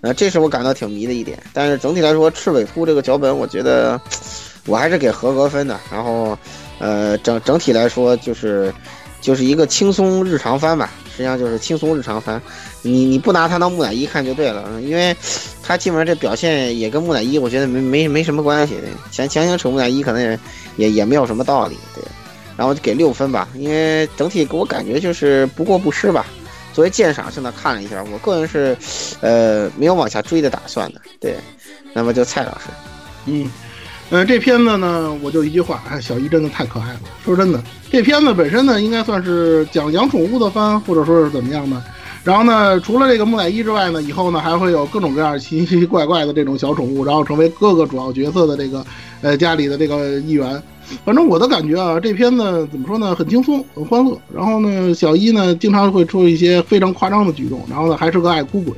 [0.02, 1.42] 呃，这是我感到挺迷的一点。
[1.54, 4.00] 但是整体来说，赤尾兔这个脚本，我觉得
[4.66, 5.80] 我还是给合格分的。
[5.92, 6.38] 然后，
[6.80, 8.72] 呃，整整体来说就是
[9.22, 10.92] 就是一个轻松日常番吧。
[11.16, 12.42] 实际上就是轻松日常番，
[12.82, 15.16] 你你不拿它当木乃伊看就对了，因为，
[15.62, 18.80] 他基本上这表现也跟木乃伊，我觉得没没没什么关系。
[19.12, 20.40] 想强行扯木乃伊，可能也
[20.78, 21.78] 也也没有什么道理。
[21.94, 22.04] 对，
[22.58, 26.26] 然后就给六分吧，因为整体给我感觉就是不过不失吧。
[26.74, 28.76] 作为鉴赏性的看了一下，我个人是，
[29.22, 31.00] 呃，没有往下追的打算的。
[31.20, 31.36] 对，
[31.94, 32.66] 那么就蔡老师，
[33.28, 33.50] 嗯。
[34.10, 37.00] 呃，这片子呢，我就一句话，哎，小姨真的太可爱了。
[37.26, 41.82] 说真的，这片子本身呢，应该算是讲养宠物的番，或者说是怎么样的。
[42.24, 48.86] 然后呢，除了这个木乃伊之外呢，以后呢还会有各种各样奇奇怪怪的这种小宠物，然后成为各个主要角色的这个
[49.22, 50.62] 呃家里的这个一员。
[51.04, 54.16] 反正我的感觉啊，这片子怎么说呢，很轻松，很欢乐。
[54.34, 58.74] 然后呢，小一呢经常会出一些非常夸张的举动，然后呢还是个爱哭鬼。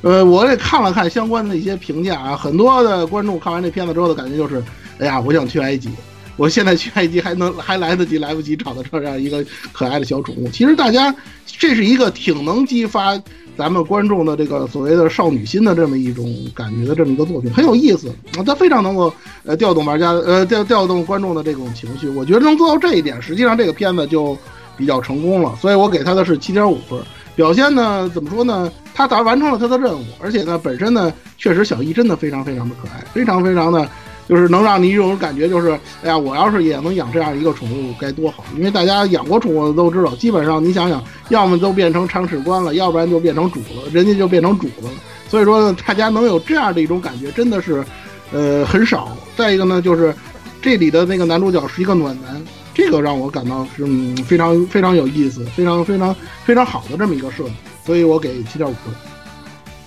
[0.00, 4.62] 呃，我也看了看相关的一些评价啊，很多的观众看完这片子之后的感觉就是，
[4.98, 5.88] 哎呀，我想去埃及，
[6.36, 10.48] 我现在去埃及还能还来得及，来不及找到这样一个可爱的小宠物。
[10.48, 11.14] 其实大家
[11.46, 13.20] 这是一个挺能激发
[13.56, 19.12] 咱们观众的这个所谓的少女心的这么一种感觉的这么一个作品，很有意思啊，它非常能够
[19.44, 22.08] 呃调动玩家呃调调动观众的这种情绪。
[22.08, 24.36] 我觉得能做到这一点，实际上这个片子就
[24.74, 26.98] 比较成功了，所以我给他的是七点五分。
[27.34, 28.70] 表现呢，怎么说呢？
[28.94, 33.88] 他达完成了他的任务，而且呢，本身呢，确实小易真的非常非常的可爱，非常非常的，
[34.28, 35.70] 就是能让你一种感觉，就是
[36.02, 38.44] 哎呀，我要是也能养这样一个宠物该多好！
[38.56, 44.90] 因为大家养过宠物的都知道，基本上你想想，要么都变成铲屎官了，要不然就变成主了，人家就变成主子了。
[45.30, 47.82] 所以说，大家能有这样的一种感觉，真的是，
[48.30, 49.16] 呃，很少。
[49.34, 50.14] 再一个呢，就是
[50.60, 52.42] 这里的那个男主角是一个暖男。
[52.74, 53.86] 这个让我感到是
[54.24, 57.52] 非常非常有意思、非常非常非常好的这么一个设计，
[57.84, 58.94] 所以我给七点五分。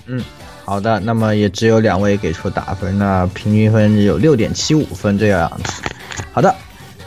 [0.06, 0.22] 嗯，
[0.64, 5.82] 好的，那么也只有两位给出打分，那平均分有六点七五分这样子。
[6.32, 6.54] 好的，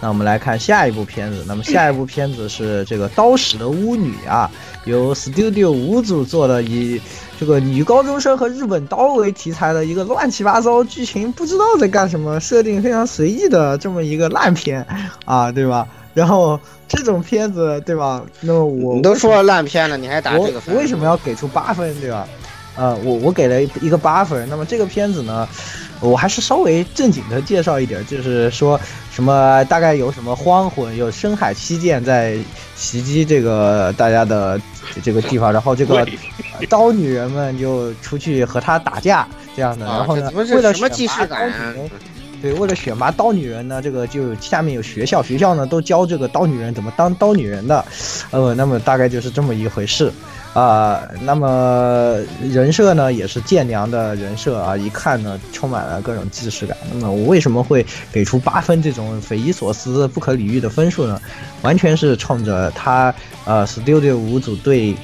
[0.02, 4.52] 那我们来看下一部片子，那么下一部片子是这个《刀使的巫女》啊，
[4.86, 7.02] 由 Studio 五组做的以。
[7.40, 14.86] 这个女高中生和日本刀为题材的一个乱七八糟剧情，不知道在干什么，设定非常随意的这么一个烂片，
[15.24, 15.88] 啊，对吧？
[16.14, 18.22] 然后这种片子，对吧？
[18.42, 20.76] 那么我你都说了烂片了，你还打这个分？
[20.76, 22.28] 为什么要给出八分，对吧？
[22.80, 24.48] 呃，我我给了一个八分。
[24.50, 25.48] 那么这个片子呢，
[26.00, 28.80] 我还是稍微正经的介绍一点，就是说
[29.12, 32.38] 什么大概有什么荒魂，有深海七剑在
[32.76, 34.60] 袭击这个大家的。
[35.04, 36.04] 这个地方，然后这个
[36.68, 39.86] 刀女人们就出去和他打架，这样的。
[39.86, 41.92] 然后呢，为了选拔刀女人，
[42.42, 47.84] 对，为了选拔刀女人呢，这个就下面有学校，学校呢都教这个刀女人怎么当刀女人的。
[48.32, 50.12] 呃，那么大概就是这么一回事
[50.54, 51.02] 啊。
[51.22, 52.16] 那么
[52.50, 56.78] 人设呢也是剑娘的人设啊，一看呢充满了各种既视感。
[56.94, 61.22] 那么我为什么会给出八分这种匪夷所思、不可理喻的分数呢？
[61.62, 63.14] 完全是冲着他。
[63.46, 64.96] 呃，Studio 五组对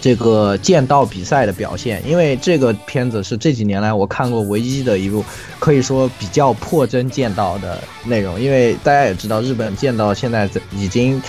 [0.00, 5.24] 这个剑道比赛的表现，因为这个片子是这几年来我看过唯一的一部
[5.58, 11.20] 可以说比较破真剑道的内容，因为大家也知道，日本剑道现在已经。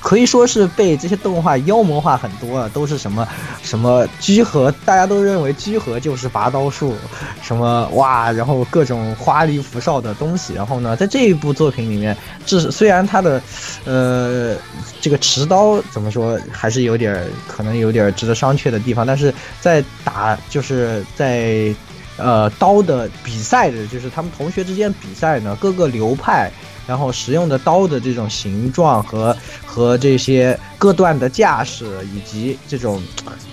[0.00, 3.26] 可以说是被这些动画妖魔化很多了，都是什么
[3.62, 6.94] 什么居合，大家都认为居合就是拔刀术，
[7.42, 10.54] 什么哇，然后各种花里胡哨的东西。
[10.54, 13.42] 然后呢，在这一部作品里面，这虽然他的，
[13.84, 14.56] 呃，
[15.00, 21.74] 这个持刀怎么说，还是有点可能有点值得商榷的地方，但是在打就是在，
[22.16, 26.50] 呃，刀的比赛的，就是他们同学之间比赛呢，各个流派。
[26.86, 31.84] 然后使用的刀的这种形状和和这些各段的架势，
[32.14, 33.02] 以及这种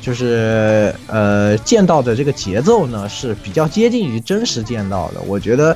[0.01, 5.21] 就是呃剑道的这个节奏呢，是比较接近于真实剑道的。
[5.21, 5.75] 我觉得，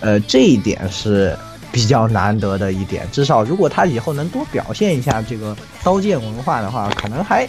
[0.00, 1.36] 呃这一点是
[1.70, 3.08] 比较难得的一点。
[3.10, 7.48] 至少如果他以后能多表现一下这个刀剑文化的话，可能还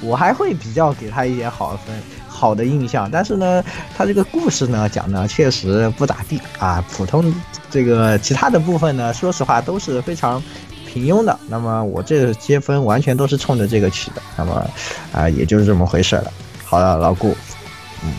[0.00, 1.94] 我还会比较给他一点好分。
[2.34, 3.62] 好的印象，但是呢，
[3.96, 7.32] 他这个故事呢讲的确实不咋地啊，普通
[7.70, 10.42] 这个其他的部分呢，说实话都是非常
[10.84, 11.38] 平庸的。
[11.48, 14.20] 那么我这些分完全都是冲着这个去的。
[14.36, 14.68] 那么
[15.12, 16.32] 啊、也就是这么回事了。
[16.64, 17.36] 好了，老顾，
[18.02, 18.12] 嗯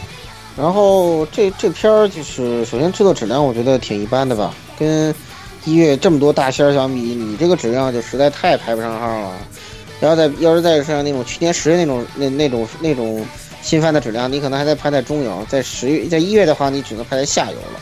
[0.57, 5.13] 然后这这片儿就是首先制作质量我觉得挺一般的吧，跟
[5.65, 9.33] 一月这么多大仙儿相比，你这个质量就实在太排不上号了。
[10.01, 13.25] 要在要是再像那种去年十月那种那那种那种
[13.65, 17.79] 新番的质量，你可能还在排在中游，在十月在一月的话，你只能排在下游了。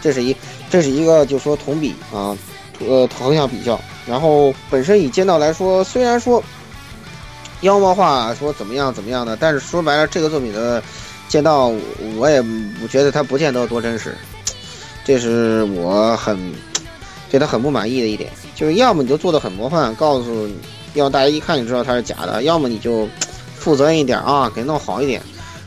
[0.00, 0.34] 这是一
[0.70, 2.34] 这是一个就说同比啊，
[2.80, 3.78] 呃横向比较。
[4.06, 6.42] 然后本身以剑道来说，虽然说
[7.60, 10.82] 妖魔化说怎么样怎么样的，但是说白了，这个作品的
[11.28, 11.70] 剑道
[12.16, 14.16] 我也不觉得它不见得有多真实，
[15.04, 16.38] 这是我很
[17.30, 18.30] 对它很不满意的一点。
[18.54, 20.48] 就是要么你就做的很魔幻，告诉
[20.94, 23.06] 要大家一看就知道它是假的；要么你就
[23.66, 25.20] 负责任一点啊，给弄好一点。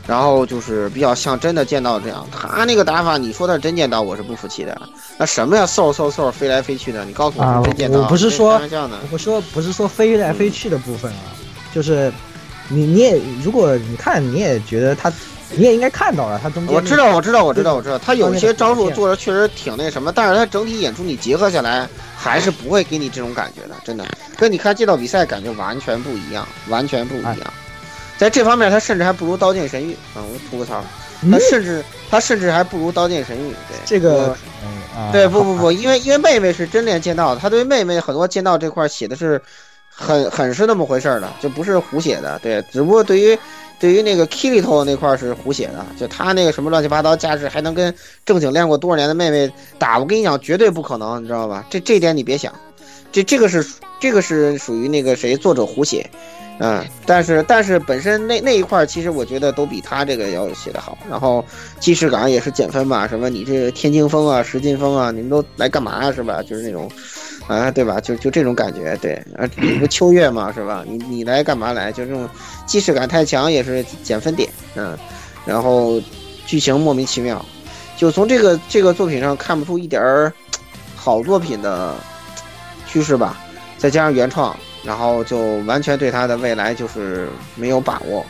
[0.06, 4.74] 然后就是比较像真的剑道这样，他那个打法，你说他是真剑道，我是不服气的。
[5.18, 8.00] 那什么呀，嗖嗖嗖飞来飞去的，你告诉我真剑道？
[8.00, 8.58] 我不是说。
[9.12, 11.36] 我说不是说飞来飞去的部分啊，
[11.74, 12.10] 就是
[12.68, 15.12] 你你也如果你看你也觉得他，
[15.50, 21.86] 你也应该看到了他中间我知道，我知道，我知道，我知道，他有些招数做的确实挺那什么，但是他整体演出你结合下来，
[22.16, 24.04] 还是不会给你这种感觉的，真的，
[24.36, 27.36] 跟你看剑道比赛感觉完全不一样，完全不一样。
[28.20, 30.22] 在这方面，他甚至还不如《刀剑神域》啊！
[30.22, 30.84] 我吐个槽，
[31.22, 33.50] 嗯他甚至他甚至还不如《刀剑神域》。
[33.66, 34.36] 对这个
[35.10, 39.40] 对，不不不，因为因为妹妹是真练剑道的，他对妹妹很多剑道这块写的是
[39.88, 42.38] 很很是那么回事儿的，就不是胡写的。
[42.40, 43.38] 对，只不过对于
[43.78, 47.94] 对于那个 Kirito 那块是胡写的，就他那个什么乱七八糟架势，还能跟
[48.26, 51.64] 正经练过多少年的妹妹打，我跟你讲，绝对不可能，你知道吧？
[51.70, 52.52] 这这点你别想，
[53.10, 53.66] 这这个是
[53.98, 56.06] 这个是属于那个谁作者胡写。
[56.62, 60.98] 嗯，但是但是本身那那一块，其实我觉得都比他这个要写的好。
[61.08, 61.42] 然后
[61.80, 66.42] 既视感也是减分吧，什么你这个天津风啊、石进风啊，你们都来干嘛呀、是吧？
[66.42, 66.86] 就是那种，
[67.46, 67.98] 啊，对吧？
[67.98, 70.84] 就就这种感觉，对啊，你不秋月嘛，是吧？
[70.86, 71.90] 你你来干嘛来？
[71.90, 72.28] 就这种
[72.66, 74.98] 既视感太强也是减分点，嗯，
[75.46, 75.98] 然后
[76.44, 77.42] 剧情莫名其妙，
[77.96, 80.30] 就从这个这个作品上看不出一点儿
[80.94, 81.94] 好作品的
[82.86, 83.40] 趋势吧，
[83.78, 84.54] 再加上原创。
[84.84, 88.24] 然后就完全对他的未来就是没有把握，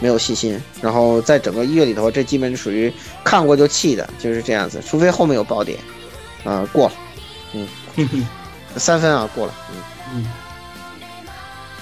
[0.00, 0.60] 没有信心。
[0.80, 2.92] 然后在整个一月里头，这基本属于
[3.22, 4.82] 看过就弃的，就是这样子。
[4.86, 5.78] 除非后面有爆点，
[6.44, 6.94] 啊、过了，
[7.52, 7.68] 嗯，
[8.76, 9.54] 三分啊，过了，
[10.14, 10.26] 嗯。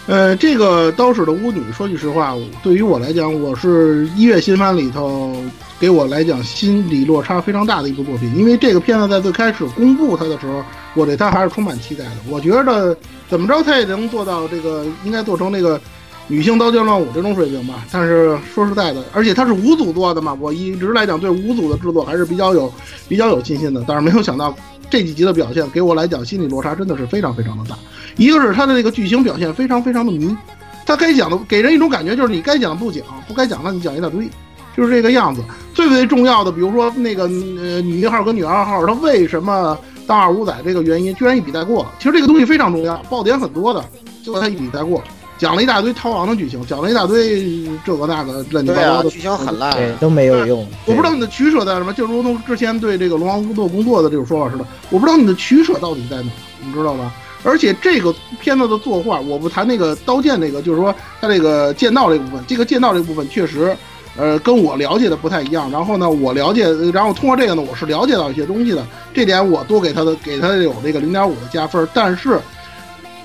[0.09, 5.33] 呃，这个刀使的巫女，说句实话，对于我来讲，我是一月新番里头
[5.79, 8.35] 给我来讲心理落差非常大的一部作品。
[8.37, 10.61] 因为这个片子在最开始公布它的时候，
[10.95, 12.13] 我对他还是充满期待的。
[12.29, 12.97] 我觉得
[13.29, 15.81] 怎么着他也能做到这个，应该做成那个
[16.29, 17.85] 女性刀剑乱舞这种水平吧。
[17.91, 22.73] 但是说实在的，而且它是五组做的嘛，我一直来讲对五组的制作还是比较有
[23.09, 23.85] 比较有信心的。
[23.87, 24.55] 但是没有想到
[24.91, 27.77] 这几集的表现，给我来讲心理落差真的是非常非常的大。
[28.17, 30.37] 一个是他的那个剧情表现非常非常的迷，
[30.85, 34.29] 他该讲的给人一种感觉就是你该讲的不讲，不该讲的你讲一大堆，
[34.77, 35.43] 就是这个样子。
[35.75, 39.77] 最最重要的，比如说那个呃女一号跟女二号，她为什么
[40.07, 41.93] 当二五仔这个原因，居然一笔带过了。
[41.99, 43.83] 其实这个东西非常重要，爆点很多的，
[44.23, 45.03] 结果他一笔带过，
[45.39, 49.73] 讲了一大堆逃亡的剧情，讲了一大堆这个那个乱七八糟的剧情很烂。
[49.73, 50.67] 对都没有用。
[50.85, 56.31] 我不知道你的取舍在什么，就如同之前对这个龙王做工作的这种说法似的，我不知道你的取舍到底在哪，
[56.65, 57.13] 你知道吧？
[57.45, 63.77] 而且这个片子的作画，我不谈那个刀剑那个，就是说它这个剑道这部分，这个剑道这部分确实，
[64.17, 65.71] 呃，跟我了解的不太一样。
[65.71, 71.89] 然后呢，我了解，然后通过这个呢，我是了解到一些东西的，这点我多给他的，给他有这个零点五的加分。
[71.95, 72.39] 但是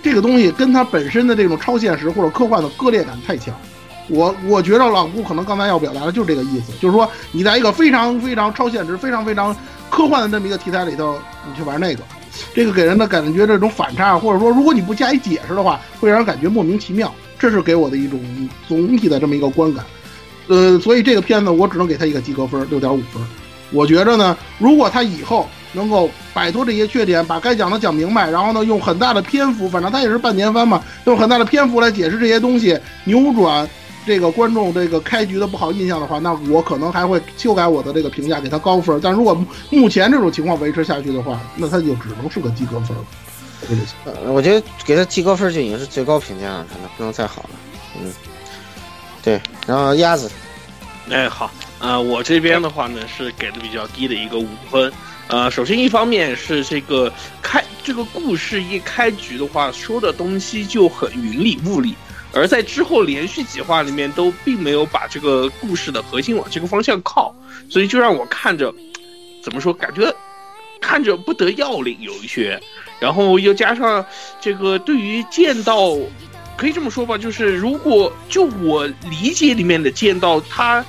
[0.01, 3.53] 这个东西跟它本身的这种超现实或者科幻的割裂感太强。
[4.09, 9.53] 我我觉得老顾可能刚才要表达的就是这个意思，就是说你在一个非常非常超现实、非常非常
[9.89, 12.01] 科幻的这么一个题材里头，你去玩那个，
[12.53, 17.13] 这个给人的感觉这种反差，或者说如果你不加以解释的话，会让人感觉莫名其妙。
[17.37, 18.19] 这是给我的一种
[18.65, 19.83] 总体的这么一个观感。
[20.47, 23.21] 呃，所以这个片子我只能给他一个及格分，六点五分。
[23.71, 33.69] 我觉着呢，如果他以后能够摆脱这些缺点，把该讲的讲明白，然后呢，用很大的篇幅，反正他也是半年番嘛，用很大的篇幅来解释这些东西，扭转
[34.05, 38.97] 这个观众这个开局的不好印象的话，那我可能还会修改我的这个评价，给他高分。
[39.03, 39.37] 但如果
[39.69, 43.03] 目前这种情况维持下去的话，那他就只能是个及格分了。
[44.31, 47.49] 我觉得给他及格分就已经是最高评价了，可能不能再好了。
[47.99, 48.13] 嗯，
[49.27, 50.31] 对，然后鸭子，
[51.09, 54.89] 哎，好，呃，我这边的话呢是给的比较低的一个五分。
[55.27, 61.93] 呃，首先一方面是这个开这个故事一开局的话，说的东西就很云里雾里，
[62.31, 67.35] 而在之后连续几话里面都并没有把这个故事的核心往这个方向靠，
[67.69, 68.73] 所以就让我看着
[69.43, 70.09] 怎么说，感觉
[70.79, 72.57] 看着不得要领，有一些，
[72.97, 74.05] 然后又加上
[74.39, 75.97] 这个对于剑道，
[76.57, 80.83] 可以这么说吧，就是如果就我理解里面的剑道，它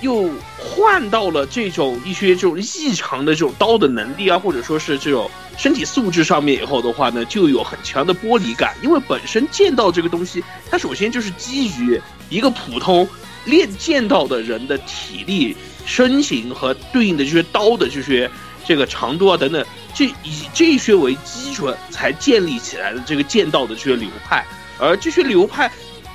[0.00, 12.00] 又换到了这种一些这种异常的这种刀的能力啊，或者说是这种身体素质上面以后的话呢，就有很强的剥离感，因为本身剑道这个东西，它首先就是基于
[12.30, 13.06] 一个普通
[13.44, 15.54] 练剑道的人的体力、
[15.84, 18.30] 身形和对应的这些刀的这些
[18.64, 24.46] 这个长度啊等等，这以这些为基准才建立起来的这个剑道的这些流派，
[24.78, 25.70] 而这些流派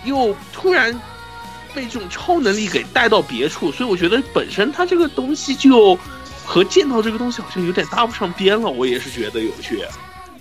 [0.05, 0.93] 又突然
[1.73, 5.97] 被这种超能力给带到别处，所以我觉得本身它这个东西就
[6.45, 9.83] 和剑道这个东西好像有点搭不上边了，我也是觉得有趣，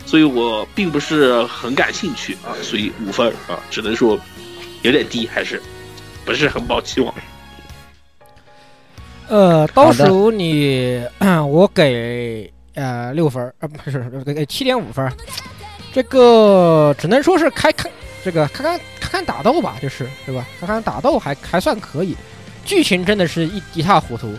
[0.04, 4.18] 所以我并不是很感兴趣啊，所以五分啊，只能说
[4.82, 5.62] 有点低，还是
[6.24, 7.14] 不是很抱期望。
[9.28, 11.02] 呃，倒数你，
[11.48, 15.12] 我给呃六分儿，呃不是给给七点五分儿，
[15.94, 17.90] 这个只能说是开看
[18.24, 20.46] 这个看看看看打斗吧，就是对吧？
[20.60, 22.16] 看看打斗还还算可以，
[22.64, 24.32] 剧情真的是一一塌糊涂。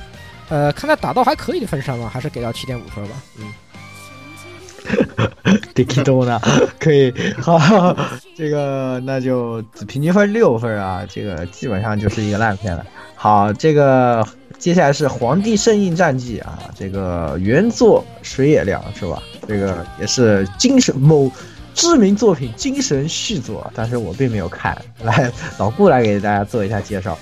[0.49, 3.15] 呃，看在打斗还可以的份上嘛，还是给到七点五分吧。
[3.39, 3.53] 嗯
[5.73, 6.39] ，d i k i d o 呢？
[6.79, 7.11] 可以，
[7.41, 7.95] 好，
[8.35, 12.85] 这个那就平均分六分啊，这个基本上就是一个烂片了。
[13.15, 14.27] 好，这个
[14.59, 19.23] 接下来是《皇帝圣印战记》啊，这个原作水野良是吧？
[19.47, 21.31] 这个也是精神某
[21.73, 24.77] 知名作品精神续作，但是我并没有看。
[25.03, 27.17] 来，老顾来给大家做一下介绍。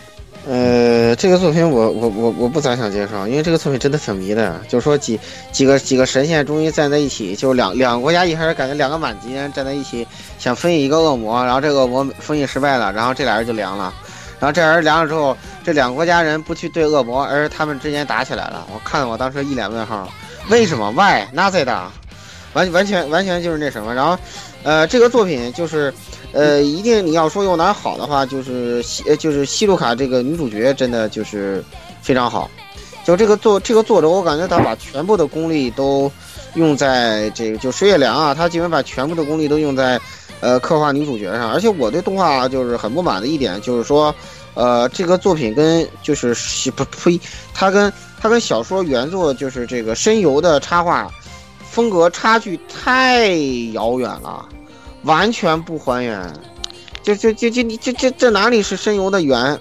[0.48, 4.60] 呃，这个作品我我我我不咋想介绍，因为这个作品真的挺迷的。
[4.68, 5.20] 就是说几
[5.52, 10.06] 几个几个神仙终于站在一起，就两两个国家一开始感觉两个满级人站在一起，
[10.40, 13.94] 想封印一个恶魔，然后这个恶魔封印失败了，然后这俩人就凉了。
[14.40, 18.66] 然后这俩人凉了之后，这两个国家人不去对恶魔，而是他们之间打起来了。
[18.74, 20.12] 我看我当时一脸问号，
[20.50, 21.28] 为什么？Why？
[21.32, 21.92] 那在打？
[22.54, 23.94] 完完全完全就是那什么。
[23.94, 24.18] 然后，
[24.64, 25.94] 呃，这个作品就是。
[26.34, 31.62] 呃，一定你要说有哪好的话，就是西就是西路卡这个女主角真的就是
[32.02, 32.50] 非常好。
[33.04, 36.10] 就这个作这个作者，我感觉他把全部的功力都
[36.54, 40.00] 用在这个就水野良啊，他基本把全部的功力都用在
[40.40, 41.52] 呃刻画女主角上。
[41.52, 44.16] 而且我对动画就是很不满的一点就是说，
[44.54, 46.34] 呃，这个作品跟就是
[46.72, 47.20] 不呸，
[47.54, 47.92] 它跟
[48.22, 51.12] 它跟小说原作就是这个深游的插画
[51.72, 53.30] 风格差距太
[53.74, 54.46] 遥远了。
[55.04, 56.32] 完全不还原，
[57.02, 59.60] 就就就就你这这这哪里是深游的原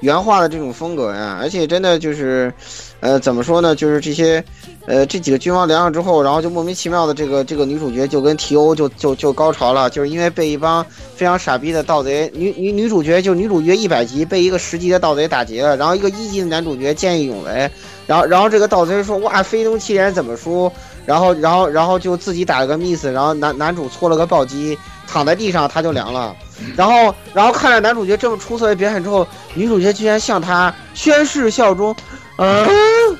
[0.00, 1.38] 原画的这种风格呀？
[1.40, 2.52] 而且真的就是，
[3.00, 3.74] 呃，怎么说呢？
[3.74, 4.44] 就是这些，
[4.84, 10.84] 呃，这几个君王凉了之后，然后就莫名其妙的这个这个女主角就跟提欧就就就高潮了，就是因为被一帮
[11.16, 17.70] 非常傻逼的盗贼女女女主角就女主角一百级被一个十级的盗贼打劫了，然后一个一级的男主角见义勇为，
[18.06, 20.70] 然后然后这个盗贼说哇飞龙七人怎么输？
[21.06, 26.34] 然后，然后，然后就自己打了个 miss，然后男男主搓了个暴击，躺在地上他就凉了。
[26.76, 31.94] 然后，然后看着男主角这么出色的表演之后，女主角居然向他宣誓效忠。
[32.36, 33.16] 嗯，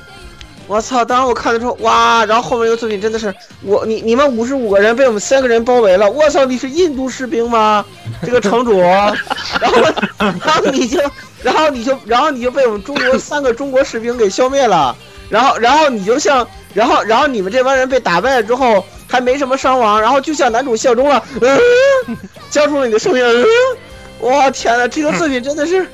[0.67, 1.05] 我操！
[1.05, 2.25] 当时我看的时候，哇！
[2.25, 6.09] 然后后面这个作品真的是我你你们五十五个人被我们三个人包围了。
[6.09, 6.43] 我操！
[6.45, 7.85] 你是印度士兵吗？
[8.25, 8.79] 这个城主。
[8.81, 9.81] 然后，
[10.17, 10.99] 然后你就，
[11.43, 14.95] 然后你就，然后你就被我们中国三个中国士兵给消灭了。
[15.29, 16.47] 然后，然后你就像。
[16.75, 22.17] 然后，然后你们这帮人被打败了之后，还没什么伤亡，然后就向男主效忠了，嗯，
[22.49, 23.45] 交出了你的生命，嗯，
[24.29, 25.87] 哇天呐，这个作品真的是，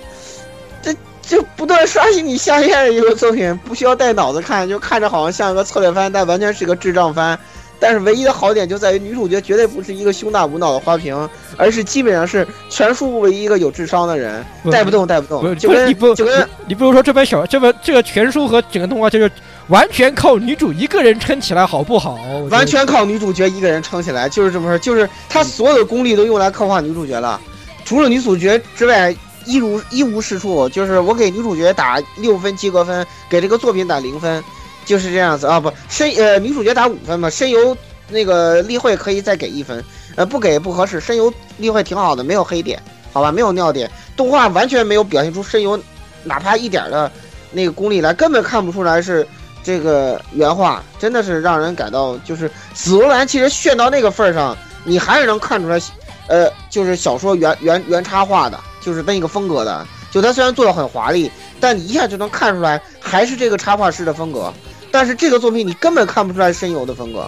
[0.81, 0.91] 这
[1.21, 7.37] 这不断刷新你下限的一个作品，不需要带脑子看，就看着好像像一个策略番，但完全是个智障番。
[7.81, 11.27] 但是唯一的好点就在于女主角绝对不是一个胸大无脑的花瓶，
[11.57, 19.31] 而是基本上是全书唯一一个有智商的人，带不动带不动，就跟你不就跟你不如说这本小这本这个全书和整个动画就是
[19.69, 22.19] 完全靠女主一个人撑起来，好不好？
[22.51, 27.41] 完全靠女主角一个人撑起来，就是这么说，就是她所有的功力都用来刻画女主角了，
[27.83, 30.69] 除了女主角之外，一无一无是处。
[30.69, 34.43] 就是我给女主角打六分及格分，给这个作品打零分。
[34.85, 35.47] 就是这样子。
[35.47, 37.75] 啊，不深呃女主角打五分嘛，深游
[38.09, 39.83] 那个例会可以再给一分，
[40.15, 42.81] 呃不给不合适，深游例会挺好的，没有黑点，
[43.13, 45.79] 好吧，没有尿点，动画完全没有表现出深游
[46.23, 47.11] 哪怕一点的
[47.51, 49.25] 那个功力来，根本看不出来是
[49.63, 55.79] 这个原画，真的是让人感到就是紫罗兰其实炫到那个份儿上，你还是能看出来，
[56.27, 64.51] 呃就是小说原原原插画的，就是那个风格的，就它虽然做的很华丽，但你一下就能看出来还是这个插画师的风格。
[64.91, 67.27] 但是这个作品你根本看不出来深游的风格，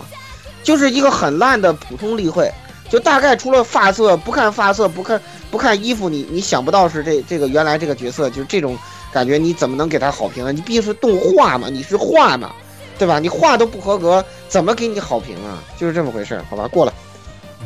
[0.64, 2.52] 就是一个很烂的普通例会，
[2.90, 5.20] 就大概除了发色，不看发色，不看
[5.50, 8.78] 不看衣服，你你想不到是这这个原来这个角色就是这种
[9.12, 10.52] 感觉，你怎么能给他好评呢？
[10.52, 12.52] 你毕竟是动画嘛，你是画嘛，
[12.98, 13.20] 对吧？
[13.20, 15.64] 你画都不合格，怎么给你好评啊？
[15.78, 16.68] 就是这么回事，好吧？
[16.68, 16.94] 过了。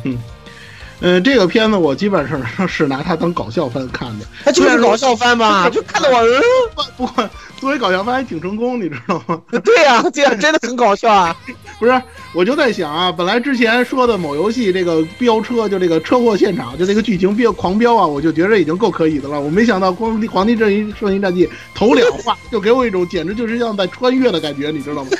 [0.04, 0.16] 嗯
[1.00, 6.42] 呃，这个片子我基本上是拿它当搞笑番看的，他就是搞笑番嘛， 就看得我，嗯
[6.96, 7.30] 不过
[7.60, 9.40] 作为搞笑番还挺成功，你知道吗？
[9.64, 11.36] 对呀、这样真的很搞笑啊！
[11.78, 12.02] 不是，
[12.32, 19.40] 我就在想啊，本来之前说的某游戏这个飙车，就这个车祸现场，就这个剧情飙狂飙啊，我就觉得已经够可以的了。
[19.40, 25.10] 我没想到《光帝皇帝阵营圣衣战记》头两话 就给我一种简直就是像在穿越的感觉，你知道吗？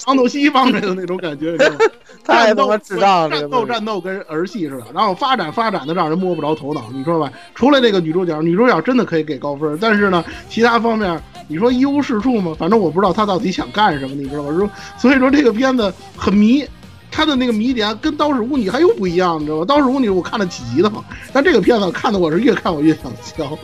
[0.00, 1.78] 长走西方人的那种感觉，你知道吗？
[2.24, 7.30] 太他妈智障了，战斗战斗跟儿戏似的，然后发展发展的让人摸不着头脑，你说吧？
[7.54, 12.56] 除了这个女主角，女主角真的可以给高分，但是呢，其他方面你说一无是处吗？
[12.58, 14.50] 反正我不知道她到底想干什么，你知道吧？
[14.52, 16.66] 说所以说这个片子很迷。
[17.12, 19.62] 他的那个迷点跟《刀使巫女》还又不一样，你知道吗？
[19.66, 23.58] 《刀使巫女》我看了几集的嘛，但这个片子看的我是越看我越想笑，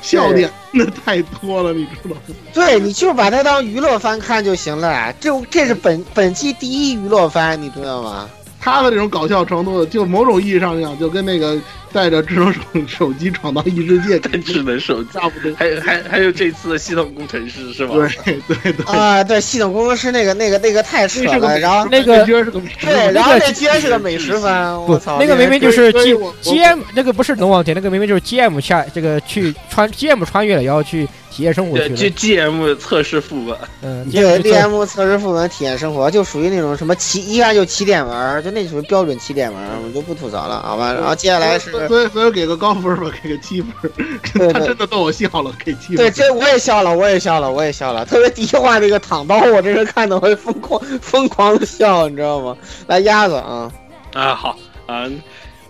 [0.00, 2.16] 笑点真的太多了，你知道吗？
[2.54, 5.12] 对，你就把它当娱乐番看就行了。
[5.20, 8.30] 这这是本本期第一娱乐番，你知道吗？
[8.66, 11.56] 他的这种搞笑程度，就某种意义上讲，就跟那个
[11.92, 15.52] 带着智能手手机闯到异世界跟 智能手机，差不多。
[15.56, 17.94] 还有还还有这次的系统工程师是吧？
[18.24, 32.10] 对对对，啊，对，系统工程师那个那个那个太扯了，然后那个居然是个美食对，然后那居然是个美食番，不我操，，那个明明就是 G G M 那个不是龙王田，那个明明就是 G M 下这个去穿 G M 穿越了，然后去体验生活去了。
[32.10, 40.92] G M 测试副本，嗯对，GM 测 DM 测试副本体验生活，就属于那种什么起一看就起点文，就那属于标准起点文，我们就不吐槽了，好吧？
[40.92, 43.72] 然后接下来是，所以所以给个高分吧，给个七分。
[44.52, 45.96] 他真的逗我笑了，给七分。
[45.96, 48.04] 对，这我也笑了，我也笑了，我也笑了。
[48.04, 52.56] 特别第一话那个躺刀，我这人看的会疯狂疯狂的笑，你知道吗？
[52.86, 53.70] 来鸭子啊，
[54.12, 54.56] 啊，好
[54.86, 55.06] 啊，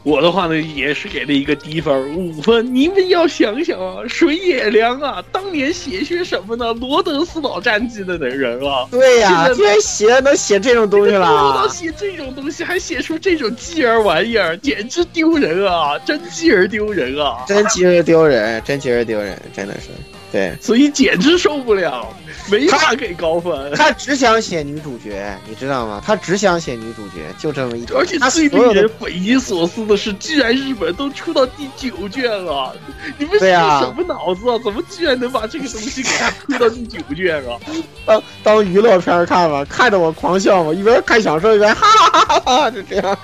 [0.06, 2.72] 我的话呢也是给了一个低分五分。
[2.72, 6.72] 你们要想想啊，水野良啊，当年写些什么呢？
[6.74, 15.98] 罗德斯岛战记的人啊，对呀、现在居然写能写这种东西了，写这种东西，还写出这种鸡儿玩意儿，简直丢人啊！
[15.98, 17.44] 真鸡儿丢人啊！
[17.48, 19.88] 真鸡儿丢人，真鸡儿丢人，真的是。
[20.32, 22.12] 对所以简直受不了，
[22.50, 23.72] 没法给高分。
[23.74, 26.02] 他只想写女主角，你知道吗？
[26.04, 27.98] 他只想写女主角，就这么一点。
[27.98, 32.74] 而且最令人匪夷所思的是，居然日本都出到第九卷了，
[33.18, 34.58] 你们是什么脑子啊？
[34.64, 37.56] 怎么居然能把这个东西给它推到第九卷啊？
[38.04, 43.18] 当当娱乐片看吧，看着我狂笑嘛，一边看小说一边哈哈哈哈哈，就这样。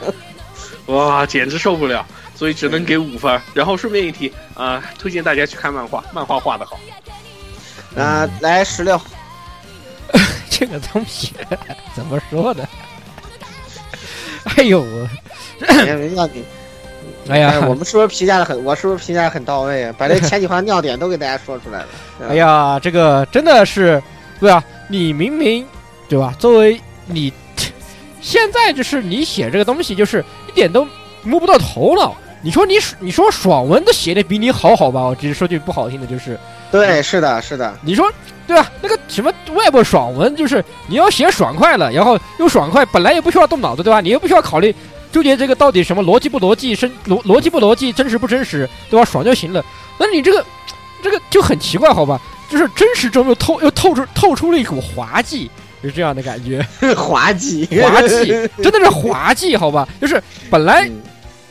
[0.86, 2.06] 哇，简直受不了！
[2.42, 3.40] 所以只能给五分。
[3.54, 6.76] 然后顺便一提啊、推荐大家去看漫画，漫画画的好。
[7.96, 9.00] 啊，来十六，
[10.50, 11.32] 这个东西
[11.94, 12.66] 怎么说呢？
[14.56, 15.08] 哎呦我，
[15.60, 16.44] 人家你，
[17.30, 18.64] 哎呀，我们是不是评价的很？
[18.64, 19.94] 我是不是评价得很到位啊？
[19.96, 21.88] 把这前几话尿点都给大家说出来了。
[22.28, 24.02] 哎呀，这个真的是，
[24.40, 24.64] 对啊？
[24.88, 25.64] 你明明
[26.08, 26.34] 对吧？
[26.40, 27.32] 作为你
[28.20, 30.84] 现在就是你写这个东西，就是一点都
[31.22, 32.16] 摸不到头脑。
[32.42, 35.00] 你说你你说爽文都写的比你好好吧？
[35.02, 36.38] 我只是说句不好听的，就是
[36.70, 38.10] 对，是的，是的，你说
[38.46, 38.70] 对吧？
[38.82, 44.00] 那个什么 Web 爽文，就是你要写爽快了，然后又爽快，本来也不需要动脑子，对吧？
[44.00, 44.74] 你又不需要考虑
[45.12, 49.04] 纠结这个到底什么逻辑不逻辑、真逻逻辑不逻辑、真实不真实，对吧？
[49.04, 49.64] 爽就行了。
[49.98, 50.44] 那你这个
[51.02, 52.20] 这个就很奇怪，好吧？
[52.50, 55.48] 就是真实中又透又透出透出了一股滑稽，
[55.80, 56.60] 是这样的感觉，
[56.96, 58.26] 滑稽，滑稽，
[58.62, 59.88] 真的是滑稽，好吧？
[60.00, 60.20] 就是
[60.50, 60.90] 本来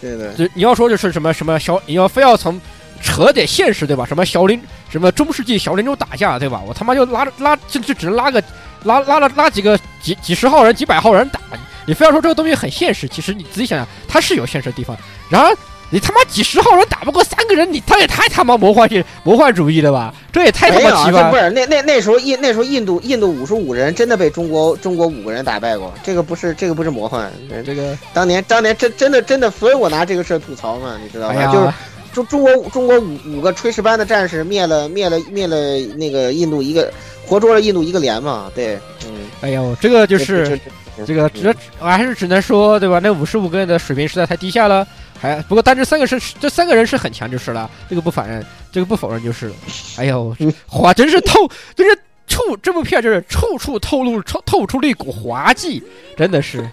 [0.02, 2.60] 对对的，就你要说就是什么什么小，你要非要从
[3.02, 4.06] 扯点现实对吧？
[4.06, 6.62] 什么小林什么中世纪小林中打架对吧？
[6.68, 8.44] 我他妈就拉拉就就只能拉个
[8.84, 11.40] 拉拉了拉几个几几十号人几百号人打，
[11.86, 14.98] 你非要说这个东西很现实，其实你仔细想想，它是有现实的地方。
[15.30, 15.56] 然而
[15.92, 20.14] 你他妈几十号人打不过三个人，你他也太他妈魔幻主魔幻主义了吧？
[20.32, 21.36] 这也太他妈奇葩这不。
[21.36, 27.30] 是那那那时候印那时候印度印度五十五人真的被中国中国五个人打败过，这个不是这个不是魔幻，
[27.66, 31.36] 这个当年当年真真的真的，所以我拿这个事儿吐槽嘛，你知道吧？
[31.38, 31.74] 哎，就是
[32.14, 35.58] 中中国中国五五个炊事班的战士灭了灭了灭了
[35.98, 36.90] 那个印度一个
[37.26, 40.58] 活捉了印度一个连嘛，对，嗯，哎呦，这个就是
[40.98, 43.02] 这这个只我还是只能说，对吧？
[43.04, 44.88] 那五十五个人的水平实在太低下了。
[45.22, 49.54] 还不过，但这三个是这三个人是很强就是了，这个不否认，这个不否认就是。
[49.98, 50.36] 哎呦，
[50.68, 51.96] 滑真是透，真是
[52.26, 55.84] 处这部片就是处处透露透透出了一股滑稽，
[56.18, 56.68] 真的是。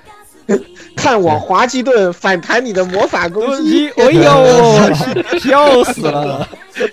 [0.96, 6.48] 看我滑稽盾反弹你的魔法攻击， 哎呦， 笑死了，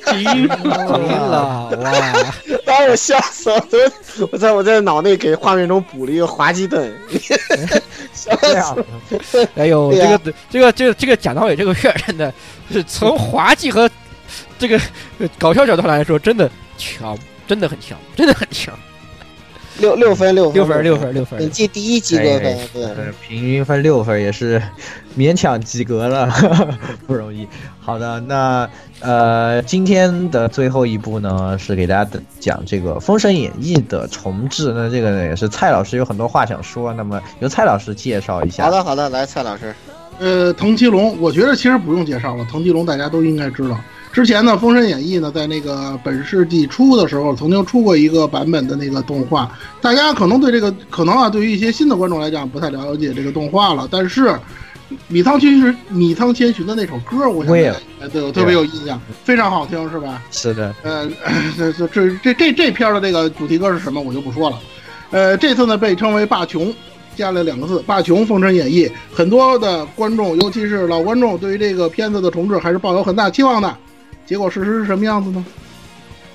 [0.06, 2.26] 惊惊了，哇！
[2.66, 3.66] 把我笑死了！
[4.20, 6.94] 我我在我在脑内给画面中补了一个滑稽盾，
[8.14, 8.36] 笑
[9.24, 9.50] 死了！
[9.56, 12.32] 哎呦，这个这个这个这个讲道伟，这个片真的
[12.72, 13.90] 是从滑稽和
[14.60, 14.80] 这个
[15.20, 17.18] 呃搞笑角度来说，真的强，
[17.48, 18.78] 真的很强，真的很强。
[19.80, 22.96] 六六分六分六分六分六分本，季第一及格分哎，对，呃，
[23.28, 24.62] 平均分六分也是
[25.18, 26.30] 勉强及格了，
[27.06, 27.48] 不容易。
[27.80, 28.68] 好的，那
[29.02, 34.72] 呃，今天的最后一部呢，是给大家讲这个《封神演义》的重置。
[34.74, 38.64] 那这个呢，也是蔡老师有很多话想说，那么由蔡老师介绍一下。
[38.64, 39.76] 好的好的，来蔡老师，
[40.20, 43.78] 呃，藤崎龙，我觉得其实不用介绍了，藤崎龙大家都应该知道。
[44.16, 49.52] 之前呢，《封神演义》呢，在那个本世纪初的时候，曾经出过一个版本的那个动画。
[49.82, 53.86] 大家可能对这个，可能啊，对于一些新的观众来讲，不太了解这个动画了。
[53.92, 54.34] 但是，
[55.10, 57.54] 米仓千寻米仓千寻的那首歌，我想
[58.00, 60.24] 哎对我特别有印象，非常好听，是吧？
[60.32, 61.06] 是的，呃，
[61.58, 64.58] 这这这这这这片的这个主题歌是什么，我就不说了。
[65.12, 66.74] 呃，这次呢被称为霸琼，
[67.18, 68.90] 加了两个字“霸琼封神演义”。
[69.14, 73.78] 很多的观众，尤其是老观众，对于这个片子的重置还是抱有很大期望的。
[74.26, 75.46] 结果事实是什么样子呢？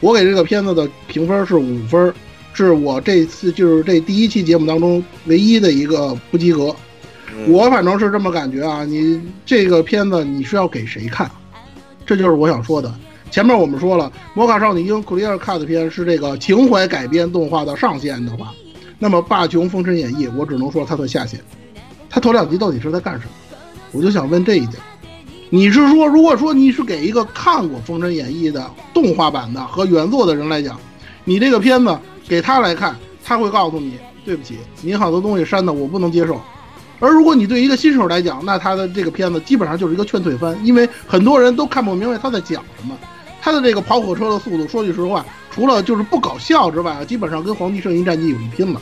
[0.01, 2.13] 我给这个片子的评分是五分，
[2.53, 6.75] 是我这次就是这第一期节目当中唯一的一个不及格。
[7.35, 11.31] 嗯我反正是这么感觉啊，你这个片子你是要给谁看？
[12.05, 12.93] 这就是我想说的。
[13.31, 18.53] 前面我们说了，《魔卡少女樱 Clear Cut 片是这个情怀改编动画的上限的话，
[18.99, 21.41] 那么《霸琼封神演义》我只能说它的下限。
[22.09, 23.33] 它头两集到底是在干什么？
[23.93, 24.83] 我就想问这一点。
[25.53, 30.79] 你是说，如果说你是给一个看过《封神演义》的动画版的和原作的人来讲，
[31.25, 31.99] 你这个片子
[32.29, 33.95] 给他来看，他会告诉你，
[34.25, 36.41] 对不起，你好多东西删的我不能接受。
[37.01, 42.97] 而如果你对一个新手来讲，那他的这个片子基本上就是一个劝退番，因为很多人都看不明白他在讲什么。
[43.43, 48.81] 他的这个跑火车的速度，说句实话，除了就是不搞笑之外，基本上跟《皇帝圣衣战记》有一拼了。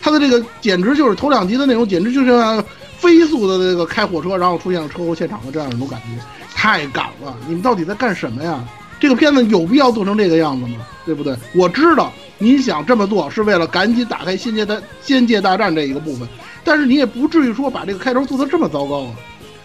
[0.00, 2.64] 他的这个简直就是头两集的内容，简直就像
[2.98, 6.22] 飞速的这个开火车，然后出现了车祸现场的这样一种感觉，
[6.54, 7.36] 太赶了！
[7.46, 8.64] 你们到底在干什么呀？
[8.98, 10.78] 这个片子有必要做成这个样子吗？
[11.04, 11.36] 对不对？
[11.54, 16.26] 我知道你想这么做是为了赶紧打开仙界大仙界大战这一个部分，
[16.64, 19.10] 但是你也不至于说把这个开头做得这么糟糕啊。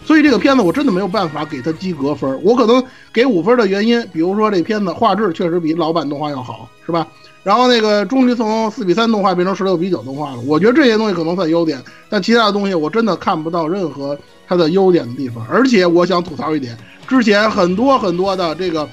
[0.04, 2.84] 所以这个片子我真的没有办法给它及格分，我可能
[3.14, 7.08] 给五分的原因，比如说这片子画质确实比老版动画要好，是吧？
[7.44, 15.46] 然后那个终于从四比三动画变成十六比九动画了，我觉得这些东西可能算优点，但其他的东西我真的看不到任何它的优点的地方。
[15.50, 16.78] 而且我想吐槽一点，
[17.08, 18.88] 之前很多很多的这个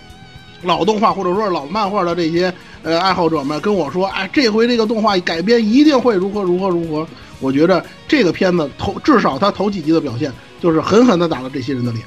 [0.62, 2.52] 老动画或者说是老漫画的这些
[2.82, 7.06] 呃爱好者们跟我说，哎，这回这个动画改编一定会如何如何如何。
[7.40, 12.02] 我觉得这个片子头至少它头几集的表现就是狠狠的打了这些人的脸，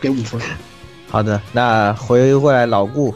[0.00, 0.40] 给五分。
[1.08, 3.12] 好的，那回过来老顾，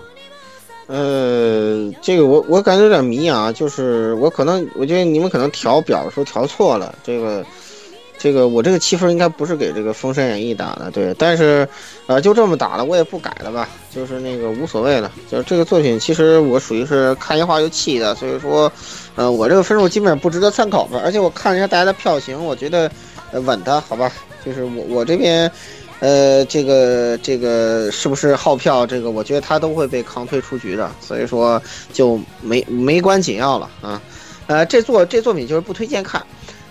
[0.88, 7.44] 呃，这个我我感觉有点迷啊，就是我可能我觉得你们可能调表的时候调错了，这个
[8.16, 11.68] 这个我这个七分应该不是给这个《封神演义》打的，对，但是
[12.06, 18.70] 呃就这么打了，我也不改了吧，就是那个无所谓了，就是这个作品其实我属于是看一话就气的，所以说
[19.16, 22.88] 呃我这个分数基本上不值得参考吧，而且我看了一下大家的票型，我觉得
[23.32, 24.12] 稳的好吧，
[24.44, 25.50] 就是我我这边。
[25.98, 28.86] 呃，这个这个是不是号票？
[28.86, 31.60] 这个我觉得他都会被扛推出局的，所以说
[31.92, 34.00] 就没没关紧要了啊。
[34.46, 36.22] 呃，这作这作品就是不推荐看，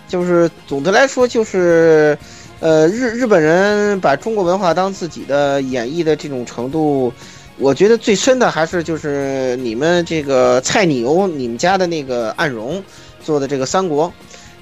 [0.07, 2.15] 就是总的来说就是，
[2.59, 7.11] 呃，日日本人把中国文化当自己的演绎的这种程度，
[7.57, 12.81] 我觉得最深的还是就是你们这个菜牛你们家的那个暗荣
[13.23, 14.13] 做的这个三国，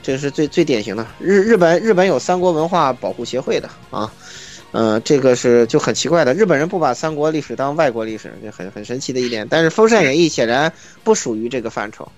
[0.01, 1.05] 这是最最典型的。
[1.19, 4.09] 日日本日本有三国文化保护协会的啊。
[4.73, 9.47] 嗯，这个是就很奇怪的，日本人不把三国历史当外国历史，就很很神奇的一点。
[9.49, 10.73] 但是《封神演义》显然
[11.03, 12.11] 不属于这个范畴，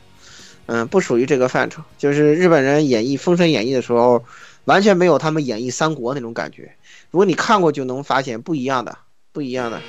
[0.65, 1.84] 嗯，不属于这个范畴。
[1.98, 4.23] 就是日本人演绎《封神演义》的时候，
[4.64, 6.72] 完全没有他们演绎三国那种感觉。
[7.11, 8.98] 如果你看过，就能发现不一样的，
[9.32, 9.82] 不一样的。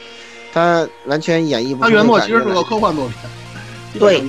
[0.52, 3.16] 他完全演绎不出它原作其实是个科幻作品，
[4.00, 4.22] 对。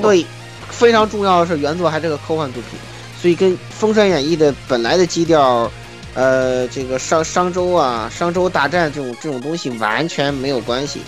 [0.00, 0.24] 对，
[0.70, 2.78] 非常重要的是原作还是个科幻作品，
[3.20, 5.70] 所以跟《封神演义》的本来的基调，
[6.18, 11.00] 呃，这个商商周啊、商周大战这种这种东西完全没有关系，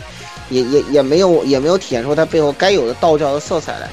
[0.51, 3.89] 也也也没有也没有体现出它背后该有的道教的色彩来，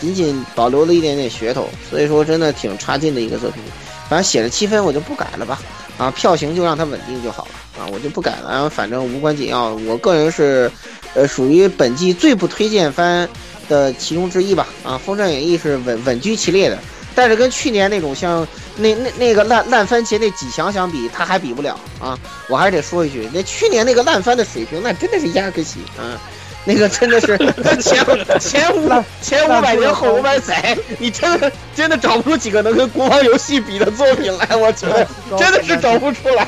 [0.00, 3.62] 仅仅保留了一点点噱头，所以说真的挺差劲的一个作品。
[4.08, 5.60] 反正写了七分，我就不改了吧，
[5.98, 9.72] 啊，票型就让它稳定就好了啊，我就不改了，然后反正无关紧要。
[9.86, 10.68] 我个人是，
[11.14, 13.28] 呃，属于本季最不推荐番
[13.68, 16.76] 的其中之一吧，啊，《封神演义》是稳稳居其列的，
[17.16, 22.16] 但是跟去年那种像那那那个烂烂番茄那几强相比，他还比不了啊！
[22.48, 26.20] 我还是得说一句，那去年那个烂番的水平，那真的是压个西啊！
[26.68, 27.38] 那个真的是
[27.80, 28.04] 前
[28.40, 35.06] 前五前五百年后五百载，你真的真的找不出几个能跟国王游戏比的作品来，我觉得
[35.38, 36.46] 真的是找不出来，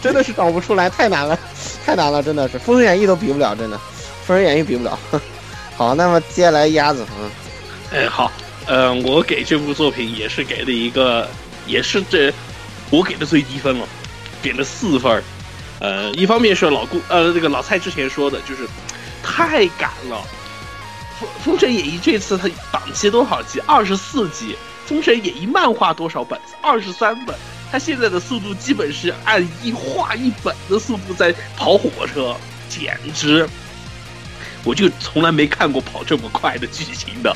[0.00, 1.38] 真的是找不出来，太难了，
[1.84, 3.76] 太难了，真的是《封神演义》都比不了，真的，
[4.24, 4.96] 《封神演义》比不了。
[5.76, 7.30] 好，那么接下来鸭子，嗯，
[7.92, 8.30] 哎，好，
[8.66, 11.28] 呃、我给这部作品也是给了一个，
[11.66, 12.32] 也是这
[12.90, 13.86] 我给的最低分了，
[14.42, 15.22] 给了四分。
[15.80, 18.68] 呃，一方面是老顾呃这个老蔡之前说的，就是
[19.22, 20.22] 太赶了。
[21.18, 23.60] 封封神演义这次它档期多少集？
[23.66, 24.56] 二十四集。
[24.86, 26.38] 封神演义漫画多少本？
[26.60, 27.34] 二十三本。
[27.70, 32.36] 它现在的速度基本是按一画一本的速度在跑火车，
[32.68, 33.48] 简直，
[34.62, 37.34] 我就从来没看过跑这么快的剧情的，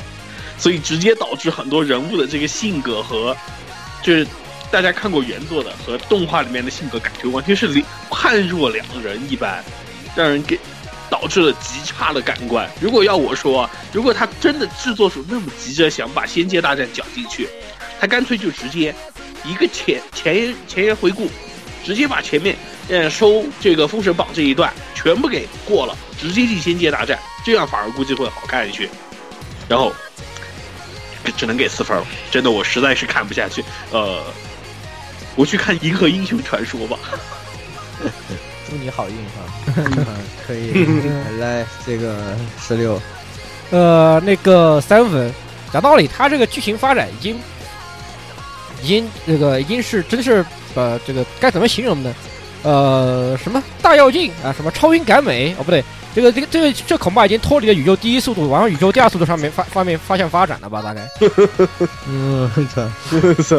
[0.57, 3.35] 所以直接导致很多人物的这个性格和，
[4.03, 4.25] 就是
[4.71, 7.67] 大家看过原作的和动画里面的性格感觉完全是
[8.09, 9.63] 判若两人一般，
[10.15, 10.59] 让人给
[11.09, 12.69] 导致了极差的感官。
[12.81, 17.47] 如果要我说，如果他真的制作组那么急着想把《仙界大战》搅进去，
[17.99, 18.93] 他干脆就直接
[19.45, 21.29] 一个前前言前言回顾，
[21.85, 22.57] 直接把前面
[22.89, 28.89] 呃收这个《封神榜》这一段全部给过了，直接进《仙界大战》，这样反而估计会好看一些。
[29.69, 29.93] 然后
[31.31, 33.63] 只能给四分了，真的我实在是看不下去。
[33.91, 34.23] 呃，
[35.35, 36.97] 我去看《银河英雄传说》吧。
[38.69, 40.05] 祝你好运哈，嗯
[40.45, 40.85] 可以
[41.39, 43.01] 来这个十六，
[43.71, 45.33] 呃，那个三分，
[45.71, 47.39] 讲道理，他这个剧情发展已经，
[48.83, 50.45] 已经这个已经是真是
[50.75, 52.13] 呃，这个该怎么形容呢？
[52.63, 55.81] 呃，什么大跃进啊，什么超英赶美哦，不对，
[56.15, 60.81] 这个这个这个这恐怕已经脱离了宇宙第一速度，往上宇宙第二速度上面发方面方向发展了吧？
[60.81, 61.07] 大概
[62.09, 62.49] 嗯，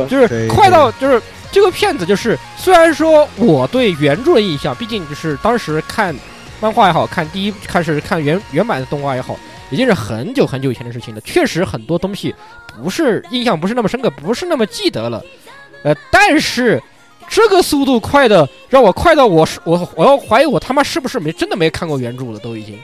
[0.08, 1.22] 就是快到就是
[1.52, 6.14] 这个片子就是，虽然说我对原著的印象，毕竟就是当时看
[6.60, 9.38] 漫画也好看第一开始看原原版的动画也好，
[9.70, 11.20] 已经是很久很久以前的事情了。
[11.20, 12.34] 确实很多东西
[12.82, 15.22] 不是印象不是那么深刻，不是那么记得了。
[15.84, 16.82] 呃，但是
[17.28, 22.78] 这个速度快的让我快到我是我我要怀疑我他妈是不是没真的没看过原著了，都已经。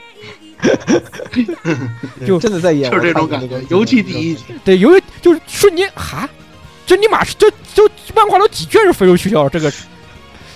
[2.25, 6.27] 就真的在演，就是这种感觉，尤其第一集，对，尤其就是瞬间哈，
[6.85, 9.71] 这尼玛是这就漫画都几卷是飞出去了这个，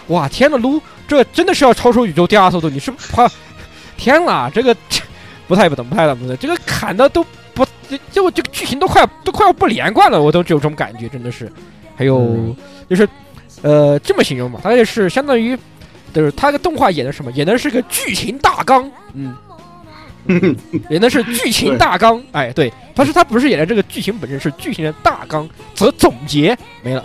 [0.08, 3.30] 哇天呐，撸这真的是要超出宇宙第二速度，你是怕
[3.98, 4.76] 天啦，这个
[5.48, 7.66] 不太不懂，不太懂，不对，这个砍的都不
[8.12, 11.52] 就这个剧情都快都快要不连贯了，我都有这种感觉，真的是，
[11.96, 12.56] 还有、嗯。
[12.90, 13.08] 就是
[13.62, 15.58] 呃这么形容吧，大概是相当于
[16.14, 19.36] 就是他的动画演的什么，演的是个剧情大纲，嗯。
[20.92, 27.04] 演的是剧情大纲，哎，对，但是他不是演的这个剧情本身，是剧情的大纲则总结没了，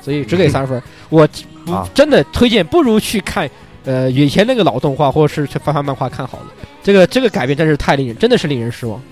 [0.00, 0.80] 所以只给 三分。
[1.08, 1.26] 我
[1.64, 3.50] 不啊真的推荐，不如去看
[3.84, 6.46] 呃以前那个老动画，或者是去翻翻漫画看好了。
[6.82, 9.02] 这个这个改变真是太令人，真的是令人失望。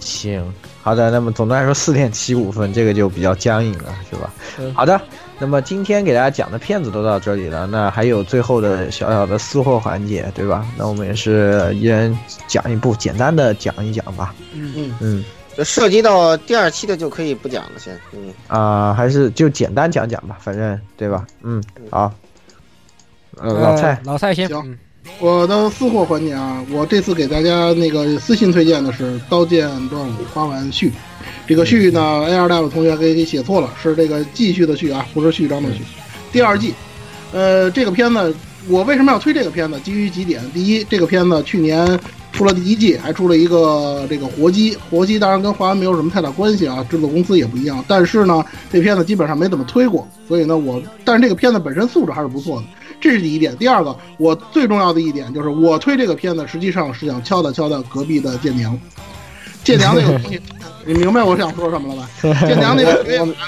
[0.00, 0.44] 行，
[0.82, 4.30] 好的，那么总的来说四点七五分，这个就比较僵硬了，是吧？
[4.58, 5.00] 嗯好的，
[5.44, 10.66] 那么今天给大家讲的片子都到这里了，那还有最后的小小的私货环节，对吧？
[10.74, 14.34] 那我们也是一人讲一部，简单的讲一讲吧。
[14.54, 15.22] 嗯，嗯
[15.54, 17.94] 就涉及到第二期的就可以不讲了，先。
[18.14, 21.26] 嗯，啊、还是就简单讲讲吧，反正对吧？
[21.42, 22.10] 嗯，好。
[23.36, 24.78] 呃，老蔡呃，老蔡先，行嗯
[25.20, 30.88] 我的私货环节啊，我这次给大家那个私信推荐的是《刀剑乱舞花丸续》，
[31.46, 35.82] 这个续呢，A 二 Live 同学给给写错了，是这个继续的续啊，不是序章的序。
[36.32, 36.74] 第二季，
[37.32, 38.34] 呃，这个片子
[38.68, 39.78] 我为什么要推这个片子？
[39.80, 40.42] 基于几点。
[40.52, 41.98] 第一，这个片子去年
[42.32, 47.84] 出了第一季，还出了一个这个活机，活机当然跟华为没有什么太大关系啊，制作公司也不一样。
[47.86, 52.64] 但是呢，这片子基本上没怎么推过，所以呢，我但是这个片子本身素质还是不错的。
[53.00, 53.54] 这是第一点。
[53.58, 58.78] 第二个，我最重要的一点就是，我推这个片子实际上是想敲打敲打隔壁的剑娘。
[59.64, 60.40] 剑娘那个 东西，
[60.84, 62.46] 你明白我想说什么了吧？
[62.46, 63.02] 剑娘那个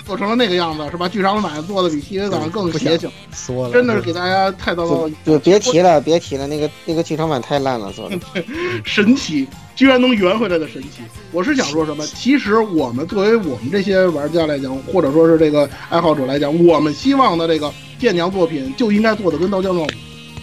[0.06, 1.06] 做成了那个样子，是吧？
[1.08, 5.10] 剧场版做的比 TV 版更邪性，说了，真的是给大家太糟糕了。
[5.24, 8.18] 就别提了，别提了，那个那个剧场版太烂了，做的。
[8.84, 11.02] 神奇，居然能圆回来的神奇。
[11.32, 12.06] 我是想说什么？
[12.06, 19.90] 其实我们作为我们这些玩家来讲，或者说是这个爱好者来讲，我们希望的这个剑娘作品就应该做的跟刀剑乱舞，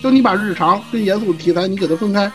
[0.04, 2.32] 就你把日常跟严肃的题材你给它分开，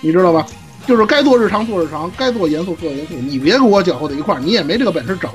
[0.00, 0.46] 你知道吧？
[0.90, 5.30] 就是该做日常做日常，该做严肃做严肃，你别给我搅和在一块儿，你也没这个本事整。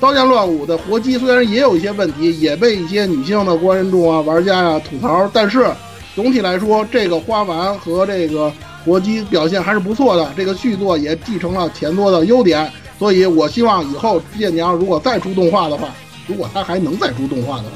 [0.00, 5.70] 刀剑乱舞的活机虽然也有一些问题，也被一些女性的观众啊、玩家呀、吐槽，但是
[6.16, 8.52] 总体来说，这个花丸和这个
[8.84, 10.32] 活机表现还是不错的。
[10.36, 12.68] 这个续作也继承了前作的优点，
[12.98, 15.90] 所以我希望以后剑娘如果再出动画的话，
[16.26, 17.70] 如果她还能再出动画的话，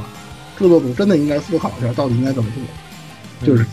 [0.58, 3.46] 制作组真的应该思考一下到底应该怎么做。
[3.46, 3.64] 就是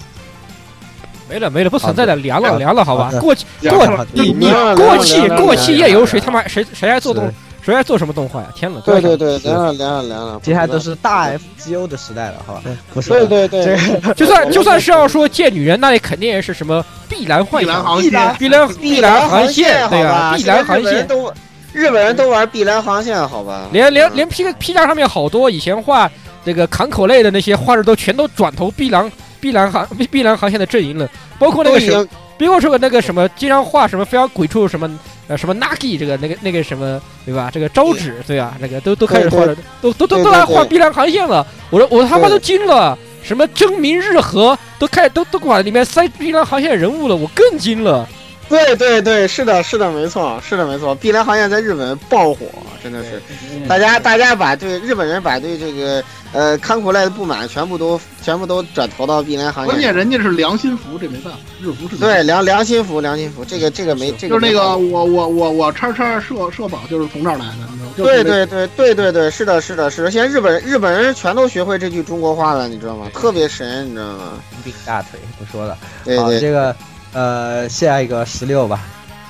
[1.30, 7.32] 没了没了，不存在的，凉了凉了，好吧过气过你你过气过气夜游，谁他妈谁谁还做动
[7.62, 8.48] 谁还做什么动画呀？
[8.56, 10.40] 天呐，对对对，凉了凉了凉了。
[10.42, 11.28] 接下来都是大
[11.60, 12.62] FGO 的时代了，好吧？
[12.94, 13.78] 不是，对对对，
[14.16, 20.34] 就算就算是要说见女人，那也肯定也是什么碧蓝幻想、碧蓝碧蓝，碧蓝航航线，对吧？
[20.36, 21.34] 碧蓝航线，日本人都
[21.74, 23.64] 日本人都玩碧蓝航线，好吧？
[23.66, 26.10] 嗯连连连 P P 站上面好多以前画
[26.46, 34.90] 这个港口类的那些画师都全都转投碧蓝碧蓝航碧碧蓝航线的阵营了，包括那个什么，都已经包括说那个什么经常画什么非常鬼畜什么
[35.28, 37.50] 呃什么 Nagi 这个那个那个什么对吧？
[37.54, 38.56] 这个招纸对吧？
[38.60, 42.98] 那个都都开始画了，都都都都来画碧蓝航线了，我说我他妈都惊了。
[43.22, 48.08] 什么争明日和都开都都往里面塞碧蓝航线人物了，我更惊了。
[48.50, 50.96] 对对对，是的，是的，没错，是的，没错。
[50.96, 52.48] 碧蓝行业在日本爆火，
[52.84, 53.22] 真的是，
[53.68, 56.04] 大家大家把对日本人把对这个
[56.34, 59.72] 呃康苦赖的不满全部都全部都转投到碧蓝行业。
[59.72, 67.70] 关键人家是良心服，这没办法，日服是对良良心服，良心服，这个这个没这就是那个我我我我叉叉社社保就是从这儿来的？
[67.96, 70.10] 对对对对对对，是的，是的，是的。
[70.10, 73.08] 现在日本人日本人全都学会这句中国话了，你知道吗？
[73.14, 74.42] 特别神，你知道吗？
[74.64, 75.76] 并大腿不说了。
[75.76, 76.76] 好，对对，这个
[77.14, 78.82] 呃，下一个十六吧。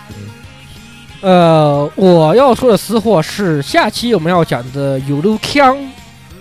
[0.09, 0.15] 嗯
[1.21, 5.77] 呃，我要说的私货是下期我们要讲的有路枪，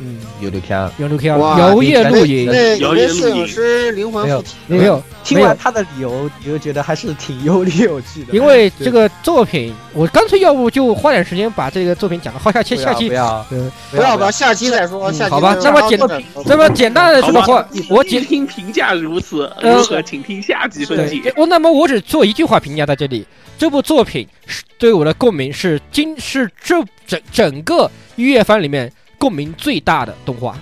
[0.00, 3.36] 嗯，有刘强有路腔哇摇曳你露营，那有谣言录影。
[3.36, 8.32] 影师灵魂没有附体，没有，听完他的理由，你就觉得还是挺 有理有据的。
[8.32, 13.46] 因为这个作品，我干脆要不就花点时间把这个作品讲了，好下期下期要不要。
[13.50, 15.10] 嗯不不要吧，下期再说。
[15.12, 15.98] 下期好吧这么简
[16.46, 20.00] 这么简单的好吧说的话，我仅仅听评价如此，呃如何？
[20.02, 21.32] 请听下集分对解。
[21.36, 23.26] 我那么我只做一句话评价在这里，
[23.58, 26.76] 这部作品是对我的共鸣是今是这
[27.06, 30.56] 整整个一月番里面共鸣最大的动画。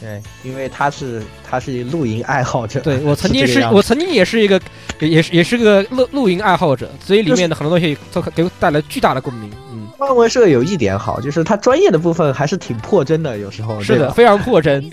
[0.00, 2.80] 对，因为他是他是露营爱好者。
[2.80, 4.60] 对我曾经是我曾经也是一个
[5.00, 9.50] 也也是也是个露露营爱好者，所以里面的很多东西都给我带来巨大的共鸣。
[9.72, 13.82] 嗯，漫威社有一点好，就是他专业的部分还是挺破真的，有时候。
[13.82, 14.90] 是的，非常破真。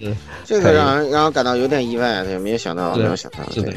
[0.44, 3.76] 这个让人让人感到有点意外，对，没有想到，没有想到，是的对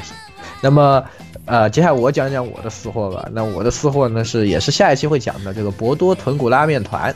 [0.62, 1.04] 那么，
[1.46, 3.28] 呃，接下来我讲讲我的私货吧。
[3.32, 7.14] 那我的私货呢是也是下一期会讲的这个博多豚骨拉面团。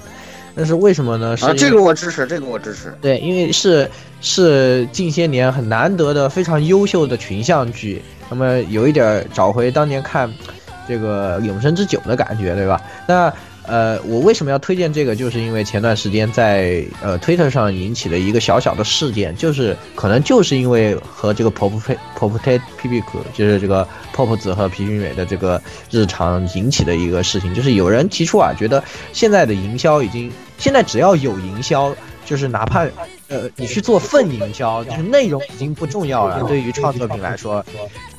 [0.55, 1.35] 但是为什么呢？
[1.35, 2.93] 是啊，这个我支持，这个我支持。
[3.01, 3.89] 对，因为是
[4.21, 10.31] 是近些年很难得的非常优秀的群像剧，那么有一点儿找回当年看
[10.87, 12.81] 这个《永生之酒》的感觉，对吧？
[13.07, 13.33] 那
[13.67, 15.15] 呃，我为什么要推荐这个？
[15.15, 21.71] 就是因为前段时间在呃推特上引起了一个小小的事件，就是可能就是因为和这个 Pop
[22.15, 22.37] Pop
[22.77, 23.01] P P
[23.33, 25.59] 就是这个 Pop 子和皮俊美的这个
[25.89, 28.83] 日常引起的一个事情，就是有人提出啊，觉得
[29.13, 31.95] 现在的营销已经现在只要有营销，
[32.25, 32.85] 就是哪怕
[33.27, 37.65] 呃你去做份营销，就是内容已经不重要了，对于创作品来说，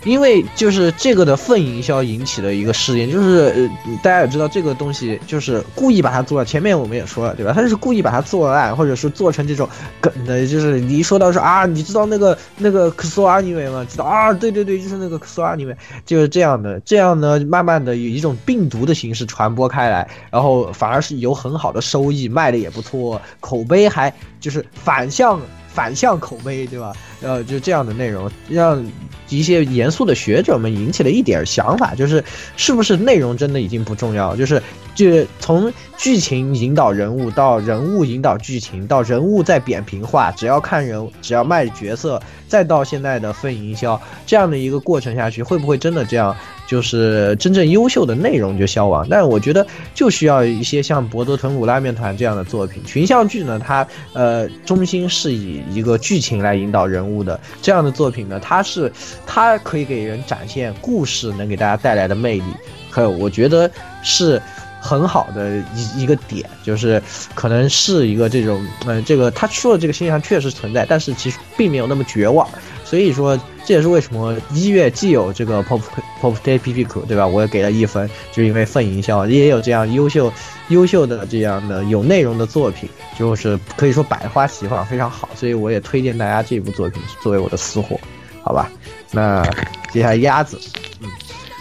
[0.06, 7.52] 因为就是这个的份营销引起的一个事件，就是呃大家也知道这个东西就是故意把它做，前面我们也说了对吧？
[7.52, 9.68] 他就是故意把它做烂，或者是做成这种
[10.00, 13.84] 梗的，就是你一说到说啊，你知道那个那个克苏阿尼维吗？
[13.90, 15.76] 知道啊，对对对，就是那个克苏阿尼维，
[16.06, 26.92] 就是这样的，这样呢，慢慢的以一种病毒的形式传播开来，然后反而是有很好的收益，卖的也不错，口碑还就是反向反向口碑，对吧？
[27.22, 28.84] 呃，就这样的内容，让
[29.28, 32.22] 一些严肃的学者们引起了一点想法，就是
[32.56, 34.36] 是不是内容真的已经不重要？
[34.36, 34.62] 就是
[34.94, 46.36] 就从剧情引导人物到人物引导剧情，到人物再扁平化，只要看人，只要卖角色，再到现在的分营销这样的一个过程下去，会不会真的这样？
[46.66, 49.64] 就是真正优秀的内容就消亡，但我觉得
[49.94, 52.84] 就需要一些像博多豚骨拉面团这样的作品。
[52.84, 58.92] 群像剧呢，它呃中心是以一个剧情来引导人物的这样的作品呢，它是
[59.26, 62.44] 它可以给人展现故事能给大家带来的魅力，
[62.90, 63.70] 还有我觉得
[64.02, 64.40] 是。
[64.86, 67.02] 很好的一一个点，就是
[67.34, 72.48] 可能是一个这种，呃，这个他说的这个现象确实存在，但是其实并没有那么绝望。
[72.84, 75.80] 所以说，这也是为什么一月既有这个 Pop
[76.22, 77.26] Pop Day P P 口，对吧？
[77.26, 80.32] 我也给了一分，就是因为份营销，也有这样优秀
[80.68, 82.88] 优秀的这样的有内容的作品，
[83.18, 85.28] 就是可以说百花齐放，非常好。
[85.34, 87.98] 所以我也推荐大家这部作品作为我的私货，
[88.40, 88.70] 好吧？
[89.10, 89.44] 那
[89.92, 90.56] 接下来鸭子，
[91.00, 91.10] 嗯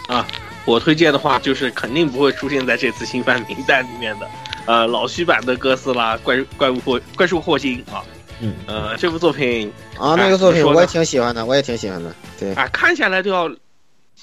[0.08, 0.28] 啊
[0.66, 4.28] 我推荐的话，就是肯定不会出现在这次新番名单里面的，
[4.66, 8.04] 呃，老虚版的哥斯拉怪怪物霍怪兽霍金啊，
[8.40, 12.14] 嗯，呃，这部作品啊，那个作品我也挺喜欢的，我也挺喜欢的。
[12.40, 13.48] 对，啊，看下来都要，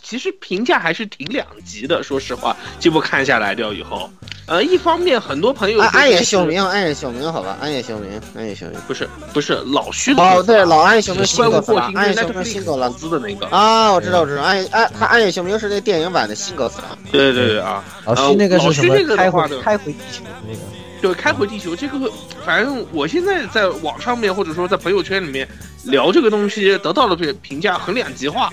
[0.03, 2.03] 其实评价还是挺两极的。
[2.03, 4.11] 说实话，这部看下来掉以后，
[4.47, 8.79] 呃，一方面很多朋友安安野是秀明，暗夜秀明，好吧，暗夜秀明，暗夜秀明。
[8.87, 13.47] 不是不是老虚的哦，对，老暗夜秀明新哥斯拉，霍金，安野秀那就是明新哥拉投资的那个。
[13.47, 16.97] 啊，我知道，我知道，安野安他暗夜秀明是那电影版的新哥斯拉。
[17.11, 19.17] 对对对啊，老徐那个是什么老徐那个？
[19.17, 20.61] 开回开回地球的那个。
[21.03, 22.11] 对，开回地球这个，
[22.47, 25.47] 反正我现在在网上面或者说在朋友圈里面
[25.87, 28.53] 聊这个东西得到的评评价很两极化。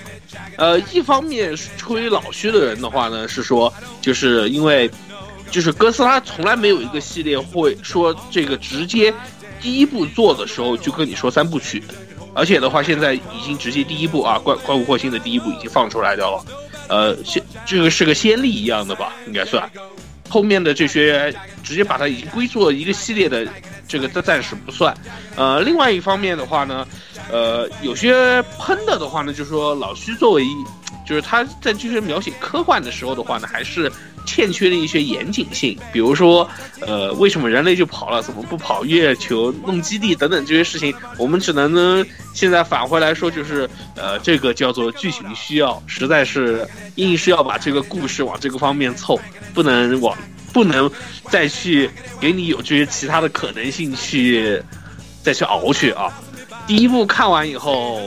[0.56, 4.90] 呃，一方面吹老虚的人的话呢，是说就是因为
[5.48, 9.14] 就是哥斯拉从来没有一个系列会说这个直接
[9.60, 11.80] 第一部做的时候就跟你说三部曲，
[12.34, 16.44] 而且的话现在已经直接第一部啊怪怪物惑星的第一部已经放出来掉了，
[16.88, 19.70] 呃，先这个是个先例一样的吧，应该算。
[20.30, 21.34] 后面的这些
[21.64, 23.46] 直接把它已经归作一个系列的，
[23.88, 24.96] 这个暂暂时不算。
[25.34, 26.86] 呃，另外一方面的话呢，
[27.30, 30.50] 呃，有些喷的的话呢，就是说老徐作为一，
[31.04, 33.90] 就是他在这些描写科幻的时候的话呢，还是
[34.26, 35.78] 欠缺了一些严谨性。
[35.92, 36.48] 比如说，
[36.80, 46.66] 呃，为什么人类就跑了，怎么不跑月球弄基地等等这些事情，我们只能呢现在返回来说，就是呃，这个叫做剧情需要，实在是
[46.96, 49.20] 硬是要把这个故事往这个方面凑。
[49.52, 50.16] 不能往，
[50.52, 50.88] 不能
[51.28, 51.90] 再去
[52.20, 54.62] 给你有这些其他的可能性去
[55.24, 56.08] 再去熬去啊！
[56.68, 58.00] 第一部看完以后，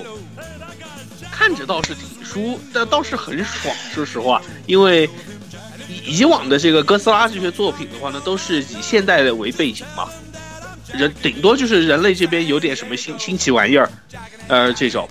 [1.29, 3.75] 看着倒是挺舒，但倒是很爽。
[3.93, 5.09] 说实话，因为
[6.05, 10.07] 以往的这个哥斯拉这些作品的话呢，都是以现代的为背景嘛，
[10.93, 13.89] 人顶多就是人类这边有点什么新新奇玩意儿，
[14.47, 15.07] 呃，这种。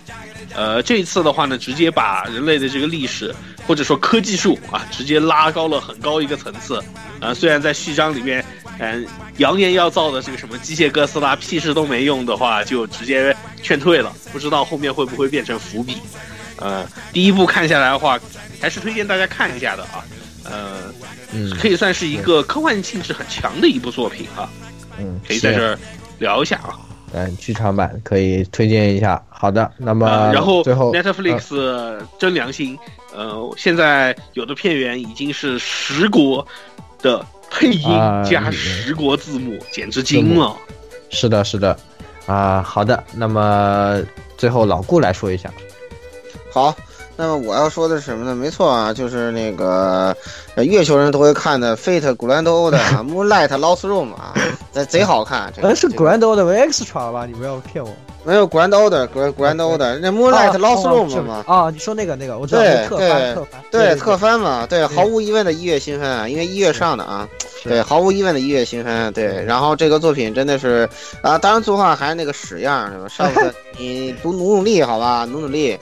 [0.55, 3.35] 呃，这一次的话呢，直接把人类的这个历史
[3.66, 6.78] 或者说科技树啊，直接拉高了很高一个层次。
[7.20, 8.44] 啊，虽然在序章里面，
[8.78, 9.06] 嗯，
[9.39, 14.12] 扬言要造的这个什么机械哥斯拉屁事都没用的话，就直接劝退了。
[14.31, 15.97] 不知道后面会不会变成伏笔？
[16.56, 18.20] 呃，第一部看下来的话，
[18.60, 20.05] 还是推荐大家看一下的啊。
[20.44, 20.93] 呃，
[21.32, 24.48] 嗯，可以算是一个科幻性质很强的一部作品啊。
[24.98, 25.78] 嗯，可以在这儿
[26.19, 26.78] 聊一下啊。
[27.14, 29.23] 嗯，剧场版可以推荐一下。
[29.28, 32.78] 好的，那么、呃、然后最后 Netflix、真良心，
[33.14, 36.47] 呃，现在有的片源已经是十国
[37.01, 37.82] 的配音
[38.24, 40.56] 加十国字幕，简直惊了。
[41.10, 41.78] 是的，是的，
[42.24, 44.01] 啊，好的，那么
[44.39, 45.52] 最后老顾来说一下。
[46.51, 46.74] 好，
[47.17, 48.35] 那么我要说的是什么呢？
[48.35, 50.17] 没错啊，就是那个
[50.55, 54.35] 呃月球人都会看的《Fate 古兰多》的 《Moonlight Lost Room》啊，
[54.73, 55.53] 那贼好看。
[55.55, 57.27] 这个、呃、是 Grand Order 为 Extra 吧？
[57.27, 57.91] 你不要骗我。
[58.25, 61.45] 没有 Grand Order，古古 Grand Order，那 Moonlight Lost Room 嘛？
[61.47, 62.63] 啊，你说那个那个，我知道。
[62.63, 67.29] 对特番特番对特番嘛，对，毫无疑问的一月新番啊，因为一月上的啊，
[67.65, 69.45] 对，毫无疑问的一月新番，对。
[69.45, 70.89] 然后这个作品真的是
[71.21, 73.09] 啊，当然作画还是那个屎样，是吧？
[73.09, 75.77] 上次你努 努努力好吧，努努力。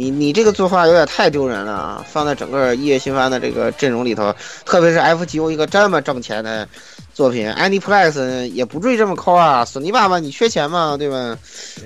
[0.00, 2.06] 你你这个做法有点太丢人了啊！
[2.10, 6.66] 放在整个一月新番的这个阵容里头，特别是 FGO 一个这么挣钱的
[7.20, 9.62] 作品，Aniplex 也不至于这么抠啊！
[9.62, 10.96] 索尼爸爸，你缺钱吗？
[10.98, 11.36] 对吧？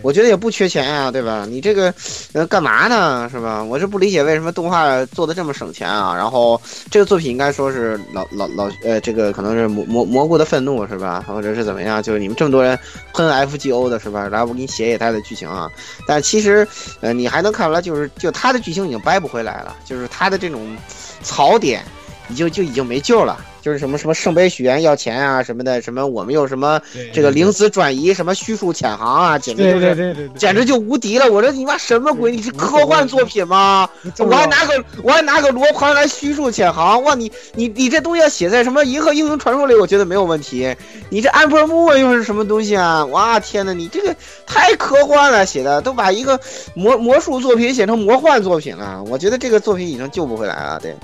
[0.00, 1.44] 我觉得也不缺钱啊，对吧？
[1.44, 1.92] 你这个
[2.34, 3.28] 呃干嘛呢？
[3.32, 3.60] 是吧？
[3.60, 6.14] 我是不理解为什么动画做的这么省钱啊！
[6.14, 11.24] 然后这个作品应该说是老老老呃，这个可能是蘑蘑蘑菇的愤怒是吧？
[11.26, 12.00] 或者是怎么样？
[12.00, 12.78] 就是你们这么多人
[13.12, 14.28] 喷 FGO 的是吧？
[14.28, 15.68] 来，我给你写写它的剧情啊！
[16.06, 16.64] 但其实
[17.00, 20.76] 呃，你还能看出来，就是就它的剧情已经掰不回来了，就是它的这种
[21.24, 21.84] 槽点，
[22.28, 23.44] 已经就已经没救了。
[23.64, 26.78] 就是什么什么圣杯许愿要钱啊什么的，什么我们又什么
[27.14, 31.32] 这个灵子转移，什么虚数潜航啊，简直就是简直就无敌了！
[31.32, 32.30] 我说你妈什么鬼？
[32.30, 33.88] 你是科幻作品吗？
[34.18, 37.14] 我还拿个我还拿个罗盘来虚数潜航，哇！
[37.14, 40.76] 你你你这东西要写在什么《银河英雄传说》里，我觉得没有问题。
[41.08, 43.02] 你这安波木又是什么东西啊？
[43.06, 44.14] 哇天呐，你这个
[44.44, 46.38] 太科幻了，写的都把一个
[46.74, 49.02] 魔魔术作品写成魔幻作品了。
[49.04, 50.78] 我觉得这个作品已经救不回来了。
[50.82, 50.94] 对，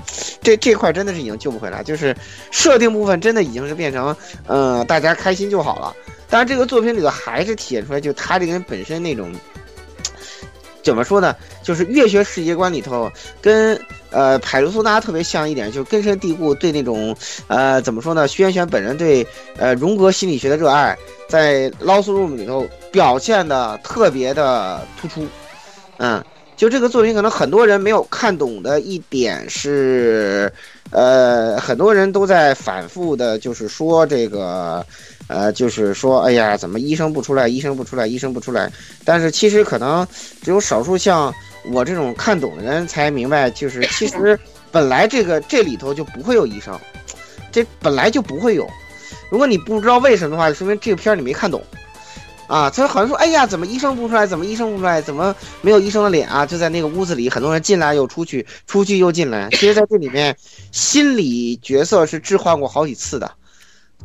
[0.43, 2.15] 这这块真的是已经救不回来，就是。
[2.51, 4.15] 设定部分真的已经是变成，
[4.45, 5.95] 呃，大家开心就好了。
[6.29, 9.33] 但是这个作品里头还是体现出来，就他这个人本身那种，
[10.83, 11.35] 怎么说呢？
[11.63, 13.11] 就是月学世界观里头
[13.41, 13.79] 跟
[14.11, 17.15] 呃海卢苏拉特别像一点，就根深蒂固对那种
[17.47, 18.27] 呃怎么说呢？
[18.27, 19.25] 徐元玄本人对
[19.57, 20.97] 呃荣格心理学的热爱，
[21.27, 25.25] 在《Lost Room》里头表现的特别的突出，
[25.97, 26.23] 嗯。
[26.57, 30.53] 就这个作品，可能很多人没有看懂的一点是，
[30.91, 34.85] 呃，很多人都在反复的，就是说这个，
[35.27, 38.69] 呃，就是说，哎呀，怎么医生不出来，医生不出来，医生不出来？
[39.05, 40.05] 但是其实可能
[40.41, 41.33] 只有少数像
[41.71, 44.37] 我这种看懂的人才明白，就是其实
[44.69, 46.77] 本来这个这里头就不会有医生，
[47.51, 48.67] 这本来就不会有。
[49.29, 51.63] 如果你不知道为什么的话，说明这个片儿你没看懂。
[52.51, 54.27] 啊，他好像说，哎呀，怎么医生不出来？
[54.27, 55.01] 怎么医生不出来？
[55.01, 56.45] 怎么没有医生的脸啊？
[56.45, 59.47] 就在那个屋子里，很多人进来又出去，出去又进来。
[59.51, 60.35] 其实，在这里面，
[60.73, 63.31] 心理角色是置换过好几次的，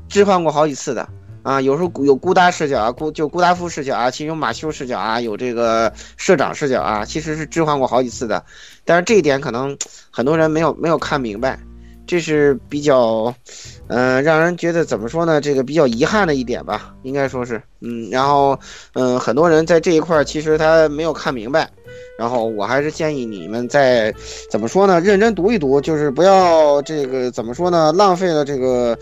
[0.08, 1.08] 置换过好几次的
[1.42, 1.60] 啊。
[1.60, 8.44] 有时候有孤达视角啊，孤就孤达夫视角啊，其实有马修视角啊，有这个社长视角啊，其实是置换过好几次的。
[8.84, 9.76] 但是这一点可能
[10.12, 11.58] 很多人没有没有看明白，
[12.06, 13.34] 这是比较，
[13.88, 15.40] 嗯，让人觉得怎么说呢？
[15.40, 17.60] 这个比较遗憾的一点吧，应该说是。
[17.80, 18.58] 嗯，然后
[18.94, 21.68] 嗯，很多人在这一块儿其实他没有看明白。
[22.18, 24.12] 然后我还是建议你们在
[24.50, 28.96] 怎么说呢，认真读一读，就是不要这个怎么说呢，浪费了这个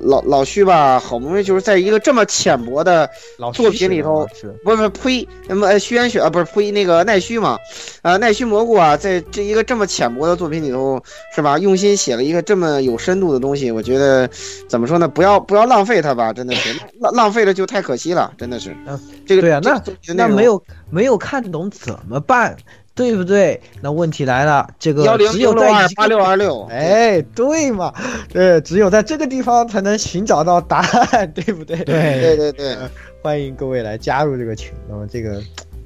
[0.00, 3.08] 老老徐吧，好不容易就是在一个这么浅薄的
[3.52, 4.24] 作品里头，
[4.62, 7.58] 不是不是呸，那么虚渊雪啊，不是呸那个奈须嘛，
[8.00, 11.02] 啊奈须蘑菇啊，在这一个这么浅薄的作品里头，
[11.34, 11.58] 是吧？
[11.58, 14.28] 用心写了一个这么有深度的东西，我觉得
[14.68, 18.76] 怎么说呢，不要不要浪费它吧，真的是浪浪费了就太可惜了，真的是。
[18.86, 19.80] 嗯这个对啊，那
[20.14, 22.56] 那没有没有看懂怎么办？
[22.94, 23.58] 对不对？
[23.80, 27.90] 那问题来了，这个只有在八六二六，哎，对嘛？
[28.28, 31.76] 对，只有在这个地方才能寻找到答案，对不对？
[31.84, 32.76] 对对对对，
[33.22, 34.74] 欢迎各位来加入这个群。
[34.86, 35.40] 那么这个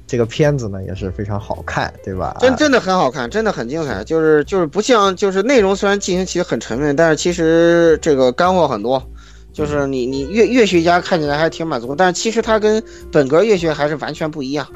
[0.05, 2.35] 这个片子呢也是非常好看，对吧？
[2.41, 4.03] 真真的很好看，真的很精彩。
[4.03, 9.01] 就是就是不像就是内容虽然进行其实很沉闷，但是其实这个干货很多。
[9.57, 14.67] 就是你你乐乐学家看起来还挺满足，但是其实他跟本格乐学还是完全不一样。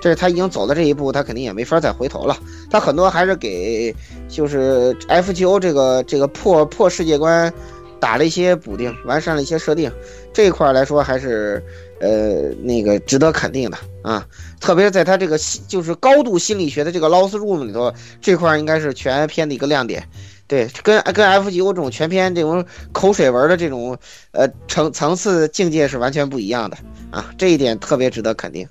[0.00, 2.34] 这是他已经走了这一步，他肯定也没法再回头了。
[2.70, 3.94] 他很多还是给
[4.30, 7.52] 就是 FGO 这个这个破破世界观
[8.00, 9.92] 打了一些补丁，完善了一些设定。
[10.32, 11.62] 这一块来说还是
[12.00, 14.26] 呃那个值得肯定的啊。
[14.58, 15.38] 特别是在他这个
[15.68, 17.92] 就是高度心理学的这个 Lost Room 里头，
[18.22, 20.08] 这块应该是全片的一个亮点。
[20.50, 23.96] 对，跟跟 FGO 这种全篇这种口水文的这种
[24.32, 26.76] 呃层层次境界是完全不一样的
[27.12, 27.30] 啊。
[27.38, 28.66] 这一点特别值得肯定。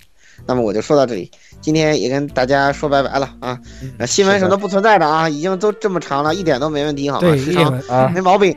[0.45, 1.31] 那么我就说到这里，
[1.61, 3.57] 今天也跟大家说拜拜了啊！
[4.05, 7.33] 新闻什么都不存在的啊，已经都这么长了，一点都没问题，好吧？
[7.37, 8.53] 时长啊，没毛病。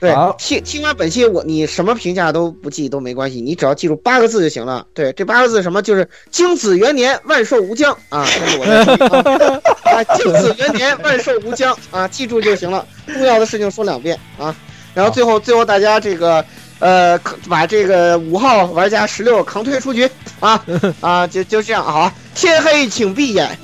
[0.00, 4.84] 对，听听完本期我你什么评价都不记都没关系，你只要记住八个字就行了。
[4.94, 5.80] 对，这八个字什么？
[5.80, 8.26] 就是精子元年万寿无疆啊！
[8.26, 9.62] 这是我的
[9.94, 12.86] 啊， 京子元年万寿无疆啊，记住就行了。
[13.06, 14.54] 重要的事情说两遍啊，
[14.92, 16.44] 然后最后最后大家这个。
[16.80, 17.16] 呃，
[17.48, 20.10] 把这个五号玩家十六扛推出局
[20.40, 20.62] 啊
[21.00, 23.56] 啊，就就这样好，天黑请闭眼，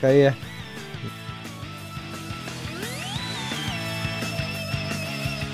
[0.00, 0.30] 可以。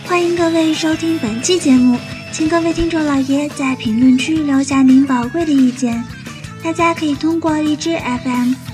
[0.04, 1.96] 欢迎各位收听本期节目，
[2.32, 6.04] 请各位听众老爷在评论区留下您宝贵的意见。
[6.62, 8.52] 大家可以通过荔枝 FM、